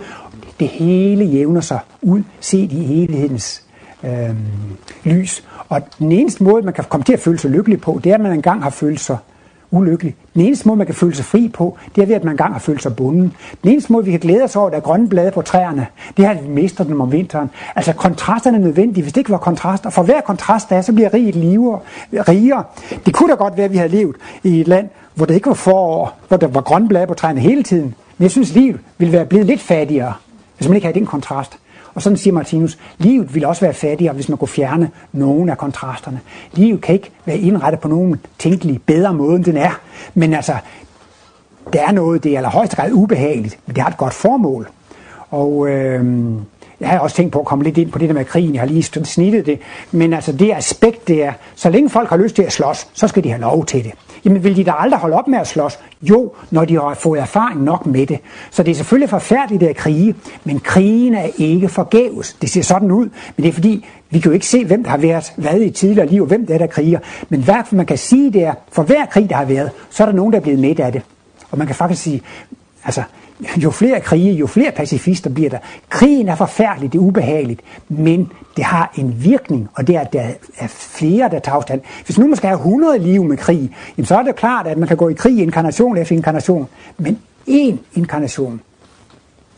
Det 0.59 0.67
hele 0.67 1.25
jævner 1.25 1.61
sig 1.61 1.79
ud, 2.01 2.23
set 2.39 2.71
i 2.71 3.03
evighedens 3.03 3.63
øh, 4.03 4.35
lys. 5.03 5.43
Og 5.69 5.81
den 5.99 6.11
eneste 6.11 6.43
måde, 6.43 6.61
man 6.61 6.73
kan 6.73 6.83
komme 6.89 7.03
til 7.03 7.13
at 7.13 7.19
føle 7.19 7.39
sig 7.39 7.51
lykkelig 7.51 7.81
på, 7.81 7.99
det 8.03 8.09
er, 8.09 8.15
at 8.15 8.21
man 8.21 8.33
engang 8.33 8.63
har 8.63 8.69
følt 8.69 8.99
sig 8.99 9.17
ulykkelig. 9.73 10.15
Den 10.33 10.41
eneste 10.41 10.67
måde, 10.67 10.77
man 10.77 10.85
kan 10.85 10.95
føle 10.95 11.15
sig 11.15 11.25
fri 11.25 11.51
på, 11.53 11.77
det 11.95 12.01
er 12.01 12.05
ved, 12.05 12.15
at 12.15 12.23
man 12.23 12.33
engang 12.33 12.53
har 12.53 12.59
følt 12.59 12.83
sig 12.83 12.95
bunden. 12.95 13.33
Den 13.63 13.71
eneste 13.71 13.93
måde, 13.93 14.05
vi 14.05 14.11
kan 14.11 14.19
glæde 14.19 14.43
os 14.43 14.55
over, 14.55 14.65
at 14.65 14.71
der 14.71 14.77
er 14.77 14.81
grønne 14.81 15.09
blade 15.09 15.31
på 15.31 15.41
træerne, 15.41 15.87
det 16.17 16.25
er, 16.25 16.29
at 16.29 16.43
vi 16.43 16.49
mister 16.49 16.83
dem 16.83 17.01
om 17.01 17.11
vinteren. 17.11 17.49
Altså 17.75 17.93
kontrasterne 17.93 18.57
er 18.57 18.61
nødvendige. 18.61 19.01
Hvis 19.01 19.13
det 19.13 19.21
ikke 19.21 19.31
var 19.31 19.37
kontraster, 19.37 19.89
for 19.89 20.03
hver 20.03 20.21
kontrast 20.21 20.69
der 20.69 20.75
er, 20.75 20.81
så 20.81 20.93
bliver 20.93 21.13
riget 21.13 21.35
liver, 21.35 21.79
rigere. 22.11 22.63
Det 23.05 23.13
kunne 23.13 23.29
da 23.29 23.35
godt 23.35 23.57
være, 23.57 23.65
at 23.65 23.71
vi 23.71 23.77
havde 23.77 23.91
levet 23.91 24.15
i 24.43 24.61
et 24.61 24.67
land, 24.67 24.89
hvor 25.15 25.25
det 25.25 25.35
ikke 25.35 25.47
var 25.47 25.53
forår, 25.53 26.19
hvor 26.27 26.37
der 26.37 26.47
var 26.47 26.61
grønne 26.61 26.87
blade 26.87 27.07
på 27.07 27.13
træerne 27.13 27.39
hele 27.39 27.63
tiden. 27.63 27.95
Men 28.17 28.23
jeg 28.23 28.31
synes, 28.31 28.53
livet 28.53 28.79
ville 28.97 29.13
være 29.13 29.25
blevet 29.25 29.45
lidt 29.45 29.61
fattigere, 29.61 30.13
hvis 30.57 30.67
man 30.67 30.75
ikke 30.75 30.87
havde 30.87 30.99
den 30.99 31.05
kontrast. 31.05 31.59
Og 31.95 32.01
sådan 32.01 32.17
siger 32.17 32.33
Martinus, 32.33 32.77
livet 32.97 33.35
vil 33.35 33.45
også 33.45 33.61
være 33.61 33.73
fattigere, 33.73 34.13
hvis 34.13 34.29
man 34.29 34.37
kunne 34.37 34.47
fjerne 34.47 34.91
nogen 35.11 35.49
af 35.49 35.57
kontrasterne. 35.57 36.19
Livet 36.53 36.81
kan 36.81 36.95
ikke 36.95 37.11
være 37.25 37.37
indrettet 37.37 37.79
på 37.81 37.87
nogen 37.87 38.19
tænkelig 38.39 38.81
bedre 38.85 39.13
måde, 39.13 39.35
end 39.35 39.45
den 39.45 39.57
er. 39.57 39.79
Men 40.13 40.33
altså, 40.33 40.55
der 41.73 41.87
er 41.87 41.91
noget, 41.91 42.23
det 42.23 42.33
er 42.33 42.37
allerhøjst 42.37 42.75
grad 42.75 42.91
ubehageligt, 42.91 43.59
men 43.65 43.75
det 43.75 43.83
har 43.83 43.89
et 43.89 43.97
godt 43.97 44.13
formål. 44.13 44.67
Og 45.29 45.69
øh, 45.69 46.05
jeg 46.79 46.89
havde 46.89 47.01
også 47.01 47.15
tænkt 47.15 47.31
på 47.31 47.39
at 47.39 47.45
komme 47.45 47.63
lidt 47.63 47.77
ind 47.77 47.91
på 47.91 47.99
det 47.99 48.09
der 48.09 48.15
med 48.15 48.25
krigen, 48.25 48.53
jeg 48.53 48.61
har 48.61 48.67
lige 48.67 48.83
snittet 48.83 49.45
det. 49.45 49.59
Men 49.91 50.13
altså 50.13 50.31
det 50.31 50.51
aspekt, 50.51 51.07
det 51.07 51.23
er, 51.23 51.33
så 51.55 51.69
længe 51.69 51.89
folk 51.89 52.09
har 52.09 52.17
lyst 52.17 52.35
til 52.35 52.43
at 52.43 52.51
slås, 52.51 52.87
så 52.93 53.07
skal 53.07 53.23
de 53.23 53.29
have 53.29 53.41
lov 53.41 53.65
til 53.65 53.83
det. 53.83 53.91
Jamen 54.25 54.43
vil 54.43 54.55
de 54.55 54.63
da 54.63 54.71
aldrig 54.77 54.99
holde 54.99 55.15
op 55.15 55.27
med 55.27 55.39
at 55.39 55.47
slås? 55.47 55.79
Jo, 56.01 56.31
når 56.51 56.65
de 56.65 56.73
har 56.73 56.93
fået 56.93 57.19
erfaring 57.19 57.63
nok 57.63 57.85
med 57.85 58.07
det. 58.07 58.19
Så 58.51 58.63
det 58.63 58.71
er 58.71 58.75
selvfølgelig 58.75 59.09
forfærdeligt 59.09 59.63
at 59.63 59.75
krige, 59.75 60.15
men 60.43 60.59
krigen 60.59 61.13
er 61.13 61.27
ikke 61.37 61.69
forgæves. 61.69 62.33
Det 62.33 62.49
ser 62.49 62.61
sådan 62.61 62.91
ud, 62.91 63.09
men 63.35 63.43
det 63.43 63.47
er 63.47 63.53
fordi, 63.53 63.85
vi 64.09 64.19
kan 64.19 64.29
jo 64.29 64.33
ikke 64.33 64.47
se, 64.47 64.65
hvem 64.65 64.83
der 64.83 64.89
har 64.89 64.97
været 64.97 65.33
hvad 65.37 65.59
i 65.59 65.69
tidligere 65.69 66.07
liv, 66.07 66.21
og 66.21 66.27
hvem 66.27 66.45
det 66.45 66.53
er, 66.53 66.57
der 66.57 66.67
kriger. 66.67 66.99
Men 67.29 67.43
hvad 67.43 67.55
man 67.71 67.85
kan 67.85 67.97
sige, 67.97 68.33
det 68.33 68.43
er, 68.43 68.53
for 68.71 68.83
hver 68.83 69.05
krig, 69.05 69.29
der 69.29 69.35
har 69.35 69.45
været, 69.45 69.71
så 69.89 70.03
er 70.03 70.07
der 70.07 70.13
nogen, 70.13 70.33
der 70.33 70.39
er 70.39 70.43
blevet 70.43 70.59
midt 70.59 70.79
af 70.79 70.91
det. 70.91 71.01
Og 71.51 71.57
man 71.57 71.67
kan 71.67 71.75
faktisk 71.75 72.01
sige, 72.01 72.21
altså, 72.85 73.03
jo 73.57 73.71
flere 73.71 73.99
krige, 73.99 74.33
jo 74.33 74.47
flere 74.47 74.71
pacifister 74.71 75.29
bliver 75.29 75.49
der. 75.49 75.57
Krigen 75.89 76.29
er 76.29 76.35
forfærdelig, 76.35 76.93
det 76.93 76.99
er 76.99 77.03
ubehageligt, 77.03 77.61
men 77.89 78.31
det 78.57 78.63
har 78.63 78.93
en 78.97 79.15
virkning, 79.23 79.69
og 79.75 79.87
det 79.87 79.95
er, 79.95 79.99
at 79.99 80.13
der 80.13 80.21
er 80.57 80.67
flere, 80.67 81.29
der 81.29 81.39
tager 81.39 81.55
afstand. 81.55 81.81
Hvis 82.05 82.17
nu 82.17 82.27
man 82.27 82.35
skal 82.35 82.47
have 82.47 82.57
100 82.57 82.99
liv 82.99 83.23
med 83.23 83.37
krig, 83.37 83.71
jamen 83.97 84.05
så 84.05 84.15
er 84.15 84.23
det 84.23 84.35
klart, 84.35 84.67
at 84.67 84.77
man 84.77 84.87
kan 84.87 84.97
gå 84.97 85.09
i 85.09 85.13
krig 85.13 85.39
inkarnation 85.39 85.97
efter 85.97 86.15
inkarnation. 86.15 86.67
Men 86.97 87.19
én 87.49 87.77
inkarnation, 87.93 88.61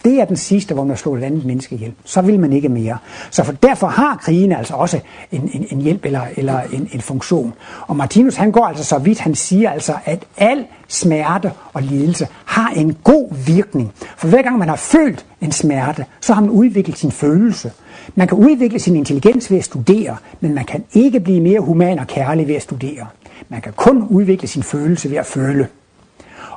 det 0.05 0.21
er 0.21 0.25
den 0.25 0.35
sidste, 0.35 0.73
hvor 0.73 0.83
man 0.83 0.97
slår 0.97 1.17
et 1.17 1.23
andet 1.23 1.45
menneske 1.45 1.75
ihjel. 1.75 1.93
Så 2.05 2.21
vil 2.21 2.39
man 2.39 2.53
ikke 2.53 2.69
mere. 2.69 2.97
Så 3.31 3.43
for 3.43 3.51
derfor 3.51 3.87
har 3.87 4.15
krigen 4.15 4.51
altså 4.51 4.73
også 4.73 4.99
en, 5.31 5.49
en, 5.53 5.67
en 5.69 5.81
hjælp 5.81 6.05
eller, 6.05 6.21
eller 6.37 6.59
en, 6.73 6.89
en 6.93 7.01
funktion. 7.01 7.53
Og 7.87 7.95
Martinus 7.95 8.35
han 8.35 8.51
går 8.51 8.65
altså 8.65 8.83
så 8.83 8.97
vidt, 8.97 9.19
han 9.19 9.35
siger 9.35 9.69
altså, 9.69 9.93
at 10.05 10.25
al 10.37 10.65
smerte 10.87 11.51
og 11.73 11.81
lidelse 11.81 12.27
har 12.45 12.69
en 12.69 12.97
god 13.03 13.35
virkning. 13.45 13.91
For 14.17 14.27
hver 14.27 14.41
gang 14.41 14.57
man 14.57 14.69
har 14.69 14.75
følt 14.75 15.25
en 15.41 15.51
smerte, 15.51 16.05
så 16.21 16.33
har 16.33 16.41
man 16.41 16.49
udviklet 16.49 16.97
sin 16.97 17.11
følelse. 17.11 17.71
Man 18.15 18.27
kan 18.27 18.37
udvikle 18.37 18.79
sin 18.79 18.95
intelligens 18.95 19.51
ved 19.51 19.57
at 19.57 19.65
studere, 19.65 20.17
men 20.39 20.53
man 20.53 20.65
kan 20.65 20.83
ikke 20.93 21.19
blive 21.19 21.41
mere 21.41 21.59
human 21.59 21.99
og 21.99 22.07
kærlig 22.07 22.47
ved 22.47 22.55
at 22.55 22.61
studere. 22.61 23.07
Man 23.49 23.61
kan 23.61 23.73
kun 23.75 24.07
udvikle 24.09 24.47
sin 24.47 24.63
følelse 24.63 25.09
ved 25.09 25.17
at 25.17 25.25
føle. 25.25 25.67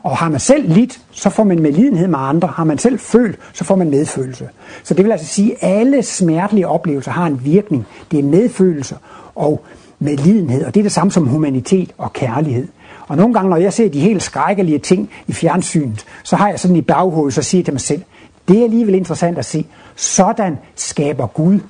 Og 0.09 0.17
har 0.17 0.29
man 0.29 0.41
selv 0.41 0.73
lidt, 0.73 1.01
så 1.11 1.31
får 1.31 1.45
man 1.45 1.63
medlidenhed 1.63 2.09
med 2.09 2.19
andre. 2.19 2.49
Har 2.49 2.65
man 2.65 2.79
selv 2.79 2.99
følt, 2.99 3.39
så 3.53 3.65
får 3.65 3.77
man 3.77 3.91
medfølelse. 3.91 4.49
Så 4.83 4.95
det 4.95 5.05
vil 5.05 5.13
altså 5.13 5.27
sige, 5.27 5.65
at 5.65 5.81
alle 5.81 6.03
smertelige 6.03 6.69
oplevelser 6.69 7.11
har 7.11 7.27
en 7.27 7.41
virkning. 7.45 7.87
Det 8.11 8.19
er 8.19 8.23
medfølelse 8.23 8.97
og 9.35 9.65
medlidenhed, 9.99 10.65
og 10.65 10.75
det 10.75 10.81
er 10.81 10.85
det 10.85 10.93
samme 10.93 11.11
som 11.11 11.27
humanitet 11.27 11.93
og 11.99 12.13
kærlighed. 12.13 12.69
Og 13.09 13.17
nogle 13.17 13.35
gange, 13.35 13.51
når 13.51 13.57
jeg 13.57 13.73
ser 13.73 13.89
de 13.89 14.01
helt 14.01 14.23
skrækkelige 14.23 14.79
ting 14.79 15.11
i 15.27 15.33
fjernsynet, 15.33 16.05
så 16.23 16.37
har 16.37 16.49
jeg 16.49 16.61
sådan 16.61 16.77
i 16.77 16.83
baghovedet, 16.83 17.35
så 17.35 17.43
siger 17.43 17.59
jeg 17.59 17.65
til 17.65 17.75
mig 17.75 17.81
selv, 17.81 18.03
det 18.49 18.59
er 18.59 18.65
alligevel 18.65 18.95
interessant 18.95 19.39
at 19.39 19.45
se. 19.45 19.67
Sådan 19.97 20.59
skaber 20.77 21.27
Gud 21.27 21.61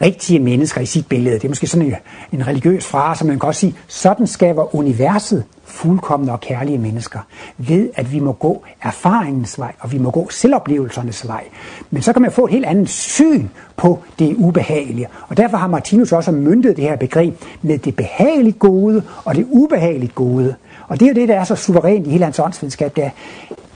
rigtige 0.00 0.38
mennesker 0.38 0.80
i 0.80 0.86
sit 0.86 1.06
billede. 1.06 1.34
Det 1.34 1.44
er 1.44 1.48
måske 1.48 1.66
sådan 1.66 1.86
en, 1.86 1.94
en 2.32 2.46
religiøs 2.46 2.86
frase, 2.86 3.24
men 3.24 3.28
man 3.28 3.38
kan 3.38 3.46
også 3.46 3.60
sige, 3.60 3.74
sådan 3.88 4.26
skaber 4.26 4.74
universet 4.74 5.44
fuldkommende 5.64 6.32
og 6.32 6.40
kærlige 6.40 6.78
mennesker, 6.78 7.18
ved 7.58 7.90
at 7.94 8.12
vi 8.12 8.20
må 8.20 8.32
gå 8.32 8.64
erfaringens 8.82 9.58
vej, 9.58 9.72
og 9.80 9.92
vi 9.92 9.98
må 9.98 10.10
gå 10.10 10.30
selvoplevelsernes 10.30 11.28
vej. 11.28 11.44
Men 11.90 12.02
så 12.02 12.12
kan 12.12 12.22
man 12.22 12.30
få 12.30 12.44
et 12.44 12.50
helt 12.50 12.64
andet 12.64 12.88
syn 12.88 13.48
på 13.76 13.98
det 14.18 14.34
ubehagelige. 14.38 15.08
Og 15.28 15.36
derfor 15.36 15.56
har 15.56 15.66
Martinus 15.66 16.12
også 16.12 16.32
myndet 16.32 16.76
det 16.76 16.84
her 16.84 16.96
begreb 16.96 17.34
med 17.62 17.78
det 17.78 17.96
behageligt 17.96 18.58
gode 18.58 19.02
og 19.24 19.34
det 19.34 19.46
ubehageligt 19.50 20.14
gode. 20.14 20.54
Og 20.88 21.00
det 21.00 21.06
er 21.06 21.10
jo 21.10 21.14
det, 21.14 21.28
der 21.28 21.40
er 21.40 21.44
så 21.44 21.54
suverænt 21.54 22.06
i 22.06 22.10
hele 22.10 22.24
hans 22.24 22.38
åndsvidenskab, 22.38 22.96
det 22.96 23.04
er, 23.04 23.10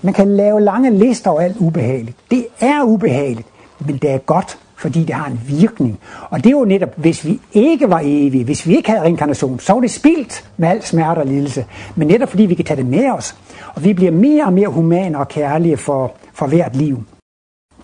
man 0.03 0.14
kan 0.14 0.37
lave 0.37 0.61
lange 0.61 0.91
lister 0.91 1.31
over 1.31 1.41
alt 1.41 1.57
ubehageligt. 1.59 2.16
Det 2.31 2.47
er 2.61 2.83
ubehageligt, 2.83 3.49
men 3.79 3.97
det 3.97 4.11
er 4.11 4.18
godt, 4.18 4.59
fordi 4.81 5.05
det 5.05 5.14
har 5.14 5.26
en 5.26 5.41
virkning. 5.49 5.99
Og 6.31 6.39
det 6.39 6.47
er 6.47 6.51
jo 6.51 6.64
netop, 6.64 6.89
hvis 6.97 7.26
vi 7.26 7.41
ikke 7.53 7.91
var 7.91 8.01
evige, 8.05 8.45
hvis 8.45 8.66
vi 8.66 8.76
ikke 8.76 8.91
havde 8.91 9.03
reinkarnation, 9.03 9.61
så 9.61 9.72
var 9.72 9.81
det 9.81 9.91
spildt 9.91 10.45
med 10.57 10.68
al 10.68 10.83
smerte 10.83 11.18
og 11.18 11.26
lidelse. 11.26 11.64
Men 11.97 12.09
netop 12.09 12.28
fordi 12.28 12.43
vi 12.43 12.55
kan 12.55 12.64
tage 12.64 12.76
det 12.76 12.87
med 12.87 13.11
os, 13.11 13.37
og 13.74 13.85
vi 13.85 13.93
bliver 13.93 14.12
mere 14.12 14.45
og 14.45 14.53
mere 14.53 14.68
humane 14.68 15.18
og 15.18 15.28
kærlige 15.28 15.76
for, 15.76 16.12
for 16.35 16.47
hvert 16.47 16.76
liv. 16.76 17.05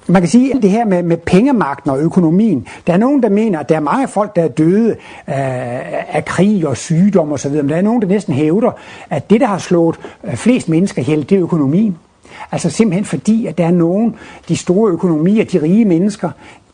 Man 0.09 0.23
kan 0.23 0.29
sige, 0.29 0.57
at 0.57 0.63
det 0.63 0.71
her 0.71 0.85
med, 0.85 1.03
med 1.03 1.17
pengemagten 1.17 1.91
og 1.91 1.99
økonomien, 1.99 2.67
der 2.87 2.93
er 2.93 2.97
nogen, 2.97 3.23
der 3.23 3.29
mener, 3.29 3.59
at 3.59 3.69
der 3.69 3.77
er 3.77 3.81
mange 3.81 4.09
folk, 4.09 4.37
der 4.37 4.43
er 4.43 4.49
døde 4.49 4.97
af, 5.27 6.07
af 6.09 6.25
krig 6.25 6.69
og 6.69 6.77
sygdom 6.77 7.33
osv., 7.33 7.53
men 7.53 7.69
der 7.69 7.77
er 7.77 7.83
nogen, 7.83 8.03
der 8.03 8.09
næsten 8.09 8.35
hævder, 8.35 8.71
at 9.11 9.31
det, 9.31 9.41
der 9.41 9.47
har 9.47 9.59
slået 9.59 9.97
øh, 10.25 10.37
flest 10.37 10.69
mennesker 10.69 11.03
ihjel, 11.03 11.31
det 11.31 11.37
er 11.37 11.43
økonomien. 11.43 11.97
Altså 12.53 12.71
simpelthen 12.71 13.05
fordi, 13.05 13.47
at 13.47 13.59
der 13.59 13.67
er 13.67 13.71
nogen, 13.71 14.15
de 14.49 14.57
store 14.57 14.93
økonomier, 14.93 15.45
de 15.45 15.63
rige 15.63 15.85
mennesker, 15.85 16.31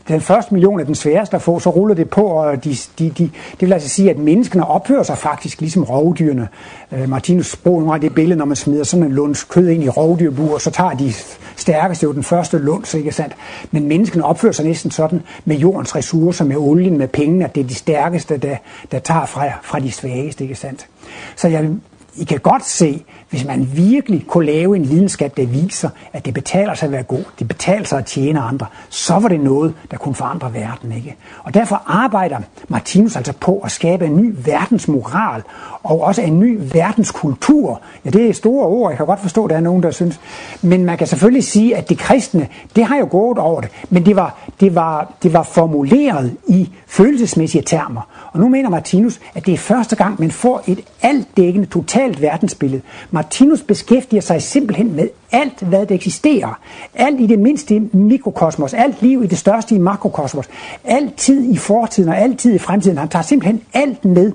den 0.08 0.20
første 0.20 0.54
million 0.54 0.80
er 0.80 0.84
den 0.84 0.94
sværeste 0.94 1.36
at 1.36 1.42
få, 1.42 1.58
så 1.58 1.70
ruller 1.70 1.94
det 1.94 2.10
på, 2.10 2.22
og 2.22 2.64
de, 2.64 2.76
de, 2.98 3.10
de, 3.10 3.30
det 3.52 3.60
vil 3.60 3.72
altså 3.72 3.88
sige, 3.88 4.10
at 4.10 4.18
menneskene 4.18 4.66
opfører 4.66 5.02
sig 5.02 5.18
faktisk 5.18 5.60
ligesom 5.60 5.82
rovdyrene. 5.82 6.48
Øh, 6.92 7.08
Martinus 7.08 7.56
bruger 7.56 7.80
nogle 7.80 8.00
det 8.00 8.14
billede, 8.14 8.38
når 8.38 8.44
man 8.44 8.56
smider 8.56 8.84
sådan 8.84 9.06
en 9.06 9.12
lunds 9.12 9.44
kød 9.44 9.68
ind 9.68 9.84
i 9.84 9.88
rovdyrbur, 9.88 10.58
så 10.58 10.70
tager 10.70 10.90
de 10.90 11.12
stærkeste 11.56 12.04
jo 12.04 12.12
den 12.12 12.22
første 12.22 12.58
lunds, 12.58 12.94
ikke 12.94 13.12
sandt? 13.12 13.34
Men 13.70 13.88
menneskene 13.88 14.24
opfører 14.24 14.52
sig 14.52 14.64
næsten 14.64 14.90
sådan 14.90 15.22
med 15.44 15.56
jordens 15.56 15.96
ressourcer, 15.96 16.44
med 16.44 16.56
olien, 16.56 16.98
med 16.98 17.08
pengene, 17.08 17.44
at 17.44 17.54
det 17.54 17.60
er 17.60 17.68
de 17.68 17.74
stærkeste, 17.74 18.36
der, 18.36 18.56
der 18.92 18.98
tager 18.98 19.26
fra, 19.26 19.44
fra 19.62 19.80
de 19.80 19.92
svageste, 19.92 20.44
ikke 20.44 20.54
sandt? 20.54 20.86
Så 21.36 21.48
jeg, 21.48 21.70
i 22.16 22.24
kan 22.24 22.40
godt 22.40 22.64
se, 22.64 23.04
hvis 23.30 23.44
man 23.44 23.68
virkelig 23.74 24.24
kunne 24.26 24.46
lave 24.46 24.76
en 24.76 24.90
videnskab, 24.90 25.36
der 25.36 25.46
viser, 25.46 25.88
at 26.12 26.24
det 26.24 26.34
betaler 26.34 26.74
sig 26.74 26.86
at 26.86 26.92
være 26.92 27.02
god, 27.02 27.24
det 27.38 27.48
betaler 27.48 27.84
sig 27.84 27.98
at 27.98 28.06
tjene 28.06 28.40
andre, 28.40 28.66
så 28.88 29.14
var 29.14 29.28
det 29.28 29.40
noget, 29.40 29.74
der 29.90 29.96
kunne 29.96 30.14
forandre 30.14 30.54
verden. 30.54 30.92
Ikke? 30.92 31.16
Og 31.44 31.54
derfor 31.54 31.82
arbejder 31.86 32.38
Martinus 32.68 33.16
altså 33.16 33.32
på 33.32 33.58
at 33.58 33.70
skabe 33.70 34.06
en 34.06 34.16
ny 34.16 34.34
verdensmoral, 34.44 35.42
og 35.82 36.00
også 36.00 36.22
en 36.22 36.40
ny 36.40 36.60
verdenskultur. 36.72 37.80
Ja, 38.04 38.10
det 38.10 38.28
er 38.28 38.32
store 38.32 38.66
ord, 38.66 38.90
jeg 38.90 38.96
kan 38.96 39.06
godt 39.06 39.20
forstå, 39.20 39.44
at 39.44 39.50
der 39.50 39.56
er 39.56 39.60
nogen, 39.60 39.82
der 39.82 39.90
synes. 39.90 40.20
Men 40.62 40.84
man 40.84 40.98
kan 40.98 41.06
selvfølgelig 41.06 41.44
sige, 41.44 41.76
at 41.76 41.88
det 41.88 41.98
kristne, 41.98 42.48
det 42.76 42.84
har 42.84 42.96
jo 42.96 43.08
gået 43.10 43.38
over 43.38 43.60
det, 43.60 43.70
men 43.90 44.06
det 44.06 44.16
var, 44.16 44.38
det 44.60 44.74
var, 44.74 45.12
det 45.22 45.32
var 45.32 45.42
formuleret 45.42 46.36
i 46.48 46.70
følelsesmæssige 46.92 47.62
termer. 47.62 48.00
Og 48.32 48.40
nu 48.40 48.48
mener 48.48 48.70
Martinus, 48.70 49.20
at 49.34 49.46
det 49.46 49.54
er 49.54 49.58
første 49.58 49.96
gang, 49.96 50.20
man 50.20 50.30
får 50.30 50.62
et 50.66 50.80
altdækkende, 51.02 51.66
totalt 51.66 52.22
verdensbillede. 52.22 52.82
Martinus 53.10 53.62
beskæftiger 53.62 54.20
sig 54.20 54.42
simpelthen 54.42 54.96
med 54.96 55.08
alt, 55.32 55.60
hvad 55.60 55.86
der 55.86 55.94
eksisterer. 55.94 56.58
Alt 56.94 57.20
i 57.20 57.26
det 57.26 57.38
mindste 57.38 57.80
mikrokosmos, 57.80 58.74
alt 58.74 59.02
liv 59.02 59.24
i 59.24 59.26
det 59.26 59.38
største 59.38 59.74
i 59.74 59.78
makrokosmos, 59.78 60.48
altid 60.84 61.50
i 61.50 61.56
fortiden 61.56 62.08
og 62.08 62.18
altid 62.18 62.54
i 62.54 62.58
fremtiden. 62.58 62.98
Han 62.98 63.08
tager 63.08 63.22
simpelthen 63.22 63.62
alt 63.74 64.04
med, 64.04 64.32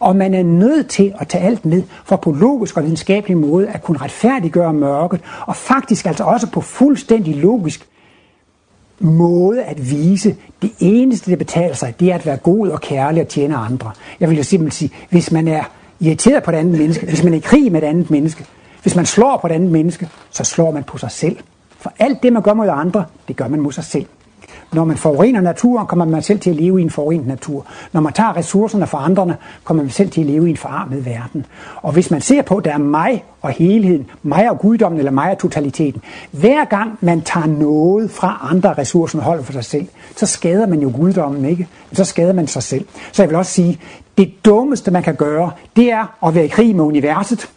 og 0.00 0.16
man 0.16 0.34
er 0.34 0.42
nødt 0.42 0.88
til 0.88 1.14
at 1.20 1.28
tage 1.28 1.44
alt 1.44 1.64
med, 1.64 1.82
for 2.04 2.16
på 2.16 2.32
logisk 2.32 2.76
og 2.76 2.82
videnskabelig 2.82 3.36
måde 3.36 3.68
at 3.68 3.82
kunne 3.82 3.98
retfærdiggøre 3.98 4.72
mørket, 4.72 5.20
og 5.46 5.56
faktisk 5.56 6.06
altså 6.06 6.24
også 6.24 6.46
på 6.46 6.60
fuldstændig 6.60 7.36
logisk 7.36 7.88
måde 9.00 9.64
at 9.64 9.90
vise, 9.90 10.36
det 10.62 10.70
eneste, 10.78 11.30
der 11.30 11.36
betaler 11.36 11.74
sig, 11.74 11.94
det 12.00 12.10
er 12.10 12.14
at 12.14 12.26
være 12.26 12.36
god 12.36 12.68
og 12.68 12.80
kærlig 12.80 13.22
og 13.22 13.28
tjene 13.28 13.56
andre. 13.56 13.92
Jeg 14.20 14.28
vil 14.28 14.36
jo 14.36 14.42
simpelthen 14.42 14.88
sige, 14.88 15.06
hvis 15.10 15.32
man 15.32 15.48
er 15.48 15.64
irriteret 16.00 16.42
på 16.42 16.50
et 16.50 16.54
andet 16.54 16.78
menneske, 16.78 17.06
hvis 17.06 17.24
man 17.24 17.32
er 17.32 17.36
i 17.36 17.40
krig 17.40 17.72
med 17.72 17.82
et 17.82 17.86
andet 17.86 18.10
menneske, 18.10 18.44
hvis 18.82 18.96
man 18.96 19.06
slår 19.06 19.36
på 19.36 19.46
et 19.46 19.52
andet 19.52 19.70
menneske, 19.70 20.08
så 20.30 20.44
slår 20.44 20.70
man 20.70 20.84
på 20.84 20.98
sig 20.98 21.10
selv. 21.10 21.36
For 21.78 21.92
alt 21.98 22.22
det, 22.22 22.32
man 22.32 22.42
gør 22.42 22.54
mod 22.54 22.68
andre, 22.70 23.04
det 23.28 23.36
gør 23.36 23.48
man 23.48 23.60
mod 23.60 23.72
sig 23.72 23.84
selv. 23.84 24.06
Når 24.72 24.84
man 24.84 24.96
forurener 24.96 25.40
naturen, 25.40 25.86
kommer 25.86 26.04
man 26.04 26.22
selv 26.22 26.40
til 26.40 26.50
at 26.50 26.56
leve 26.56 26.80
i 26.80 26.82
en 26.82 26.90
forurenet 26.90 27.26
natur. 27.26 27.66
Når 27.92 28.00
man 28.00 28.12
tager 28.12 28.36
ressourcerne 28.36 28.86
fra 28.86 29.04
andre, 29.04 29.34
kommer 29.64 29.82
man 29.82 29.90
selv 29.90 30.10
til 30.10 30.20
at 30.20 30.26
leve 30.26 30.46
i 30.46 30.50
en 30.50 30.56
forarmet 30.56 31.06
verden. 31.06 31.46
Og 31.76 31.92
hvis 31.92 32.10
man 32.10 32.20
ser 32.20 32.42
på, 32.42 32.56
at 32.56 32.64
der 32.64 32.72
er 32.72 32.78
mig 32.78 33.24
og 33.42 33.50
helheden, 33.50 34.06
mig 34.22 34.50
og 34.50 34.58
guddommen 34.58 34.98
eller 34.98 35.10
mig 35.10 35.30
og 35.30 35.38
totaliteten, 35.38 36.02
hver 36.30 36.64
gang 36.64 36.98
man 37.00 37.20
tager 37.20 37.46
noget 37.46 38.10
fra 38.10 38.48
andre 38.50 38.72
ressourcer 38.72 39.18
og 39.18 39.24
holder 39.24 39.42
for 39.42 39.52
sig 39.52 39.64
selv, 39.64 39.86
så 40.16 40.26
skader 40.26 40.66
man 40.66 40.80
jo 40.80 40.92
guddommen, 40.96 41.44
ikke? 41.44 41.68
Så 41.92 42.04
skader 42.04 42.32
man 42.32 42.46
sig 42.46 42.62
selv. 42.62 42.86
Så 43.12 43.22
jeg 43.22 43.28
vil 43.30 43.36
også 43.36 43.52
sige, 43.52 43.80
det 44.18 44.44
dummeste 44.44 44.90
man 44.90 45.02
kan 45.02 45.14
gøre, 45.14 45.50
det 45.76 45.90
er 45.90 46.26
at 46.26 46.34
være 46.34 46.44
i 46.44 46.48
krig 46.48 46.76
med 46.76 46.84
universet 46.84 47.48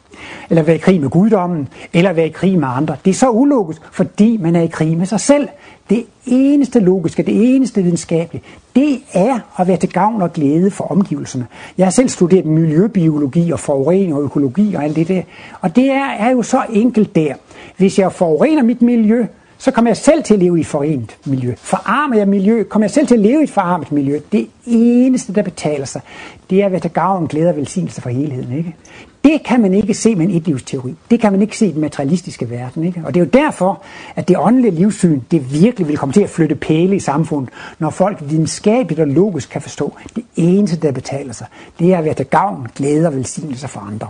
eller 0.49 0.63
være 0.63 0.75
i 0.75 0.79
krig 0.79 1.01
med 1.01 1.09
guddommen, 1.09 1.67
eller 1.93 2.13
være 2.13 2.25
i 2.25 2.29
krig 2.29 2.59
med 2.59 2.67
andre. 2.75 2.95
Det 3.05 3.11
er 3.11 3.15
så 3.15 3.29
ulogisk, 3.29 3.81
fordi 3.91 4.37
man 4.37 4.55
er 4.55 4.61
i 4.61 4.67
krig 4.67 4.97
med 4.97 5.05
sig 5.05 5.19
selv. 5.19 5.47
Det 5.89 6.05
eneste 6.25 6.79
logiske, 6.79 7.23
det 7.23 7.55
eneste 7.55 7.83
videnskabelige, 7.83 8.43
det 8.75 8.99
er 9.13 9.39
at 9.59 9.67
være 9.67 9.77
til 9.77 9.89
gavn 9.89 10.21
og 10.21 10.33
glæde 10.33 10.71
for 10.71 10.83
omgivelserne. 10.83 11.47
Jeg 11.77 11.85
har 11.85 11.91
selv 11.91 12.09
studeret 12.09 12.45
miljøbiologi 12.45 13.51
og 13.51 13.59
forurening 13.59 14.13
og 14.15 14.23
økologi 14.23 14.75
og 14.75 14.83
alt 14.83 14.95
det 14.95 15.07
der. 15.07 15.21
Og 15.61 15.75
det 15.75 15.91
er, 15.91 16.09
er 16.09 16.31
jo 16.31 16.41
så 16.41 16.61
enkelt 16.69 17.15
der. 17.15 17.33
Hvis 17.77 17.99
jeg 17.99 18.11
forurener 18.11 18.63
mit 18.63 18.81
miljø, 18.81 19.25
så 19.61 19.71
kommer 19.71 19.89
jeg 19.89 19.97
selv 19.97 20.23
til 20.23 20.33
at 20.33 20.39
leve 20.39 20.57
i 20.57 20.61
et 20.61 20.67
forenet 20.67 21.17
miljø. 21.25 21.53
Forarmer 21.57 22.17
jeg 22.17 22.27
miljø, 22.27 22.63
kommer 22.63 22.83
jeg 22.83 22.91
selv 22.91 23.07
til 23.07 23.15
at 23.15 23.21
leve 23.21 23.41
i 23.41 23.43
et 23.43 23.49
forarmet 23.49 23.91
miljø. 23.91 24.19
Det 24.31 24.47
eneste, 24.65 25.33
der 25.33 25.41
betaler 25.41 25.85
sig, 25.85 26.01
det 26.49 26.61
er 26.61 26.65
at 26.65 26.71
være 26.71 26.81
til 26.81 26.91
gavn, 26.91 27.27
glæde 27.27 27.49
og 27.49 27.55
velsignelse 27.55 28.01
for 28.01 28.09
helheden. 28.09 28.57
Ikke? 28.57 28.75
Det 29.23 29.43
kan 29.43 29.61
man 29.61 29.73
ikke 29.73 29.93
se 29.93 30.15
med 30.15 30.25
en 30.25 30.31
etlivsteori. 30.31 30.95
Det 31.11 31.19
kan 31.19 31.31
man 31.31 31.41
ikke 31.41 31.57
se 31.57 31.67
i 31.67 31.71
den 31.71 31.81
materialistiske 31.81 32.49
verden. 32.49 32.83
Ikke? 32.83 33.01
Og 33.05 33.13
det 33.13 33.21
er 33.21 33.25
jo 33.25 33.29
derfor, 33.33 33.83
at 34.15 34.27
det 34.27 34.37
åndelige 34.37 34.75
livssyn, 34.75 35.21
det 35.31 35.53
virkelig 35.53 35.87
vil 35.87 35.97
komme 35.97 36.13
til 36.13 36.21
at 36.21 36.29
flytte 36.29 36.55
pæle 36.55 36.95
i 36.95 36.99
samfundet, 36.99 37.53
når 37.79 37.89
folk 37.89 38.17
videnskabeligt 38.21 38.99
og 38.99 39.07
logisk 39.07 39.49
kan 39.49 39.61
forstå, 39.61 39.97
det 40.15 40.25
eneste, 40.35 40.77
der 40.77 40.91
betaler 40.91 41.33
sig, 41.33 41.47
det 41.79 41.93
er 41.93 41.97
at 41.97 42.05
være 42.05 42.13
til 42.13 42.25
gavn, 42.25 42.67
glæde 42.75 43.07
og 43.07 43.15
velsignelse 43.15 43.67
for 43.67 43.79
andre. 43.79 44.07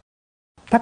Tak. 0.72 0.82